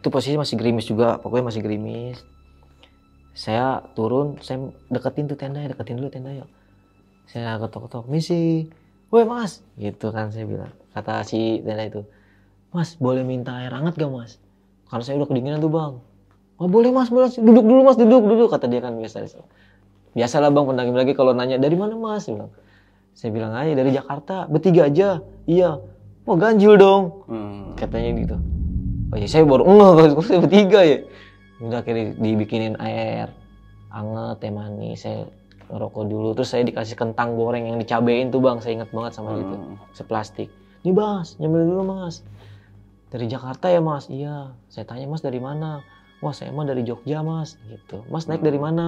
itu 0.00 0.08
posisi 0.08 0.32
masih 0.40 0.56
gerimis 0.56 0.88
juga 0.88 1.20
pokoknya 1.20 1.52
masih 1.52 1.60
gerimis. 1.60 2.24
Saya 3.36 3.84
turun 3.92 4.40
saya 4.40 4.72
deketin 4.88 5.28
tuh 5.28 5.36
tenda 5.36 5.60
deketin 5.60 6.00
dulu 6.00 6.08
tenda 6.08 6.32
yuk. 6.32 6.48
Saya 7.28 7.60
ketok-ketok 7.60 8.08
misi 8.08 8.72
woi 9.12 9.28
mas. 9.28 9.60
Gitu 9.76 10.08
kan 10.08 10.32
saya 10.32 10.48
bilang 10.48 10.72
kata 10.96 11.20
si 11.28 11.60
tenda 11.60 11.84
itu. 11.84 12.02
Mas 12.72 12.96
boleh 12.96 13.20
minta 13.28 13.60
air 13.60 13.76
hangat 13.76 14.00
gak 14.00 14.08
mas? 14.08 14.40
Karena 14.88 15.04
saya 15.04 15.20
udah 15.20 15.28
kedinginan 15.28 15.60
tuh 15.60 15.68
bang. 15.68 15.92
Oh 16.56 16.68
boleh 16.70 16.90
mas 16.96 17.12
boleh 17.12 17.28
duduk 17.36 17.64
dulu 17.68 17.80
mas 17.84 18.00
duduk 18.00 18.24
duduk 18.24 18.48
kata 18.48 18.72
dia 18.72 18.80
kan 18.80 18.96
biasa. 18.96 19.28
Biasalah 20.16 20.48
bang 20.48 20.64
pendaki 20.64 20.90
lagi 20.96 21.12
kalau 21.12 21.36
nanya 21.36 21.60
dari 21.60 21.76
mana 21.76 21.92
mas? 22.00 22.24
Dia 22.24 22.40
bilang. 22.40 22.52
Saya 23.12 23.30
bilang 23.36 23.52
aja 23.52 23.72
dari 23.76 23.92
Jakarta 23.92 24.48
bertiga 24.48 24.88
aja. 24.88 25.20
Iya. 25.44 25.76
Mau 26.24 26.40
ganjil 26.40 26.80
dong. 26.80 27.26
Hmm. 27.28 27.76
katanya 27.76 28.12
gitu 28.16 28.38
oh 29.10 29.16
ya 29.18 29.28
saya 29.28 29.44
baru 29.46 29.62
enggak 29.66 30.14
kok 30.18 30.24
saya 30.26 30.40
bertiga 30.42 30.80
ya. 30.82 30.98
Udah 31.60 31.84
akhirnya 31.84 32.16
dibikinin 32.16 32.74
air 32.80 33.28
anget 33.92 34.36
teh 34.40 34.52
manis 34.54 35.04
saya 35.04 35.28
ngerokok 35.68 36.04
dulu. 36.08 36.28
Terus 36.38 36.48
saya 36.50 36.62
dikasih 36.64 36.96
kentang 36.96 37.36
goreng 37.36 37.68
yang 37.68 37.76
dicabein 37.76 38.32
tuh 38.32 38.40
bang. 38.40 38.58
Saya 38.62 38.80
ingat 38.80 38.90
banget 38.90 39.12
sama 39.14 39.36
itu. 39.36 39.54
Hmm. 39.54 39.76
seplastik 39.92 40.48
nih 40.80 40.96
mas 40.96 41.36
nyambil 41.36 41.68
dulu 41.68 41.82
mas. 41.84 42.24
Dari 43.10 43.26
Jakarta 43.26 43.68
ya 43.68 43.82
mas? 43.82 44.08
Iya. 44.08 44.56
Saya 44.72 44.86
tanya 44.88 45.04
mas 45.10 45.20
dari 45.20 45.42
mana? 45.42 45.84
Wah 46.24 46.32
saya 46.32 46.54
mah 46.54 46.64
dari 46.64 46.86
Jogja 46.86 47.20
mas. 47.20 47.60
Gitu. 47.68 48.06
Mas 48.08 48.24
naik 48.24 48.40
Hmm. 48.40 48.48
dari 48.48 48.58
mana? 48.60 48.86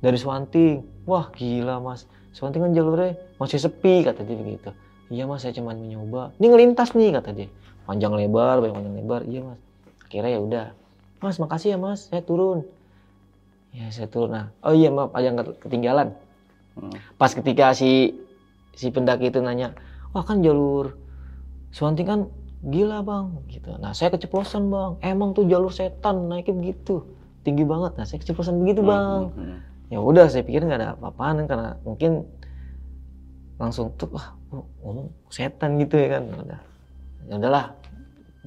Dari 0.00 0.16
Swanting. 0.16 1.04
Wah 1.04 1.28
gila 1.34 1.82
mas. 1.82 2.08
Swanting 2.32 2.62
kan 2.64 2.72
jalurnya 2.72 3.18
masih 3.38 3.58
sepi 3.58 4.06
kata 4.06 4.22
dia 4.22 4.36
begitu 4.38 4.70
iya 5.08 5.24
mas 5.24 5.42
saya 5.42 5.56
cuma 5.56 5.72
mencoba 5.72 6.36
ini 6.36 6.46
ngelintas 6.52 6.92
nih 6.92 7.16
kata 7.16 7.30
dia 7.32 7.48
panjang 7.88 8.12
lebar 8.12 8.60
banyak 8.60 8.76
panjang 8.76 8.96
lebar. 9.00 9.20
Iya 9.24 9.40
mas. 9.48 9.60
Akhirnya 10.04 10.30
ya 10.36 10.40
udah. 10.44 10.66
Mas 11.24 11.40
makasih 11.40 11.68
ya 11.74 11.78
mas. 11.80 12.12
Saya 12.12 12.20
turun. 12.20 12.68
Ya 13.72 13.88
saya 13.88 14.12
turun. 14.12 14.36
Nah 14.36 14.52
oh 14.60 14.76
iya 14.76 14.92
maaf 14.92 15.16
ada 15.16 15.24
yang 15.24 15.40
ketinggalan. 15.40 16.12
Hmm. 16.78 16.94
pas 17.18 17.34
ketika 17.34 17.74
si 17.74 18.14
si 18.78 18.94
pendaki 18.94 19.34
itu 19.34 19.42
nanya 19.42 19.74
wah 20.14 20.22
kan 20.22 20.46
jalur 20.46 20.94
Swanting 21.74 22.06
kan 22.06 22.20
gila 22.62 23.02
bang 23.02 23.34
gitu. 23.50 23.74
Nah 23.82 23.92
saya 23.92 24.14
keceplosan 24.14 24.70
bang. 24.70 24.94
Emang 25.02 25.34
tuh 25.34 25.44
jalur 25.50 25.74
setan 25.74 26.30
naiknya 26.30 26.54
begitu? 26.54 27.02
Tinggi 27.42 27.66
banget. 27.66 27.98
Nah 27.98 28.06
saya 28.06 28.22
keceplosan 28.22 28.62
begitu 28.62 28.86
bang. 28.86 29.34
Hmm. 29.34 29.58
ya 29.88 30.04
udah 30.04 30.28
saya 30.28 30.44
pikir 30.44 30.68
nggak 30.68 30.78
ada 30.84 30.88
apa-apaan 31.00 31.48
karena 31.48 31.80
mungkin 31.80 32.28
langsung 33.56 33.88
tuh 33.96 34.12
wah 34.12 34.36
oh, 34.52 34.68
ngomong 34.84 35.08
setan 35.34 35.80
gitu 35.82 35.98
ya 35.98 36.18
kan. 36.18 36.22
Udah 36.30 36.60
ya 37.28 37.36
udahlah 37.36 37.76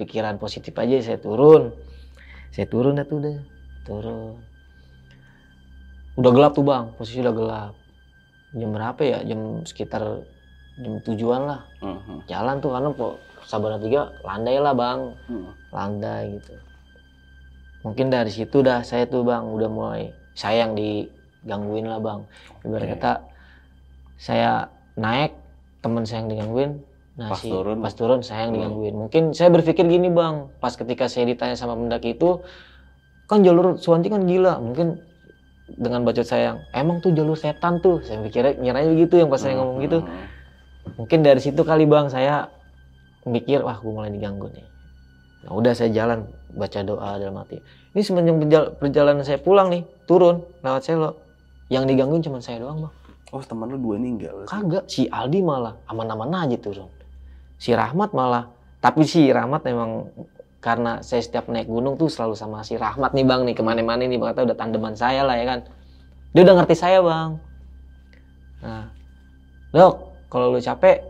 pikiran 0.01 0.41
positif 0.41 0.73
aja 0.73 0.97
saya 0.99 1.19
turun. 1.21 1.69
Saya 2.51 2.67
turun 2.67 2.97
dah 2.97 3.05
tuh 3.05 3.17
udah 3.21 3.37
turun. 3.85 4.35
Udah 6.19 6.31
gelap 6.33 6.51
tuh 6.57 6.65
bang. 6.65 6.85
Posisi 6.97 7.21
udah 7.23 7.35
gelap. 7.35 7.73
Jam 8.51 8.69
berapa 8.75 9.01
ya? 9.05 9.19
Jam 9.23 9.63
sekitar 9.63 10.25
jam 10.81 10.93
tujuan 11.05 11.41
lah. 11.47 11.61
Hmm. 11.79 12.25
jalan 12.25 12.57
tuh 12.59 12.71
karena 12.73 12.89
po 12.91 13.07
Sabana 13.45 13.77
tiga 13.77 14.11
landai 14.25 14.57
lah 14.59 14.73
bang. 14.75 14.99
Hmm. 15.29 15.51
landai 15.71 16.41
gitu. 16.41 16.53
Mungkin 17.81 18.13
dari 18.13 18.29
situ 18.29 18.61
dah 18.61 18.83
saya 18.85 19.07
tuh 19.07 19.23
bang 19.23 19.45
udah 19.45 19.69
mulai 19.69 20.13
saya 20.33 20.67
yang 20.67 20.73
digangguin 20.75 21.87
lah 21.87 22.01
bang. 22.01 22.19
Ibarat 22.65 22.87
Oke. 22.89 22.93
kata 22.97 23.13
saya 24.21 24.69
naik 24.97 25.33
teman 25.81 26.05
saya 26.05 26.25
yang 26.25 26.29
digangguin 26.29 26.71
nah 27.11 27.27
Pas 27.27 27.39
si- 27.39 27.51
turun. 27.51 27.77
pas 27.79 27.91
turun 27.91 28.19
saya 28.21 28.45
yang 28.45 28.51
Hmm. 28.51 28.57
digangguin. 28.57 28.95
Mungkin 28.97 29.23
saya 29.31 29.49
berpikir 29.49 29.83
gini 29.83 30.07
bang. 30.07 30.47
Pas 30.57 30.71
ketika 30.71 31.05
saya 31.05 31.27
ditanya 31.27 31.53
sama 31.53 31.75
pendaki 31.75 32.15
itu 32.15 32.39
kan 33.25 33.41
jalur 33.41 33.75
Suwanti 33.75 34.07
kan 34.07 34.23
gila. 34.23 34.57
Mungkin 34.57 34.95
dengan 35.71 36.03
bacot 36.03 36.23
saya 36.23 36.51
yang 36.51 36.57
emang 36.73 36.99
tuh 36.99 37.11
jalur 37.11 37.35
setan 37.35 37.79
tuh? 37.79 37.99
Saya 38.01 38.19
pikirnya 38.21 38.55
nyeranya 38.57 38.91
begitu 38.91 39.15
yang 39.17 39.27
pas 39.27 39.39
saya 39.39 39.55
ngomong 39.55 39.79
gitu. 39.81 39.99
Hmm. 40.01 40.27
mungkin 40.97 41.21
dari 41.21 41.37
situ 41.37 41.61
kali 41.61 41.85
bang 41.85 42.09
saya 42.09 42.49
mikir 43.23 43.61
wah 43.61 43.77
gue 43.77 43.87
mulai 43.87 44.09
diganggu 44.09 44.49
nih. 44.49 44.65
Nah 45.41 45.53
udah 45.53 45.77
saya 45.77 45.93
jalan 45.93 46.25
baca 46.49 46.79
doa 46.81 47.15
dalam 47.15 47.37
hati. 47.37 47.61
Ini 47.93 48.01
semenjak 48.01 48.81
perjalanan 48.81 49.21
saya 49.21 49.37
pulang 49.37 49.69
nih 49.69 49.85
turun 50.03 50.41
lewat 50.59 50.81
selo. 50.81 51.21
Yang 51.69 51.85
digangguin 51.85 52.21
cuma 52.21 52.41
saya 52.41 52.57
doang 52.59 52.81
bang. 52.81 52.93
Oh 53.29 53.39
teman 53.39 53.69
lu 53.69 53.77
dua 53.77 53.95
nih 53.95 54.09
enggak? 54.11 54.33
kagak 54.43 54.83
si 54.87 55.05
Aldi 55.07 55.39
malah 55.39 55.77
aman-aman 55.85 56.33
aja 56.41 56.57
turun 56.57 56.89
si 57.61 57.77
Rahmat 57.77 58.17
malah 58.17 58.49
tapi 58.81 59.05
si 59.05 59.29
Rahmat 59.29 59.61
memang 59.69 60.09
karena 60.57 61.05
saya 61.05 61.21
setiap 61.21 61.45
naik 61.49 61.69
gunung 61.69 61.93
tuh 61.97 62.09
selalu 62.09 62.33
sama 62.33 62.65
si 62.65 62.73
Rahmat 62.73 63.13
nih 63.13 63.25
bang 63.25 63.45
nih 63.45 63.53
ke 63.53 63.61
mana-mana 63.61 64.01
nih 64.01 64.17
bang 64.17 64.33
udah 64.33 64.57
tandeman 64.57 64.97
saya 64.97 65.21
lah 65.21 65.37
ya 65.37 65.45
kan? 65.45 65.59
Dia 66.33 66.41
udah 66.41 66.55
ngerti 66.57 66.75
saya 66.77 67.05
bang. 67.05 67.37
Nah 68.65 68.85
dok 69.73 69.93
kalau 70.33 70.53
lu 70.53 70.61
capek 70.61 71.05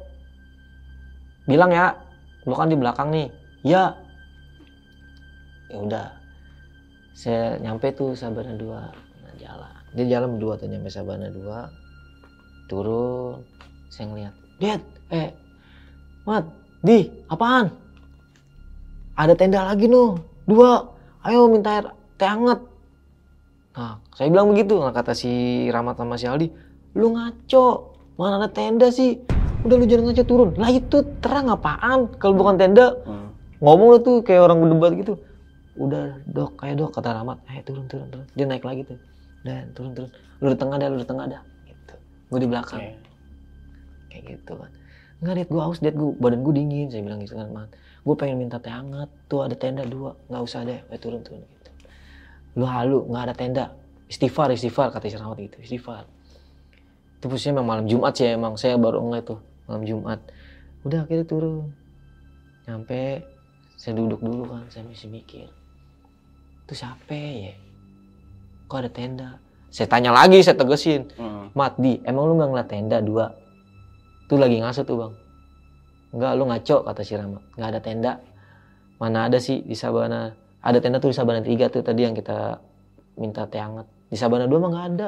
bilang 1.47 1.72
ya 1.72 1.95
lu 2.43 2.52
kan 2.52 2.68
di 2.68 2.76
belakang 2.76 3.12
nih. 3.16 3.28
Ya 3.64 3.95
ya 5.72 5.78
udah 5.80 6.08
saya 7.16 7.56
nyampe 7.64 7.95
tuh 7.95 8.12
Sabana 8.16 8.56
dua. 8.60 8.91
Nah, 9.24 9.34
jalan. 9.39 9.76
Dia 9.95 10.20
jalan 10.20 10.36
berdua 10.36 10.60
tuh 10.60 10.68
nyampe 10.68 10.91
Sabana 10.91 11.32
dua. 11.32 11.72
Turun 12.68 13.39
saya 13.88 14.12
ngeliat 14.12 14.36
Dad 14.60 14.82
eh 15.12 15.41
Mat 16.24 16.45
di 16.82 17.09
apaan? 17.28 17.74
Ada 19.17 19.34
tenda 19.34 19.65
lagi 19.65 19.86
noh 19.86 20.17
dua. 20.45 20.89
Ayo 21.22 21.45
minta 21.45 21.78
air 21.78 21.86
teh 22.17 22.26
hangat. 22.26 22.61
Nah 23.78 24.01
saya 24.13 24.28
bilang 24.28 24.49
begitu 24.49 24.78
nah 24.78 24.89
kata 24.89 25.13
si 25.13 25.30
Rahmat 25.69 25.97
sama 25.97 26.17
si 26.17 26.26
Aldi. 26.26 26.47
Lu 26.97 27.13
ngaco 27.13 27.93
mana 28.17 28.41
ada 28.41 28.49
tenda 28.49 28.89
sih? 28.89 29.22
Udah 29.61 29.76
lu 29.78 29.86
jangan 29.86 30.09
ngaco 30.09 30.24
turun. 30.26 30.49
Lah 30.57 30.69
itu 30.69 30.97
terang 31.22 31.49
apaan? 31.49 32.09
Kalau 32.17 32.34
bukan 32.34 32.57
tenda 32.57 32.97
Hmm. 33.05 33.30
ngomong 33.61 33.88
lu 33.93 33.99
tuh 34.01 34.15
kayak 34.22 34.41
orang 34.41 34.57
berdebat 34.59 34.91
gitu. 34.97 35.13
Udah 35.78 36.17
dok 36.26 36.57
kayak 36.57 36.82
dok 36.82 36.89
kata 36.91 37.13
Rahmat. 37.13 37.38
Eh 37.49 37.61
turun 37.61 37.86
turun 37.86 38.09
turun. 38.09 38.26
Dia 38.34 38.45
naik 38.45 38.65
lagi 38.65 38.82
tuh. 38.84 38.97
Dan 39.45 39.69
turun 39.74 39.93
turun. 39.93 40.09
Lu 40.41 40.49
di 40.49 40.57
tengah 40.57 40.78
dah 40.78 40.88
lu 40.89 40.97
di 40.97 41.05
tengah 41.05 41.26
dah. 41.30 41.41
Gitu. 41.65 41.93
Gue 42.30 42.39
di 42.41 42.49
belakang. 42.49 42.82
Oke. 42.82 42.97
kayak 44.11 44.24
gitu 44.28 44.53
kan 44.59 44.67
nggak 45.22 45.34
liat 45.38 45.49
gue 45.53 45.61
haus 45.61 45.80
liat 45.80 45.95
gue 45.95 46.09
badan 46.17 46.41
gue 46.41 46.53
dingin 46.57 46.88
saya 46.89 47.01
bilang 47.05 47.22
gitu 47.22 47.38
kan 47.38 47.47
man 47.53 47.69
gue 48.01 48.15
pengen 48.17 48.41
minta 48.41 48.57
teh 48.57 48.74
hangat 48.74 49.09
tuh 49.30 49.45
ada 49.45 49.53
tenda 49.53 49.86
dua 49.86 50.17
nggak 50.28 50.41
usah 50.41 50.65
deh 50.65 50.82
eh, 50.82 50.99
turun 50.99 51.22
turun 51.22 51.45
gitu. 51.45 51.72
Lu 52.57 52.65
halu 52.65 53.05
nggak 53.05 53.24
ada 53.30 53.34
tenda 53.38 53.65
istighfar 54.09 54.49
istighfar 54.51 54.89
kata 54.89 55.07
si 55.07 55.17
Rahmat 55.22 55.38
gitu 55.38 55.57
istighfar. 55.61 56.09
Itu 57.22 57.30
posisinya 57.30 57.61
memang 57.61 57.67
malam 57.69 57.86
Jumat 57.86 58.13
sih 58.17 58.34
emang 58.34 58.57
saya 58.57 58.76
baru 58.82 58.97
ngeliat 59.05 59.26
tuh 59.30 59.39
malam 59.69 59.86
Jumat. 59.86 60.19
Udah 60.82 61.05
akhirnya 61.05 61.26
turun. 61.30 61.69
Nyampe 62.65 63.22
saya 63.78 63.93
duduk 63.93 64.26
dulu 64.26 64.49
kan 64.49 64.65
saya 64.74 64.86
masih 64.89 65.09
mikir 65.09 65.49
itu 66.72 66.88
siapa 66.88 67.11
ya? 67.11 67.51
Kok 68.72 68.80
ada 68.80 68.88
tenda? 68.88 69.30
Saya 69.67 69.91
tanya 69.91 70.15
lagi 70.15 70.39
saya 70.39 70.55
tegesin 70.55 71.11
Hmm. 71.19 71.51
Mat 71.51 71.76
di 71.76 71.99
emang 72.07 72.32
lu 72.32 72.39
nggak 72.39 72.47
ngeliat 72.47 72.69
tenda 72.72 72.97
dua 73.03 73.36
tuh 74.32 74.39
lagi 74.39 74.63
ngasut 74.63 74.88
tuh 74.88 74.95
bang. 74.95 75.13
Enggak 76.15 76.32
lu 76.39 76.43
ngaco 76.47 76.77
kata 76.88 77.01
si 77.03 77.19
Rama. 77.19 77.43
Nggak 77.59 77.67
ada 77.67 77.79
tenda. 77.84 78.13
Mana 78.95 79.27
ada 79.27 79.43
sih 79.43 79.59
di 79.59 79.75
Sabana? 79.75 80.32
Ada 80.63 80.79
tenda 80.79 81.03
tuh 81.03 81.11
di 81.11 81.17
Sabana 81.19 81.43
tiga 81.43 81.67
tuh 81.67 81.84
tadi 81.84 82.07
yang 82.07 82.15
kita 82.15 82.63
minta 83.19 83.43
teh 83.51 83.59
hangat. 83.59 83.84
Di 84.07 84.15
Sabana 84.15 84.47
dua 84.47 84.63
mah 84.63 84.69
nggak 84.71 84.88
ada. 84.95 85.07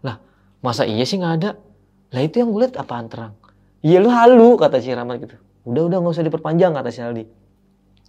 Lah 0.00 0.16
masa 0.64 0.88
iya 0.88 1.04
sih 1.04 1.20
nggak 1.20 1.34
ada? 1.36 1.60
Lah 2.16 2.22
itu 2.24 2.40
yang 2.40 2.48
gue 2.48 2.64
liat 2.64 2.80
apaan 2.80 3.12
terang? 3.12 3.36
Iya 3.84 4.00
lu 4.00 4.08
halu 4.08 4.56
kata 4.56 4.80
si 4.80 4.88
Rama 4.88 5.20
gitu. 5.20 5.36
Udah 5.68 5.92
udah 5.92 5.98
nggak 6.00 6.14
usah 6.16 6.24
diperpanjang 6.24 6.72
kata 6.72 6.88
si 6.88 7.04
Aldi. 7.04 7.24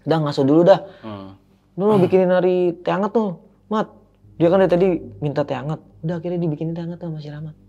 Udah 0.08 0.18
ngaso 0.24 0.48
dulu 0.48 0.64
dah. 0.64 0.80
Hmm. 1.04 1.36
lu 1.78 1.86
mau 1.86 2.02
bikinin 2.02 2.34
hari 2.34 2.74
teh 2.82 2.90
hangat 2.90 3.12
tuh 3.12 3.38
mat? 3.68 3.92
Dia 4.40 4.48
kan 4.48 4.64
dari 4.64 4.72
tadi 4.72 4.88
minta 5.20 5.44
teh 5.44 5.60
hangat. 5.60 5.84
Udah 6.08 6.24
akhirnya 6.24 6.40
dibikinin 6.40 6.72
teh 6.72 6.88
hangat 6.88 7.04
sama 7.04 7.20
si 7.20 7.28
Rahmat 7.28 7.67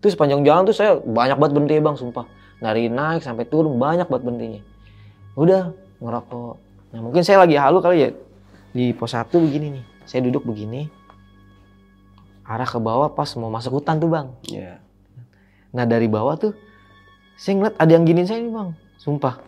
itu 0.00 0.06
sepanjang 0.08 0.40
jalan 0.42 0.64
tuh 0.64 0.76
saya 0.76 0.96
banyak 0.96 1.36
banget 1.36 1.52
berhenti 1.54 1.76
bang 1.78 1.96
sumpah 1.96 2.26
dari 2.60 2.88
naik 2.88 3.20
sampai 3.20 3.44
turun 3.44 3.76
banyak 3.76 4.08
banget 4.08 4.24
berhentinya 4.24 4.62
udah 5.36 5.76
ngerokok 6.00 6.54
nah 6.90 7.00
mungkin 7.04 7.22
saya 7.22 7.44
lagi 7.44 7.60
halu 7.60 7.78
kali 7.84 8.08
ya 8.08 8.10
di 8.72 8.96
pos 8.96 9.12
satu 9.12 9.38
begini 9.44 9.80
nih 9.80 9.84
saya 10.08 10.24
duduk 10.24 10.48
begini 10.48 10.88
arah 12.48 12.66
ke 12.66 12.80
bawah 12.82 13.12
pas 13.12 13.28
mau 13.38 13.52
masuk 13.52 13.78
hutan 13.78 14.00
tuh 14.00 14.10
bang 14.10 14.26
Iya. 14.50 14.82
Nah 15.70 15.86
dari 15.86 16.10
bawah 16.10 16.34
tuh 16.34 16.52
saya 17.38 17.56
ngeliat 17.56 17.76
ada 17.80 17.92
yang 17.94 18.04
giniin 18.04 18.28
saya 18.28 18.40
nih 18.44 18.52
bang, 18.52 18.68
sumpah. 19.00 19.40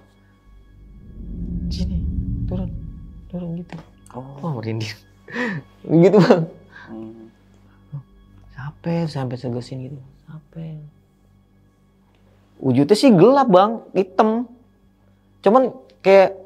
Sini, 1.68 2.00
turun, 2.48 2.70
turun 3.28 3.60
gitu. 3.60 3.76
Oh. 4.16 4.40
Wah 4.40 4.52
merinding. 4.56 4.96
gitu 6.08 6.16
bang. 6.16 6.42
Hmm. 6.88 7.28
Sampai 8.56 9.04
sampai 9.10 9.36
segesin 9.36 9.92
gitu. 9.92 9.98
Sampai. 10.32 10.80
Wujudnya 12.56 12.96
sih 12.96 13.12
gelap 13.12 13.48
bang, 13.50 13.84
hitam. 13.92 14.48
Cuman 15.42 15.74
kayak 16.00 16.38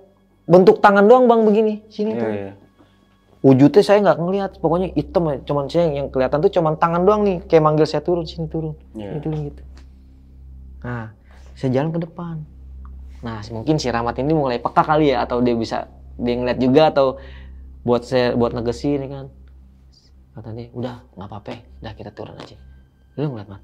bentuk 0.44 0.80
tangan 0.80 1.04
doang 1.04 1.28
bang 1.28 1.40
begini. 1.44 1.74
Sini 1.86 2.12
Iya, 2.12 2.20
tuh. 2.20 2.30
iya. 2.34 2.52
wujudnya 3.46 3.78
saya 3.78 4.02
nggak 4.02 4.18
ngelihat 4.18 4.50
pokoknya 4.58 4.90
hitam 4.90 5.30
ya. 5.30 5.38
cuman 5.46 5.70
saya 5.70 5.86
yang 5.94 6.10
kelihatan 6.10 6.42
tuh 6.42 6.50
cuman 6.50 6.74
tangan 6.74 7.06
doang 7.06 7.22
nih 7.22 7.38
kayak 7.46 7.62
manggil 7.62 7.86
saya 7.86 8.02
turun 8.02 8.26
sini 8.26 8.50
turun 8.50 8.74
Iya. 8.90 9.06
sini 9.06 9.18
turun 9.22 9.38
gitu 9.46 9.62
nah 10.82 11.14
saya 11.54 11.70
jalan 11.70 11.94
ke 11.94 12.00
depan 12.02 12.42
nah 13.22 13.38
mungkin 13.54 13.78
si 13.78 13.86
Rahmat 13.86 14.18
ini 14.18 14.34
mulai 14.34 14.58
peka 14.58 14.82
kali 14.82 15.14
ya 15.14 15.22
atau 15.22 15.38
dia 15.38 15.54
bisa 15.54 15.86
dia 16.18 16.34
ngeliat 16.34 16.58
juga 16.58 16.90
atau 16.90 17.22
buat 17.86 18.02
saya 18.02 18.34
buat 18.34 18.50
negesin 18.50 19.06
ya 19.06 19.08
kan 19.14 19.26
kata 20.34 20.48
dia 20.50 20.66
udah 20.74 20.94
nggak 21.14 21.28
apa-apa 21.30 21.50
udah 21.86 21.92
kita 21.94 22.10
turun 22.10 22.34
aja 22.42 22.58
lu 23.14 23.30
ngeliat 23.30 23.46
mat 23.46 23.62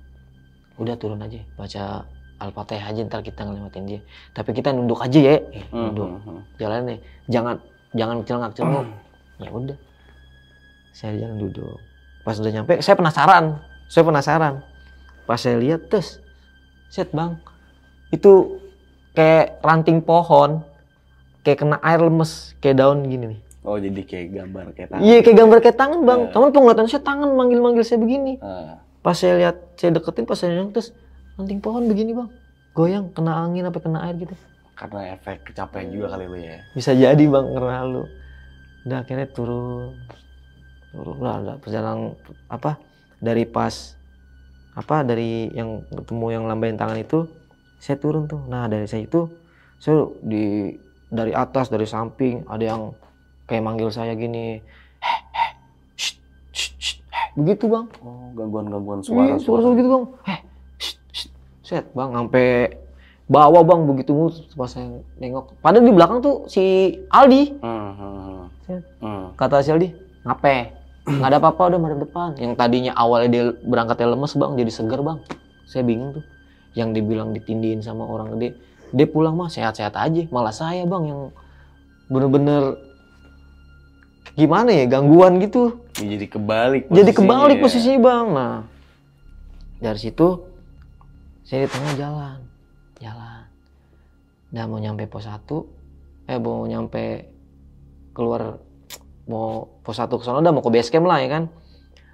udah 0.80 0.94
turun 0.96 1.20
aja 1.20 1.40
baca 1.56 2.06
al-fatihah 2.42 2.90
aja 2.90 3.00
ntar 3.06 3.22
kita 3.22 3.46
ngelewatin 3.46 3.84
dia. 3.86 4.00
Tapi 4.34 4.50
kita 4.50 4.74
nunduk 4.74 4.98
aja 4.98 5.20
ya. 5.20 5.36
Eh, 5.38 5.64
nunduk. 5.70 6.08
hmm, 6.10 6.22
hmm. 6.26 6.40
jalan 6.58 6.80
nih 6.90 6.98
jangan 7.30 7.56
jangan 7.94 8.16
celengak 8.26 8.52
celenguk 8.58 8.86
ya 9.38 9.50
udah. 9.50 9.78
Saya 10.92 11.12
jalan 11.16 11.36
duduk. 11.38 11.78
Pas 12.26 12.36
udah 12.36 12.52
nyampe 12.52 12.82
saya 12.82 12.98
penasaran. 12.98 13.44
Saya 13.86 14.02
penasaran. 14.04 14.54
Pas 15.24 15.38
saya 15.38 15.56
lihat 15.62 15.86
terus 15.88 16.18
set 16.90 17.14
bang. 17.14 17.38
Itu 18.10 18.58
kayak 19.14 19.62
ranting 19.62 20.02
pohon. 20.02 20.66
Kayak 21.42 21.58
kena 21.66 21.76
air 21.82 21.98
lemes 21.98 22.54
kayak 22.62 22.78
daun 22.78 23.06
gini 23.06 23.38
nih. 23.38 23.40
Oh 23.62 23.78
jadi 23.78 24.02
kayak 24.02 24.26
gambar 24.34 24.64
kayak 24.74 24.88
tangan. 24.90 25.02
iya 25.06 25.18
kayak 25.22 25.36
gambar 25.38 25.58
kayak 25.62 25.78
tangan 25.78 26.00
bang. 26.02 26.20
Ya. 26.26 26.30
cuman 26.34 26.48
penglihatan 26.50 26.86
saya 26.90 27.02
tangan 27.02 27.30
manggil 27.30 27.58
manggil 27.62 27.84
saya 27.86 27.98
begini. 28.02 28.42
Ah, 28.42 28.81
pas 29.02 29.18
saya 29.18 29.34
lihat 29.38 29.56
saya 29.76 29.90
deketin 29.98 30.24
pas 30.24 30.38
saya 30.38 30.56
lihat 30.56 30.70
terus 30.72 30.94
ranting 31.36 31.58
pohon 31.58 31.86
begini 31.90 32.14
bang. 32.14 32.30
Goyang 32.72 33.12
kena 33.12 33.44
angin 33.44 33.68
apa 33.68 33.78
kena 33.82 34.06
air 34.08 34.16
gitu. 34.16 34.32
Karena 34.72 35.12
efek 35.12 35.52
kecapean 35.52 35.92
juga 35.92 36.16
kali 36.16 36.24
lu 36.26 36.38
ya. 36.40 36.58
bisa 36.72 36.96
jadi 36.96 37.20
bang 37.20 37.46
karena 37.52 37.84
lu. 37.84 38.02
Udah 38.88 38.98
akhirnya 39.04 39.28
turun. 39.30 39.98
Turun 40.94 41.18
lah 41.20 41.36
udah 41.42 41.56
perjalanan 41.60 42.16
apa 42.48 42.80
dari 43.20 43.44
pas 43.44 43.94
apa 44.72 45.04
dari 45.04 45.52
yang 45.52 45.84
ketemu 45.92 46.26
yang 46.32 46.44
lambain 46.48 46.80
tangan 46.80 46.96
itu 46.96 47.28
saya 47.76 48.00
turun 48.00 48.24
tuh. 48.24 48.40
Nah 48.48 48.70
dari 48.70 48.88
saya 48.88 49.04
itu 49.04 49.28
saya 49.76 50.08
di 50.24 50.72
dari 51.12 51.36
atas 51.36 51.68
dari 51.68 51.84
samping 51.84 52.48
ada 52.48 52.64
yang 52.64 52.82
kayak 53.44 53.62
manggil 53.66 53.92
saya 53.92 54.16
gini 54.16 54.64
"Heh, 55.02 55.20
heh, 55.36 55.52
shh, 55.98 56.16
shh, 56.56 56.72
shh, 56.80 56.96
heh." 57.12 57.21
Begitu 57.38 57.64
bang. 57.68 57.86
Oh 58.04 58.30
gangguan-gangguan 58.36 59.00
suara 59.00 59.36
suara. 59.40 59.62
suara, 59.64 59.78
gitu 59.78 59.88
bang. 59.88 60.04
Eh 60.28 60.38
shh, 60.78 60.96
shh. 61.12 61.26
set 61.64 61.84
bang 61.92 62.10
sampai 62.12 62.76
bawa 63.30 63.60
bang 63.64 63.80
begitu 63.88 64.12
mulu 64.12 64.30
pas 64.56 64.68
saya 64.68 65.00
nengok. 65.16 65.56
Padahal 65.64 65.84
di 65.84 65.92
belakang 65.94 66.18
tuh 66.20 66.44
si 66.46 66.96
Aldi. 67.08 67.62
Hmm, 67.64 67.92
hmm, 67.96 68.80
hmm. 69.00 69.24
Kata 69.38 69.64
si 69.64 69.72
Aldi 69.72 69.88
ngape? 70.28 70.56
Nggak 71.02 71.28
ada 71.34 71.38
apa-apa 71.42 71.62
udah 71.74 71.80
madep 71.82 71.98
depan. 72.06 72.30
Yang 72.38 72.52
tadinya 72.54 72.92
awalnya 72.94 73.28
dia 73.32 73.44
berangkatnya 73.66 74.14
lemes 74.14 74.32
bang 74.38 74.52
jadi 74.54 74.72
segar 74.72 75.00
bang. 75.02 75.18
Saya 75.66 75.82
bingung 75.82 76.14
tuh. 76.20 76.24
Yang 76.72 77.02
dibilang 77.02 77.36
ditindihin 77.36 77.84
sama 77.84 78.06
orang 78.08 78.38
gede 78.38 78.72
dia 78.92 79.08
pulang 79.08 79.34
mah 79.34 79.48
sehat-sehat 79.48 79.96
aja. 79.96 80.22
Malah 80.28 80.52
saya 80.52 80.84
bang 80.84 81.04
yang 81.08 81.20
bener-bener 82.12 82.76
gimana 84.34 84.70
ya 84.70 84.84
gangguan 84.86 85.38
gitu 85.38 85.78
Ya, 85.94 86.08
jadi 86.08 86.26
kebalik. 86.26 86.82
jadi 86.88 87.04
posisinya 87.04 87.18
kebalik 87.20 87.56
ya. 87.56 87.62
posisinya 87.62 87.98
bang 88.00 88.26
nah 88.32 88.54
dari 89.78 89.98
situ 89.98 90.28
saya 91.42 91.60
di 91.62 91.70
tengah 91.70 91.94
jalan 91.94 92.38
jalan 92.96 93.42
dan 94.48 94.64
mau 94.66 94.78
nyampe 94.78 95.04
pos 95.04 95.26
1 95.26 95.36
eh 96.26 96.38
mau 96.38 96.64
nyampe 96.64 97.28
keluar 98.12 98.56
mau 99.24 99.68
pos 99.78 99.96
1 99.96 100.08
ke 100.08 100.22
sana 100.22 100.40
udah 100.40 100.48
mau 100.50 100.60
ke 100.60 100.70
base 100.70 100.88
camp 100.88 101.04
lah 101.04 101.18
ya 101.18 101.28
kan 101.30 101.44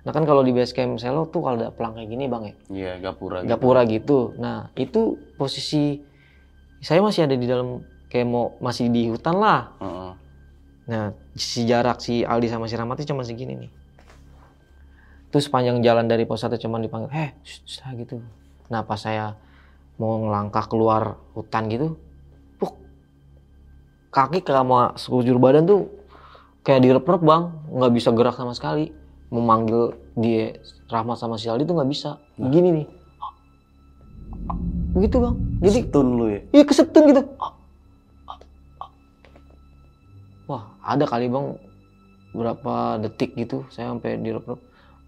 nah 0.01 0.11
kan 0.11 0.25
kalau 0.25 0.41
di 0.41 0.51
base 0.51 0.73
camp 0.73 0.97
selo 0.97 1.25
tuh 1.25 1.39
kalau 1.41 1.55
ada 1.57 1.71
pelang 1.71 1.93
kayak 1.93 2.09
gini 2.09 2.25
bang 2.27 2.43
ya 2.45 2.55
Iya 2.69 2.93
gapura. 3.05 3.39
gitu. 3.39 3.49
gapura 3.49 3.81
gitu 3.85 4.19
nah 4.35 4.75
itu 4.75 5.01
posisi 5.35 6.03
saya 6.79 6.99
masih 6.99 7.25
ada 7.25 7.35
di 7.35 7.45
dalam 7.45 7.79
kayak 8.07 8.27
mau 8.27 8.59
masih 8.59 8.89
di 8.89 9.07
hutan 9.07 9.37
lah 9.37 9.71
Heeh. 9.79 10.13
Nah, 10.89 11.13
si 11.37 11.69
jarak 11.69 12.01
si 12.01 12.25
Aldi 12.25 12.49
sama 12.49 12.65
si 12.65 12.75
Rahmat 12.75 12.97
itu 13.05 13.13
cuma 13.13 13.21
segini 13.21 13.55
nih. 13.55 13.71
Terus 15.29 15.45
sepanjang 15.45 15.85
jalan 15.85 16.09
dari 16.09 16.25
pos 16.25 16.41
1 16.41 16.57
cuma 16.57 16.81
dipanggil, 16.81 17.13
"Eh, 17.13 17.37
shh, 17.45 17.61
shh," 17.69 17.85
gitu. 18.01 18.25
Nah, 18.73 18.81
pas 18.89 18.97
saya 18.97 19.37
mau 20.01 20.17
ngelangkah 20.25 20.65
keluar 20.65 21.21
hutan 21.37 21.69
gitu, 21.69 22.01
puk, 22.57 22.73
kaki 24.09 24.41
sama 24.49 24.97
sekujur 24.97 25.37
badan 25.37 25.69
tuh 25.69 25.93
kayak 26.65 26.81
direp-rep 26.81 27.21
bang, 27.21 27.53
nggak 27.69 27.93
bisa 27.93 28.09
gerak 28.17 28.37
sama 28.41 28.57
sekali. 28.57 28.89
Memanggil 29.29 29.93
dia 30.17 30.57
Rahmat 30.89 31.21
sama 31.21 31.37
si 31.37 31.53
Aldi 31.53 31.69
tuh 31.69 31.77
nggak 31.77 31.91
bisa. 31.93 32.17
Begini 32.41 32.69
nih. 32.73 32.87
Begitu 34.97 35.17
bang. 35.21 35.37
Jadi 35.61 35.81
Stun 35.85 36.09
lu 36.17 36.27
ya. 36.33 36.41
Iya 36.57 36.65
kesetun 36.65 37.03
gitu. 37.13 37.23
Ada 40.89 41.05
kali 41.05 41.29
bang. 41.29 41.61
Berapa 42.33 43.01
detik 43.01 43.37
gitu 43.37 43.65
saya 43.73 43.93
sampai 43.93 44.21
di 44.21 44.33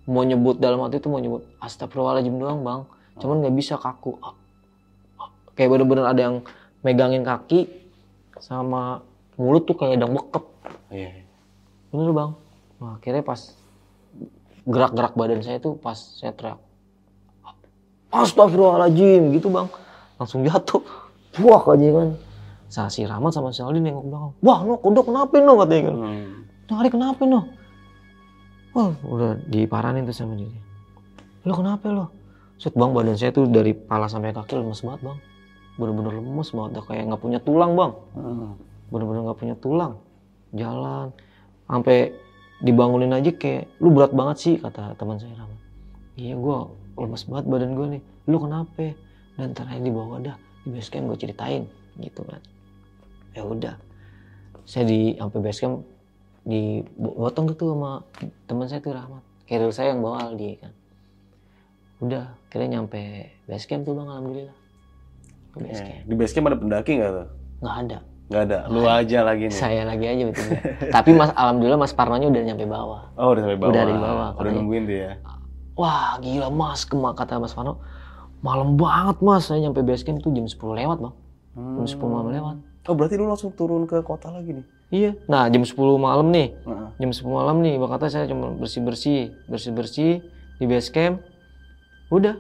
mau 0.09 0.25
nyebut 0.25 0.57
dalam 0.59 0.81
hati 0.85 0.99
itu 0.99 1.09
mau 1.13 1.21
nyebut 1.21 1.45
astagfirullahaladzim 1.61 2.37
doang 2.37 2.61
bang. 2.61 2.81
Cuman 3.21 3.45
nggak 3.45 3.55
bisa 3.57 3.75
kaku. 3.81 4.17
Kayak 5.57 5.77
bener-bener 5.77 6.07
ada 6.09 6.21
yang 6.21 6.37
megangin 6.81 7.25
kaki 7.25 7.69
sama 8.41 9.05
mulut 9.37 9.69
tuh 9.69 9.77
kayak 9.77 10.01
ada 10.01 10.09
yang 10.09 10.15
bekep. 10.17 10.45
Iya. 10.91 11.11
bener 11.91 12.11
bang. 12.15 12.31
Nah, 12.81 12.97
akhirnya 12.97 13.23
pas 13.27 13.41
gerak-gerak 14.65 15.13
badan 15.19 15.41
saya 15.45 15.59
tuh 15.61 15.77
pas 15.77 15.97
saya 15.97 16.33
teriak 16.33 16.61
Astagfirullahaladzim 18.11 19.37
gitu 19.37 19.53
bang. 19.53 19.69
Langsung 20.19 20.43
jatuh. 20.43 20.83
Wah 21.39 21.63
aja 21.63 21.89
kan 21.95 22.11
Nah, 22.71 22.87
si 22.87 23.03
Rahmat 23.03 23.35
sama 23.35 23.51
si 23.51 23.67
Aldi 23.67 23.83
nengok 23.83 24.07
belakang. 24.07 24.33
Wah 24.47 24.59
no 24.63 24.79
kodok 24.79 25.11
kenapa 25.11 25.35
no 25.43 25.53
katanya 25.59 25.83
kan 25.91 25.97
Hmm. 25.99 26.31
Hari 26.71 26.87
kenapa 26.87 27.23
no 27.27 27.41
wah 28.71 28.95
udah 29.03 29.43
diparanin 29.51 30.07
tuh 30.07 30.15
sama 30.15 30.39
dia. 30.39 30.55
Lo 31.43 31.59
kenapa 31.59 31.91
lo? 31.91 32.07
Set 32.63 32.79
bang 32.79 32.95
badan 32.95 33.19
saya 33.19 33.35
tuh 33.35 33.51
dari 33.51 33.75
kepala 33.75 34.07
sampai 34.07 34.31
kaki 34.31 34.55
lemes 34.55 34.87
banget 34.87 35.03
bang. 35.03 35.19
Bener-bener 35.75 36.13
lemes 36.23 36.51
banget 36.55 36.71
udah 36.79 36.85
kayak 36.87 37.03
nggak 37.11 37.23
punya 37.23 37.39
tulang 37.43 37.75
bang. 37.75 37.93
Hmm. 38.15 38.55
bener-bener 38.91 39.21
nggak 39.27 39.39
punya 39.39 39.57
tulang. 39.59 39.93
Jalan. 40.55 41.11
Sampai 41.67 42.15
dibangunin 42.63 43.11
aja 43.11 43.35
kayak 43.35 43.67
lu 43.83 43.91
berat 43.91 44.15
banget 44.15 44.37
sih 44.39 44.55
kata 44.61 44.95
teman 45.01 45.17
saya 45.17 45.33
Rama 45.33 45.57
iya 46.21 46.37
gua 46.37 46.69
lemes 47.01 47.25
banget 47.27 47.45
badan 47.51 47.75
gue 47.75 47.87
nih. 47.99 48.03
Lu 48.31 48.37
kenapa? 48.39 48.95
Dan 49.35 49.57
aja 49.57 49.81
dibawa 49.81 50.23
dah. 50.23 50.37
Di 50.63 50.69
base 50.71 50.93
camp 50.93 51.09
gue 51.11 51.19
ceritain 51.19 51.65
gitu 51.99 52.23
kan 52.23 52.39
ya 53.33 53.43
udah 53.43 53.75
saya 54.65 54.85
di 54.85 55.15
sampai 55.15 55.41
base 55.41 55.61
camp 55.61 55.83
dibotong 56.43 57.47
gitu 57.49 57.71
sama 57.71 58.03
teman 58.45 58.67
saya 58.67 58.81
tuh 58.81 58.93
Rahmat 58.93 59.23
carrier 59.45 59.71
saya 59.71 59.93
yang 59.93 60.01
bawa 60.01 60.25
Aldi 60.25 60.51
kan 60.57 60.73
udah 62.01 62.25
kira 62.49 62.65
nyampe 62.65 63.01
base 63.45 63.65
camp 63.65 63.83
tuh 63.83 63.93
bang 63.93 64.09
alhamdulillah 64.09 64.57
ke 65.51 65.59
base 65.61 65.79
Eh, 65.79 65.87
camp 65.87 66.03
Di 66.03 66.15
base 66.15 66.33
camp 66.33 66.47
ada 66.47 66.57
pendaki 66.57 66.93
nggak 66.97 67.13
tuh? 67.13 67.29
nggak 67.61 67.77
ada 67.79 67.99
Nggak 68.31 68.43
ada. 68.47 68.59
Lu 68.65 68.87
aja 68.87 69.27
lagi 69.27 69.45
nih. 69.45 69.59
saya 69.59 69.83
lagi 69.83 70.07
aja 70.07 70.23
betul 70.25 70.47
tapi 70.95 71.11
mas 71.13 71.31
alhamdulillah 71.33 71.75
mas 71.77 71.91
Parnonya 71.91 72.27
udah 72.27 72.43
nyampe 72.45 72.63
bawah 72.65 73.11
Oh 73.17 73.35
udah 73.35 73.43
sampai 73.43 73.59
bawah. 73.59 73.71
Udah 73.71 73.81
ada 73.81 73.91
di 73.91 73.99
bawah, 73.99 74.29
Udah 74.31 74.39
katanya. 74.39 74.55
nungguin 74.57 74.85
dia. 74.87 74.99
ya. 75.01 75.13
wah 75.75 76.15
gila 76.17 76.49
mas 76.49 76.81
kemak 76.85 77.15
kata 77.15 77.37
mas 77.37 77.51
Parno 77.51 77.83
malam 78.41 78.75
banget 78.75 79.19
mas 79.19 79.45
saya 79.45 79.61
nyampe 79.61 79.83
base 79.83 80.01
camp 80.01 80.19
tuh 80.19 80.31
jam 80.31 80.47
10 80.47 80.57
lewat 80.57 80.99
bang 81.01 81.15
jam 81.53 81.85
10 81.85 82.01
malam 82.01 82.29
lewat 82.31 82.57
Oh 82.85 82.95
berarti 82.95 83.15
lu 83.15 83.25
langsung 83.25 83.51
turun 83.51 83.85
ke 83.85 84.01
kota 84.01 84.29
lagi 84.29 84.55
nih? 84.55 84.67
iya 84.91 85.15
nah 85.25 85.47
jam 85.47 85.63
10 85.63 85.71
malam 85.97 86.29
nih 86.29 86.51
Heeh. 86.61 86.89
jam 86.99 87.11
10 87.13 87.23
malam 87.31 87.61
nih 87.61 87.77
bang 87.77 87.91
kata 87.91 88.07
saya 88.09 88.25
cuma 88.27 88.51
bersih 88.53 88.83
bersih 88.83 89.21
bersih 89.47 89.71
bersih 89.71 90.13
di 90.57 90.65
base 90.65 90.91
camp 90.91 91.23
udah 92.09 92.35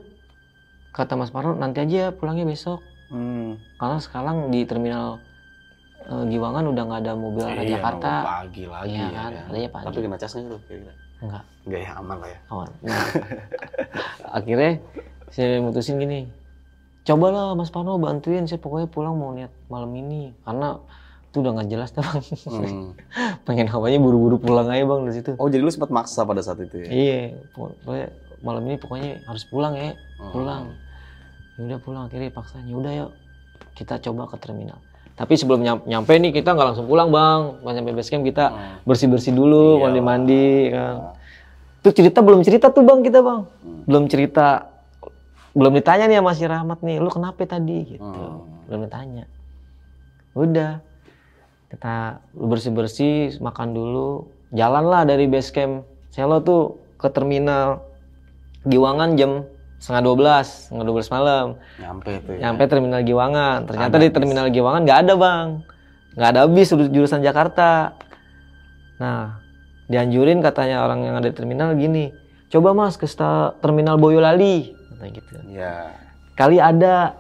kata 0.91 1.15
mas 1.15 1.31
Parno 1.31 1.55
nanti 1.55 1.79
aja 1.79 2.11
pulangnya 2.11 2.45
besok 2.45 2.83
Hmm. 3.07 3.59
karena 3.75 3.99
sekarang 3.99 4.37
di 4.49 4.63
terminal 4.63 5.19
eh, 6.05 6.25
Giwangan 6.27 6.63
udah 6.65 6.83
nggak 6.85 7.01
ada 7.01 7.13
mobil 7.13 7.43
arah 7.43 7.59
Iya, 7.61 7.71
Jakarta 7.73 8.07
nunggu 8.09 8.31
pagi 8.31 8.65
lagi 8.65 8.87
Iya 8.89 8.99
ya 9.01 9.11
kan, 9.11 9.31
kan. 9.33 9.47
adanya 9.47 9.69
pagi. 9.69 9.85
Tapi 9.85 9.99
kena 10.01 10.17
cas 10.17 10.31
nggak 10.33 10.47
tuh 10.47 10.61
kira-kira? 10.65 10.95
enggak 11.21 11.43
Enggak 11.61 11.81
ya, 11.81 11.91
aman 11.93 12.17
lah 12.17 12.29
ya. 12.29 12.39
kawan. 12.47 12.71
Nah, 12.81 13.03
akhirnya 14.39 14.73
saya 15.29 15.59
mutusin 15.59 15.97
gini, 15.97 16.21
cobalah 17.11 17.53
Mas 17.53 17.69
Pano 17.69 17.97
bantuin 17.97 18.47
saya 18.47 18.57
pokoknya 18.57 18.87
pulang 18.87 19.15
mau 19.15 19.31
niat 19.31 19.51
malam 19.67 19.91
ini 19.93 20.31
karena 20.41 20.79
itu 21.27 21.37
udah 21.39 21.53
nggak 21.53 21.69
jelas 21.69 21.91
tuh 21.91 22.03
bang. 22.03 22.23
Hmm. 22.45 22.91
Pengen 23.47 23.67
hawanya 23.67 23.99
buru-buru 23.99 24.39
pulang 24.39 24.67
aja 24.67 24.83
bang 24.83 25.01
dari 25.03 25.15
situ. 25.17 25.31
Oh 25.37 25.47
jadi 25.47 25.61
lu 25.61 25.71
sempat 25.71 25.89
maksa 25.89 26.23
pada 26.23 26.39
saat 26.39 26.59
itu 26.59 26.75
ya? 26.77 26.89
Iya, 26.89 27.21
pokoknya 27.53 28.07
malam 28.41 28.63
ini 28.65 28.77
pokoknya 28.77 29.11
harus 29.25 29.43
pulang 29.45 29.75
ya, 29.75 29.95
Oh. 30.19 30.31
pulang. 30.33 30.75
Ya 31.55 31.63
udah 31.67 31.79
pulang 31.79 32.03
akhirnya 32.07 32.31
paksa, 32.31 32.59
ya 32.61 32.73
udah 32.73 32.93
yuk 32.97 33.11
kita 33.75 34.01
coba 34.01 34.27
ke 34.27 34.37
terminal. 34.39 34.79
Tapi 35.13 35.37
sebelum 35.37 35.61
nyam- 35.61 35.85
nyampe 35.85 36.13
nih 36.13 36.33
kita 36.33 36.51
nggak 36.51 36.67
langsung 36.73 36.89
pulang 36.89 37.09
bang. 37.09 37.41
Pas 37.61 37.73
nyampe 37.73 37.93
base 37.93 38.09
camp 38.09 38.25
kita 38.25 38.45
Hmm. 38.49 38.77
bersih 38.83 39.07
bersih 39.07 39.31
dulu, 39.31 39.77
Iya. 39.77 39.83
mandi 39.85 40.01
mandi 40.01 40.47
kan. 40.69 40.95
Tuh 41.81 41.93
cerita 41.93 42.19
belum 42.21 42.41
cerita 42.41 42.69
tuh 42.69 42.83
bang 42.83 43.01
kita 43.01 43.21
bang, 43.21 43.41
Hmm. 43.45 43.83
belum 43.85 44.05
cerita, 44.07 44.67
belum 45.53 45.73
ditanya 45.75 46.07
nih 46.07 46.19
sama 46.19 46.33
si 46.33 46.45
Rahmat 46.45 46.79
nih, 46.81 46.99
lu 46.99 47.11
kenapa 47.11 47.43
tadi 47.43 47.99
gitu, 47.99 48.05
Hmm. 48.05 48.65
belum 48.67 48.87
ditanya. 48.87 49.25
Udah, 50.33 50.79
kita 51.69 51.97
bersih 52.33 52.71
bersih, 52.71 53.15
makan 53.39 53.71
dulu, 53.71 54.27
jalan 54.51 54.85
lah 54.85 55.03
dari 55.03 55.27
base 55.27 55.51
camp. 55.51 55.83
Selo 56.11 56.39
tuh 56.41 56.63
ke 56.97 57.07
terminal 57.09 57.83
Giwangan 58.61 59.17
jam 59.17 59.47
setengah 59.81 60.03
12, 60.05 60.69
setengah 60.69 60.85
12 60.85 61.09
malam. 61.09 61.47
Nyampe 61.79 62.13
tuh 62.21 62.33
ya. 62.37 62.39
Nyampe 62.45 62.63
terminal 62.67 63.01
Giwangan. 63.01 63.59
Ternyata 63.65 63.95
Ada 63.97 63.99
di 63.99 64.07
bis. 64.07 64.15
terminal 64.15 64.47
Giwangan 64.51 64.81
nggak 64.85 65.01
ada 65.01 65.15
bang, 65.17 65.47
nggak 66.15 66.29
ada 66.29 66.41
bis 66.47 66.69
jur- 66.69 66.93
jurusan 66.93 67.23
Jakarta. 67.23 67.97
Nah, 68.99 69.41
dianjurin 69.89 70.39
katanya 70.39 70.85
orang 70.85 71.03
yang 71.03 71.17
ada 71.17 71.27
di 71.27 71.35
terminal 71.35 71.73
gini, 71.73 72.13
coba 72.47 72.71
mas 72.71 72.95
ke 72.95 73.09
terminal 73.59 73.97
Boyolali, 73.97 74.77
katanya 74.91 75.13
gitu. 75.15 75.33
Iya. 75.47 75.75
Kali 76.35 76.57
ada, 76.57 77.15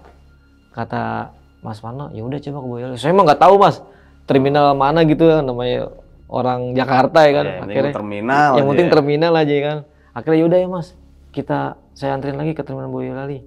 kata 0.73 1.31
Mas 1.61 1.79
Pano, 1.79 2.09
ya 2.11 2.25
udah 2.25 2.39
coba 2.41 2.59
ke 2.59 2.67
Boyolali. 2.67 2.97
Saya 2.97 3.13
emang 3.13 3.29
nggak 3.29 3.43
tahu 3.43 3.55
mas, 3.57 3.85
terminal 4.25 4.73
mana 4.73 5.05
gitu 5.05 5.29
ya 5.29 5.45
namanya 5.45 5.93
orang 6.27 6.73
Jakarta 6.73 7.27
ya 7.29 7.33
kan. 7.37 7.47
Ya, 7.47 7.57
Akhirnya 7.61 7.93
terminal 7.93 8.51
yang 8.57 8.67
penting 8.71 8.89
ya. 8.89 8.93
terminal 8.93 9.33
aja 9.37 9.53
ya 9.53 9.63
kan. 9.63 9.79
Akhirnya 10.11 10.39
yaudah 10.41 10.59
ya 10.59 10.69
mas, 10.69 10.89
kita 11.31 11.59
saya 11.93 12.17
anterin 12.17 12.41
lagi 12.41 12.57
ke 12.57 12.63
terminal 12.65 12.89
Boyolali. 12.89 13.45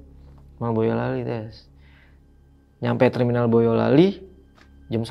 Terminal 0.56 0.74
Boyolali 0.74 1.22
tes. 1.26 1.66
Nyampe 2.80 3.10
terminal 3.10 3.48
Boyolali 3.48 4.22
jam 4.88 5.02
1. 5.02 5.10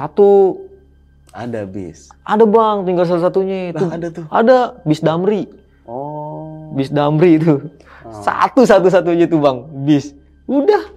Ada 1.33 1.65
bis. 1.65 2.13
Ada 2.23 2.45
bang, 2.45 2.77
tinggal 2.85 3.09
salah 3.09 3.25
satunya 3.27 3.73
itu. 3.73 3.83
Lah, 3.83 3.97
ada 3.97 4.07
tuh. 4.13 4.25
Ada 4.29 4.57
bis 4.85 5.01
Damri, 5.01 5.49
Oh. 5.89 6.71
bis 6.77 6.93
Damri 6.93 7.41
itu. 7.41 7.73
Satu 8.21 8.69
satu 8.69 8.93
satunya 8.93 9.25
tuh 9.25 9.41
bang, 9.41 9.65
bis. 9.89 10.13
Udah. 10.45 10.93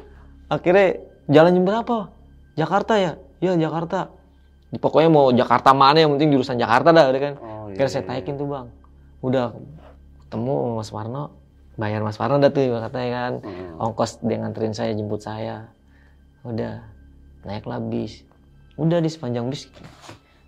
Akhirnya 0.51 0.99
jalan 1.31 1.55
jam 1.55 1.63
berapa? 1.63 1.97
Jakarta 2.59 2.99
ya? 2.99 3.11
Ya 3.39 3.55
Jakarta. 3.55 4.11
Pokoknya 4.75 5.07
mau 5.07 5.31
Jakarta 5.31 5.71
mana 5.71 6.03
yang 6.03 6.19
penting 6.19 6.35
jurusan 6.35 6.59
Jakarta 6.59 6.91
dah, 6.91 7.07
kan. 7.15 7.39
Oh, 7.39 7.71
iya, 7.71 7.79
Akhirnya 7.79 7.91
saya 7.91 8.03
iya. 8.03 8.09
taikin 8.11 8.35
tuh 8.35 8.47
bang. 8.51 8.67
Udah 9.23 9.55
ketemu 10.27 10.55
Mas 10.75 10.91
Warno, 10.91 11.31
bayar 11.79 12.01
Mas 12.03 12.19
Warno 12.19 12.35
dah 12.43 12.51
tuh 12.51 12.75
katanya 12.83 13.09
kan. 13.15 13.33
Hmm. 13.47 13.83
Ongkos 13.87 14.19
dia 14.19 14.37
nganterin 14.43 14.75
saya, 14.75 14.91
jemput 14.91 15.23
saya. 15.23 15.71
Udah, 16.43 16.83
naiklah 17.47 17.79
bis. 17.79 18.27
Udah 18.75 18.99
di 18.99 19.07
sepanjang 19.07 19.47
bis, 19.47 19.71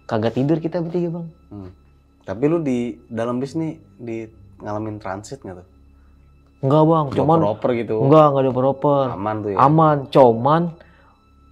kagak 0.03 0.36
tidur 0.36 0.59
kita 0.59 0.84
bertiga 0.84 1.15
bang. 1.15 1.28
Hmm. 1.47 1.72
Tapi 2.28 2.43
lu 2.51 2.59
di 2.59 2.99
dalam 3.07 3.39
bis 3.39 3.55
nih 3.55 3.80
di 3.95 4.28
ngalamin 4.59 4.99
transit 4.99 5.39
nggak 5.39 5.63
tuh? 5.63 5.76
Enggak 6.58 6.84
bang, 6.84 7.05
cuman 7.14 7.38
Proper 7.39 7.70
gitu. 7.76 7.95
enggak 8.01 8.26
enggak 8.28 8.43
ada 8.43 8.51
proper. 8.51 9.03
Aman 9.12 9.36
tuh 9.39 9.49
ya. 9.49 9.58
Aman, 9.60 9.97
cuman 10.08 10.62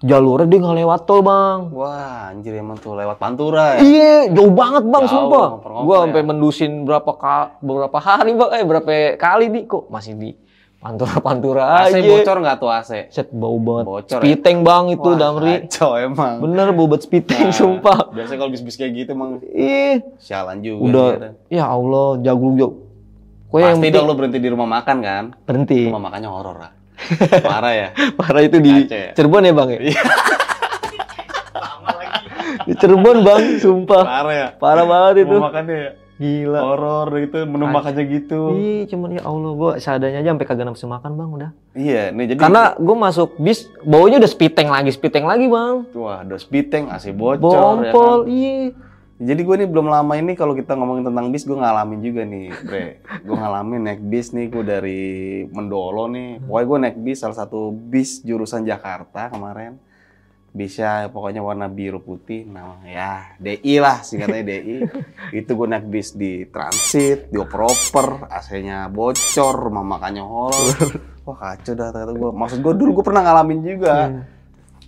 jalurnya 0.01 0.45
dia 0.45 0.59
nggak 0.59 0.77
lewat 0.77 0.99
tol 1.03 1.21
bang. 1.21 1.57
Wah, 1.71 2.29
anjir 2.29 2.53
emang 2.53 2.77
tuh 2.77 2.93
lewat 2.93 3.15
Pantura 3.15 3.77
ya. 3.77 3.79
Iya, 3.79 4.15
jauh 4.31 4.49
banget 4.49 4.83
bang, 4.83 5.03
Jauh, 5.03 5.13
sumpah. 5.29 5.47
ngoper-ngoper 5.51 5.83
Gua 5.83 5.95
ya. 5.95 6.01
sampai 6.03 6.21
mendusin 6.23 6.71
berapa 6.83 7.11
ka- 7.11 7.57
beberapa 7.59 7.97
hari 7.97 8.33
bang, 8.33 8.49
eh 8.51 8.63
berapa 8.63 8.89
kali 9.15 9.45
nih 9.47 9.63
kok 9.65 9.83
masih 9.87 10.13
di 10.13 10.31
pantura-pantura 10.79 11.63
aja. 11.81 11.97
AC 11.97 12.01
bocor 12.03 12.37
nggak 12.39 12.57
tuh 12.59 12.69
AC? 12.69 12.91
Set 13.09 13.29
bau 13.31 13.57
banget. 13.57 13.85
Bocor 13.85 14.19
ya? 14.19 14.23
Spiteng 14.23 14.57
bang 14.61 14.83
itu 14.87 15.05
Wah, 15.07 15.17
Damri. 15.17 15.53
Kacau 15.63 15.91
emang. 15.97 16.33
Bener 16.39 16.67
bau 16.71 16.85
banget 16.87 17.05
spiteng 17.05 17.41
Nah, 17.43 17.53
sumpah. 17.55 17.97
Biasanya 18.09 18.37
kalau 18.37 18.51
bis-bis 18.51 18.73
kayak 18.73 18.91
gitu 18.95 19.09
emang 19.11 19.41
Ih, 19.43 20.01
sialan 20.17 20.61
juga. 20.61 20.81
udah. 20.83 21.09
Ya 21.47 21.65
Allah, 21.65 22.21
jago 22.21 22.53
jago. 22.53 22.84
Kok 23.55 23.63
yang 23.63 23.79
Pasti 23.79 23.87
penting 23.87 23.95
dong 23.95 24.07
lu 24.11 24.15
berhenti 24.19 24.39
di 24.43 24.49
rumah 24.51 24.67
makan 24.67 24.97
kan? 24.99 25.23
berhenti. 25.47 25.87
Rumah 25.87 26.03
makannya 26.11 26.27
horor 26.27 26.55
lah. 26.59 26.71
Parah 27.39 27.71
ya. 27.71 27.87
Parah 28.19 28.43
itu 28.43 28.59
di 28.59 28.83
Kacau 28.83 28.99
ya? 28.99 29.11
Cirebon 29.15 29.47
ya 29.47 29.53
bang 29.55 29.69
ya? 29.71 29.79
Iya. 29.79 30.01
di 32.67 32.73
Cirebon 32.75 33.17
bang, 33.23 33.41
sumpah. 33.55 34.03
Parah 34.03 34.33
ya. 34.35 34.47
Parah 34.59 34.83
banget 34.83 35.23
itu. 35.23 35.39
Rumah 35.39 35.47
makannya 35.47 35.75
ya. 35.79 35.91
Gila. 36.15 36.59
Horor 36.67 37.07
gitu, 37.15 37.37
menu 37.47 37.65
makannya 37.71 38.03
gitu. 38.11 38.41
Ih, 38.55 38.83
cuman 38.91 39.09
ya 39.15 39.23
Allah, 39.23 39.51
gua 39.55 39.71
seadanya 39.79 40.19
aja 40.19 40.35
sampai 40.35 40.47
kagak 40.47 40.67
nafsu 40.67 40.87
makan 40.91 41.11
bang 41.15 41.29
udah. 41.31 41.49
Iya, 41.79 42.03
nih 42.11 42.35
jadi 42.35 42.39
Karena 42.39 42.75
gue 42.75 42.95
masuk 42.95 43.35
bis, 43.35 43.71
baunya 43.83 44.19
udah 44.19 44.31
spiteng 44.31 44.67
lagi, 44.67 44.91
spiteng 44.91 45.23
lagi 45.23 45.47
bang. 45.47 45.87
wah 45.95 46.27
ada 46.27 46.35
spiteng, 46.35 46.91
AC 46.91 47.15
bocor 47.15 47.39
Bau 47.39 47.83
ya 47.83 47.91
kan? 47.91 48.19
iya. 48.27 48.75
Jadi 49.15 49.41
gue 49.47 49.55
nih 49.63 49.69
belum 49.71 49.87
lama 49.87 50.13
ini 50.19 50.35
kalau 50.35 50.51
kita 50.51 50.75
ngomongin 50.75 51.07
tentang 51.07 51.31
bis, 51.31 51.47
gue 51.47 51.55
ngalamin 51.55 52.03
juga 52.03 52.27
nih, 52.27 52.51
Bre. 52.67 52.99
gue 53.23 53.35
ngalamin 53.35 53.87
naik 53.87 54.01
bis 54.03 54.35
nih, 54.35 54.51
gue 54.51 54.63
dari 54.67 55.03
Mendolo 55.47 56.11
nih. 56.11 56.43
Pokoknya 56.43 56.65
gue 56.67 56.77
naik 56.83 56.97
bis, 56.99 57.23
salah 57.23 57.37
satu 57.39 57.71
bis 57.71 58.19
jurusan 58.27 58.67
Jakarta 58.67 59.31
kemarin. 59.31 59.79
Bisnya 60.55 61.07
pokoknya 61.11 61.39
warna 61.39 61.71
biru 61.71 62.03
putih, 62.03 62.43
nama 62.47 62.79
ya 62.83 63.39
DI 63.39 63.79
lah, 63.79 64.03
singkatnya 64.03 64.43
DI. 64.43 64.83
Itu 65.31 65.55
gue 65.55 65.67
naik 65.67 65.87
bis 65.87 66.11
di 66.11 66.43
transit, 66.51 67.31
di 67.31 67.39
oper 67.39 68.27
AC-nya 68.27 68.91
bocor, 68.91 69.55
rumah 69.71 69.83
makannya 69.83 70.23
horor. 70.23 70.91
Wah 71.23 71.35
kacau 71.39 71.71
dah 71.71 71.87
kata 71.91 72.11
gue. 72.11 72.31
Maksud 72.35 72.59
gue 72.59 72.73
dulu 72.75 72.99
gue 72.99 73.05
pernah 73.07 73.23
ngalamin 73.23 73.59
juga. 73.63 74.27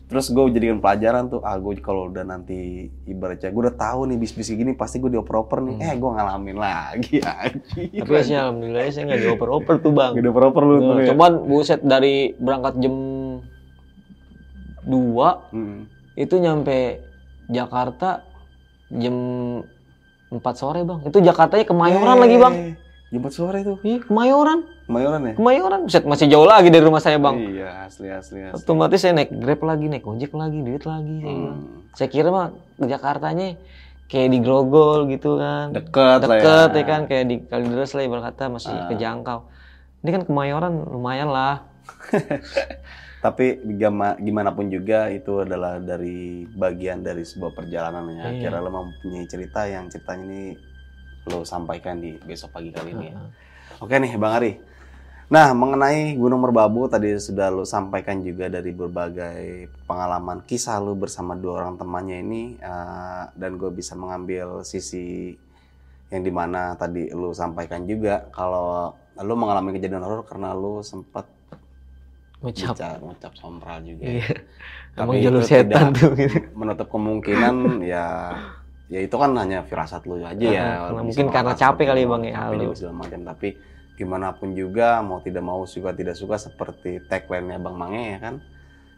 Terus 0.08 0.32
gue 0.32 0.56
jadikan 0.56 0.80
pelajaran 0.80 1.28
tuh, 1.28 1.44
ah 1.44 1.60
gue 1.60 1.84
kalau 1.84 2.08
udah 2.08 2.24
nanti 2.24 2.88
ibaratnya 3.04 3.52
gue 3.52 3.60
udah 3.68 3.76
tahu 3.76 4.08
nih 4.08 4.16
bis-bis 4.16 4.48
gini 4.48 4.72
pasti 4.72 5.04
gue 5.04 5.12
dioper-oper 5.12 5.60
nih. 5.60 5.76
Eh 5.84 5.94
gue 6.00 6.10
ngalamin 6.10 6.56
lagi 6.56 7.20
anjir. 7.28 7.92
Tapi 7.92 8.16
ya 8.16 8.22
sih 8.24 8.36
alhamdulillah 8.36 8.88
saya 8.88 9.04
nggak 9.04 9.22
dioper-oper 9.22 9.76
tuh 9.84 9.92
bang. 9.92 10.16
Gak 10.16 10.24
dioper-oper 10.24 10.64
lu 10.64 10.76
tuh 10.80 10.94
ya. 11.04 11.12
Cuman 11.12 11.32
buset 11.44 11.84
dari 11.84 12.32
berangkat 12.40 12.80
jam 12.80 12.96
2 14.88 15.52
Hmm. 15.52 15.92
itu 16.16 16.36
nyampe 16.40 17.04
Jakarta 17.52 18.24
jam 18.88 19.16
4 20.32 20.40
sore 20.56 20.88
bang. 20.88 21.04
Itu 21.04 21.20
Jakartanya 21.20 21.68
Kemayoran 21.68 22.18
lagi 22.18 22.38
bang. 22.40 22.56
4 23.10 23.24
sore 23.30 23.64
tuh. 23.64 23.78
Iya 23.82 24.04
Kemayoran, 24.04 24.68
Kemayoran 24.84 25.22
ya? 25.24 25.34
Kemayoran. 25.34 25.80
Buset 25.88 26.04
masih 26.04 26.28
jauh 26.28 26.44
lagi 26.44 26.68
dari 26.68 26.84
rumah 26.84 27.00
saya 27.00 27.16
bang. 27.16 27.36
Iya, 27.40 27.88
asli 27.88 28.08
asli 28.08 28.40
asli. 28.44 28.54
Otomatis 28.54 29.00
saya 29.00 29.16
naik 29.16 29.32
Grab 29.32 29.64
lagi, 29.64 29.88
naik 29.88 30.04
ojek 30.04 30.32
lagi, 30.34 30.60
duit 30.60 30.84
lagi. 30.84 31.16
Saya. 31.18 31.32
Hmm. 31.32 31.56
saya 31.92 32.10
kira 32.10 32.30
mah 32.30 32.48
ke 32.76 32.86
Jakartanya 32.86 33.48
kayak 34.06 34.30
di 34.30 34.40
Grogol 34.40 35.08
gitu 35.08 35.36
kan. 35.36 35.72
Deket, 35.72 36.20
lah 36.22 36.36
ya. 36.36 36.42
Deket 36.42 36.70
ya 36.74 36.84
kan 36.86 37.02
kayak 37.06 37.26
di 37.26 37.36
Kalideres 37.42 37.92
lah 37.92 38.04
ibarat 38.04 38.24
kata 38.28 38.44
masih 38.50 38.72
Ah. 38.72 38.88
kejangkau. 38.88 39.40
Ini 39.98 40.10
kan 40.12 40.24
Kemayoran 40.24 40.74
lumayan 40.86 41.32
lah. 41.32 41.64
Tapi 43.18 43.46
gima- 43.76 44.16
gimana 44.16 44.54
pun 44.54 44.68
juga 44.68 45.10
itu 45.10 45.42
adalah 45.42 45.82
dari 45.82 46.46
bagian 46.46 47.02
dari 47.02 47.26
sebuah 47.26 47.52
perjalanan 47.52 48.06
ya. 48.06 48.30
Iya. 48.30 48.62
Lo 48.62 48.70
mempunyai 48.70 49.26
cerita 49.26 49.66
yang 49.66 49.88
ceritanya 49.88 50.24
ini 50.24 50.44
lo 51.28 51.44
sampaikan 51.44 52.00
di 52.00 52.16
besok 52.24 52.56
pagi 52.56 52.72
kali 52.72 52.92
ini. 52.96 53.08
ya. 53.12 53.16
Oke 53.84 54.00
nih 54.00 54.16
Bang 54.18 54.34
Ari. 54.40 54.52
Nah 55.28 55.52
mengenai 55.52 56.16
Gunung 56.16 56.40
Merbabu 56.40 56.88
tadi 56.88 57.12
sudah 57.20 57.52
lo 57.52 57.68
sampaikan 57.68 58.24
juga 58.24 58.48
dari 58.48 58.72
berbagai 58.72 59.68
pengalaman 59.84 60.40
kisah 60.48 60.80
lo 60.80 60.96
bersama 60.96 61.36
dua 61.36 61.60
orang 61.64 61.76
temannya 61.76 62.24
ini 62.24 62.42
eh, 62.56 63.24
dan 63.36 63.60
gue 63.60 63.68
bisa 63.76 63.92
mengambil 64.00 64.64
sisi 64.64 65.36
yang 66.08 66.24
di 66.24 66.32
mana 66.32 66.80
tadi 66.80 67.12
lo 67.12 67.36
sampaikan 67.36 67.84
juga 67.84 68.32
kalau 68.32 68.96
lo 69.20 69.34
mengalami 69.36 69.76
kejadian 69.76 70.08
horor 70.08 70.24
karena 70.24 70.56
lo 70.56 70.80
sempat 70.80 71.28
Ngucap. 72.38 72.78
ngucap, 72.78 72.98
ngucap 73.02 73.34
sompral 73.34 73.82
juga. 73.82 74.06
Iya. 74.06 74.30
Tapi 74.94 75.10
Emang 75.10 75.26
jalur 75.26 75.42
setan 75.42 75.90
tidak 75.90 75.98
tuh 75.98 76.12
gitu. 76.14 76.38
Menutup 76.54 76.88
kemungkinan 76.94 77.82
ya 77.82 78.06
ya 78.88 79.00
itu 79.04 79.16
kan 79.20 79.36
hanya 79.36 79.68
firasat 79.68 80.08
lu 80.08 80.20
aja 80.24 80.48
ya. 80.48 80.64
Nah, 80.92 81.04
mungkin 81.04 81.28
karena 81.28 81.54
capek 81.54 81.86
kali 81.92 82.04
Bang, 82.08 82.24
ya, 82.24 82.48
capek 82.48 82.56
juga 82.64 82.76
segala 82.76 82.96
macam 83.04 83.20
tapi 83.28 83.50
gimana 83.98 84.28
pun 84.32 84.54
juga 84.54 85.02
mau 85.02 85.20
tidak 85.20 85.44
mau 85.44 85.66
suka 85.66 85.92
tidak 85.92 86.16
suka 86.16 86.40
seperti 86.40 87.04
tagline-nya 87.10 87.58
Bang 87.60 87.76
Mange 87.76 88.16
ya 88.16 88.20
kan 88.22 88.36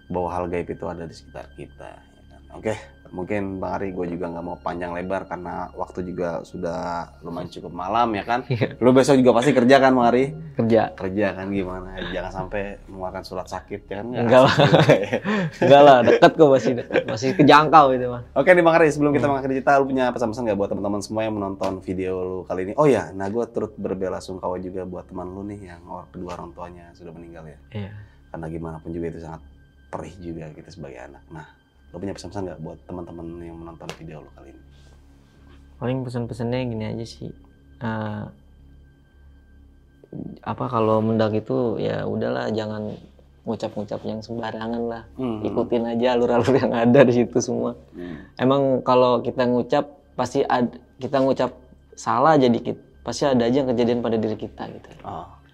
bahwa 0.10 0.30
hal 0.34 0.46
gaib 0.50 0.70
itu 0.70 0.86
ada 0.86 1.06
di 1.06 1.16
sekitar 1.16 1.50
kita 1.58 1.88
ya 1.90 2.24
kan. 2.30 2.42
Oke, 2.58 2.74
mungkin 3.14 3.62
Bang 3.62 3.78
Ari 3.78 3.94
gue 3.94 4.18
juga 4.18 4.34
nggak 4.34 4.42
mau 4.42 4.58
panjang 4.58 4.98
lebar 4.98 5.30
karena 5.30 5.70
waktu 5.78 6.02
juga 6.10 6.42
sudah 6.42 7.14
lumayan 7.22 7.54
cukup 7.54 7.70
malam 7.70 8.10
ya 8.18 8.26
kan. 8.26 8.42
Iya. 8.50 8.82
Lu 8.82 8.90
besok 8.90 9.22
juga 9.22 9.38
pasti 9.38 9.54
kerja 9.54 9.78
kan 9.78 9.94
Bang 9.94 10.10
Ari? 10.10 10.34
Kerja. 10.58 10.98
Kerja 10.98 11.28
kan 11.38 11.54
gimana? 11.54 11.94
Jangan 12.10 12.32
sampai 12.34 12.82
mengeluarkan 12.90 13.22
surat 13.22 13.46
sakit 13.46 13.86
ya 13.86 14.02
kan? 14.02 14.06
Enggak 14.18 14.42
lah. 14.50 14.56
Enggak 15.62 15.82
lah, 15.86 15.98
deket 16.02 16.32
kok 16.34 16.50
masih 16.50 16.74
deket. 16.82 17.02
Masih 17.06 17.30
kejangkau 17.38 17.86
itu 17.94 18.10
mah. 18.10 18.26
Oke 18.34 18.50
nih 18.58 18.66
Bang 18.66 18.82
Ari, 18.82 18.90
sebelum 18.90 19.14
kita 19.14 19.30
mengakhiri 19.30 19.60
cerita, 19.60 19.76
lu 19.76 19.92
punya 19.92 20.08
pesan-pesan 20.16 20.48
nggak 20.48 20.56
buat 20.56 20.70
teman-teman 20.72 21.02
semua 21.04 21.22
yang 21.28 21.36
menonton 21.36 21.84
video 21.84 22.14
lu 22.24 22.38
kali 22.48 22.72
ini? 22.72 22.74
Oh 22.80 22.88
ya, 22.88 23.12
nah 23.12 23.28
gue 23.28 23.44
turut 23.52 23.76
berbela 23.76 24.24
sungkawa 24.24 24.56
juga 24.64 24.88
buat 24.88 25.04
teman 25.12 25.28
lu 25.36 25.44
nih 25.44 25.76
yang 25.76 25.84
or- 25.92 26.08
kedua 26.16 26.40
orang 26.40 26.56
tuanya 26.56 26.86
sudah 26.96 27.12
meninggal 27.12 27.44
ya. 27.44 27.60
Iya. 27.76 27.92
Karena 28.32 28.46
gimana 28.48 28.78
pun 28.80 28.96
juga 28.96 29.12
itu 29.12 29.20
sangat 29.20 29.44
perih 29.92 30.16
juga 30.24 30.48
kita 30.56 30.72
sebagai 30.72 31.12
anak. 31.12 31.24
Nah, 31.28 31.46
Lo 31.90 31.98
punya 31.98 32.14
pesan-pesan 32.14 32.44
nggak 32.44 32.60
buat 32.60 32.78
teman-teman 32.86 33.26
yang 33.40 33.58
menonton 33.58 33.90
video 33.96 34.22
lo 34.22 34.30
kali 34.34 34.50
ini? 34.50 34.62
paling 35.76 36.04
pesan-pesannya 36.04 36.60
gini 36.68 36.86
aja 36.88 37.06
sih 37.06 37.32
Eh, 37.80 38.24
apa 40.42 40.66
kalau 40.68 41.00
mendak 41.00 41.32
itu 41.34 41.78
ya 41.78 42.04
udahlah 42.04 42.50
jangan 42.50 42.92
ngucap-ngucap 43.42 44.04
yang 44.04 44.20
sembarangan 44.20 44.84
lah 44.84 45.04
Hmm. 45.16 45.40
ikutin 45.42 45.88
aja 45.88 46.14
alur-alur 46.14 46.52
yang 46.52 46.76
ada 46.76 47.00
di 47.02 47.14
situ 47.16 47.40
semua 47.40 47.80
Hmm. 47.94 48.28
emang 48.36 48.62
kalau 48.82 49.22
kita 49.22 49.46
ngucap 49.46 49.88
pasti 50.14 50.44
ad, 50.44 50.68
kita 50.98 51.18
ngucap 51.18 51.56
salah 51.94 52.36
aja 52.36 52.46
dikit 52.46 52.76
pasti 53.00 53.24
ada 53.24 53.48
aja 53.48 53.64
yang 53.64 53.70
kejadian 53.70 54.04
pada 54.04 54.18
diri 54.18 54.36
kita 54.36 54.68
gitu 54.68 54.90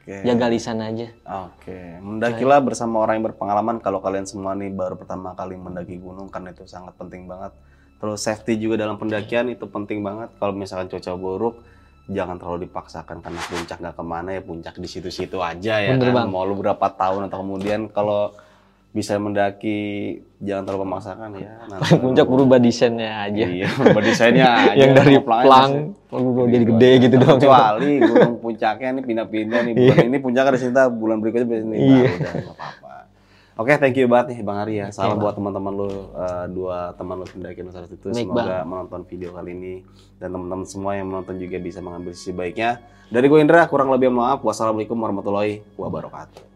Oke. 0.05 0.21
jaga 0.21 0.45
lisan 0.53 0.77
aja 0.85 1.09
Oke, 1.25 1.97
mendakilah 1.97 2.61
bersama 2.61 3.01
orang 3.01 3.17
yang 3.17 3.25
berpengalaman. 3.33 3.81
Kalau 3.81 4.05
kalian 4.05 4.29
semua 4.29 4.53
nih 4.53 4.69
baru 4.69 4.93
pertama 5.01 5.33
kali 5.33 5.57
mendaki 5.57 5.97
gunung, 5.97 6.29
karena 6.29 6.53
itu 6.53 6.61
sangat 6.69 6.93
penting 6.93 7.25
banget. 7.25 7.49
Terus 7.97 8.21
safety 8.21 8.61
juga 8.61 8.85
dalam 8.85 9.01
pendakian 9.01 9.49
itu 9.49 9.65
penting 9.65 10.05
banget. 10.05 10.29
Kalau 10.37 10.53
misalkan 10.53 10.93
cuaca 10.93 11.11
buruk, 11.17 11.55
jangan 12.05 12.37
terlalu 12.37 12.69
dipaksakan 12.69 13.17
karena 13.25 13.41
puncak 13.49 13.77
nggak 13.81 13.95
ke 13.97 14.03
mana 14.05 14.29
ya 14.37 14.41
puncak 14.45 14.77
di 14.77 14.85
situ-situ 14.85 15.41
aja 15.41 15.81
ya. 15.81 15.97
Bener, 15.97 16.13
kan? 16.13 16.15
Bang. 16.21 16.27
Mau 16.29 16.45
lu 16.45 16.53
berapa 16.61 16.85
tahun 16.93 17.25
atau 17.25 17.41
kemudian 17.41 17.89
kalau 17.89 18.37
bisa 18.95 19.19
mendaki 19.19 19.79
jangan 20.39 20.63
terlalu 20.63 20.87
memaksakan 20.87 21.29
ya. 21.35 21.51
nanti 21.67 21.99
puncak 21.99 22.23
berubah 22.23 22.57
desainnya 22.57 23.27
aja 23.27 23.43
Iya, 23.43 23.67
berubah 23.75 24.01
desainnya 24.01 24.45
aja. 24.71 24.71
yang 24.73 24.91
dari 24.95 25.19
pelang 25.19 25.71
berubah 26.07 26.43
jadi 26.47 26.63
gede 26.65 26.91
gitu 27.03 27.15
doang 27.19 27.35
Kecuali 27.37 27.91
gunung 27.99 28.33
puncaknya 28.39 28.89
nih 28.95 29.03
pindah-pindah 29.03 29.59
nih. 29.61 29.73
Bulan 29.75 30.05
ini 30.07 30.17
puncaknya 30.17 30.51
di 30.55 30.59
sini 30.63 30.71
bulan 30.95 31.17
berikutnya 31.19 31.45
di 31.45 31.57
sini. 31.59 31.75
Nah, 31.75 31.83
Iya. 31.83 32.07
udah 32.07 32.31
nggak 32.31 32.55
apa-apa. 32.55 32.93
Oke, 33.55 33.71
thank 33.75 33.95
you 33.95 34.07
banget 34.07 34.25
nih 34.31 34.39
Bang 34.43 34.59
Ari 34.63 34.73
ya. 34.79 34.87
Salam 34.91 35.15
Bang. 35.15 35.27
buat 35.27 35.33
teman-teman 35.35 35.73
lu 35.73 35.89
eh, 36.15 36.45
dua 36.49 36.95
teman 36.95 37.15
lu 37.19 37.25
pendaki 37.25 37.59
Nusantara 37.61 37.87
itu 37.89 38.07
Baik, 38.09 38.27
semoga 38.27 38.57
menonton 38.63 39.01
video 39.03 39.29
kali 39.31 39.51
ini 39.51 39.73
dan 40.17 40.31
teman-teman 40.31 40.63
semua 40.63 40.95
yang 40.95 41.07
menonton 41.07 41.35
juga 41.35 41.59
bisa 41.59 41.83
mengambil 41.83 42.15
sisi 42.15 42.31
baiknya. 42.31 42.79
Dari 43.05 43.27
gue 43.27 43.39
Indra, 43.39 43.67
kurang 43.67 43.91
lebih 43.91 44.07
mohon 44.07 44.23
maaf. 44.23 44.39
Wassalamualaikum 44.39 44.95
warahmatullahi 44.95 45.59
wabarakatuh. 45.75 46.54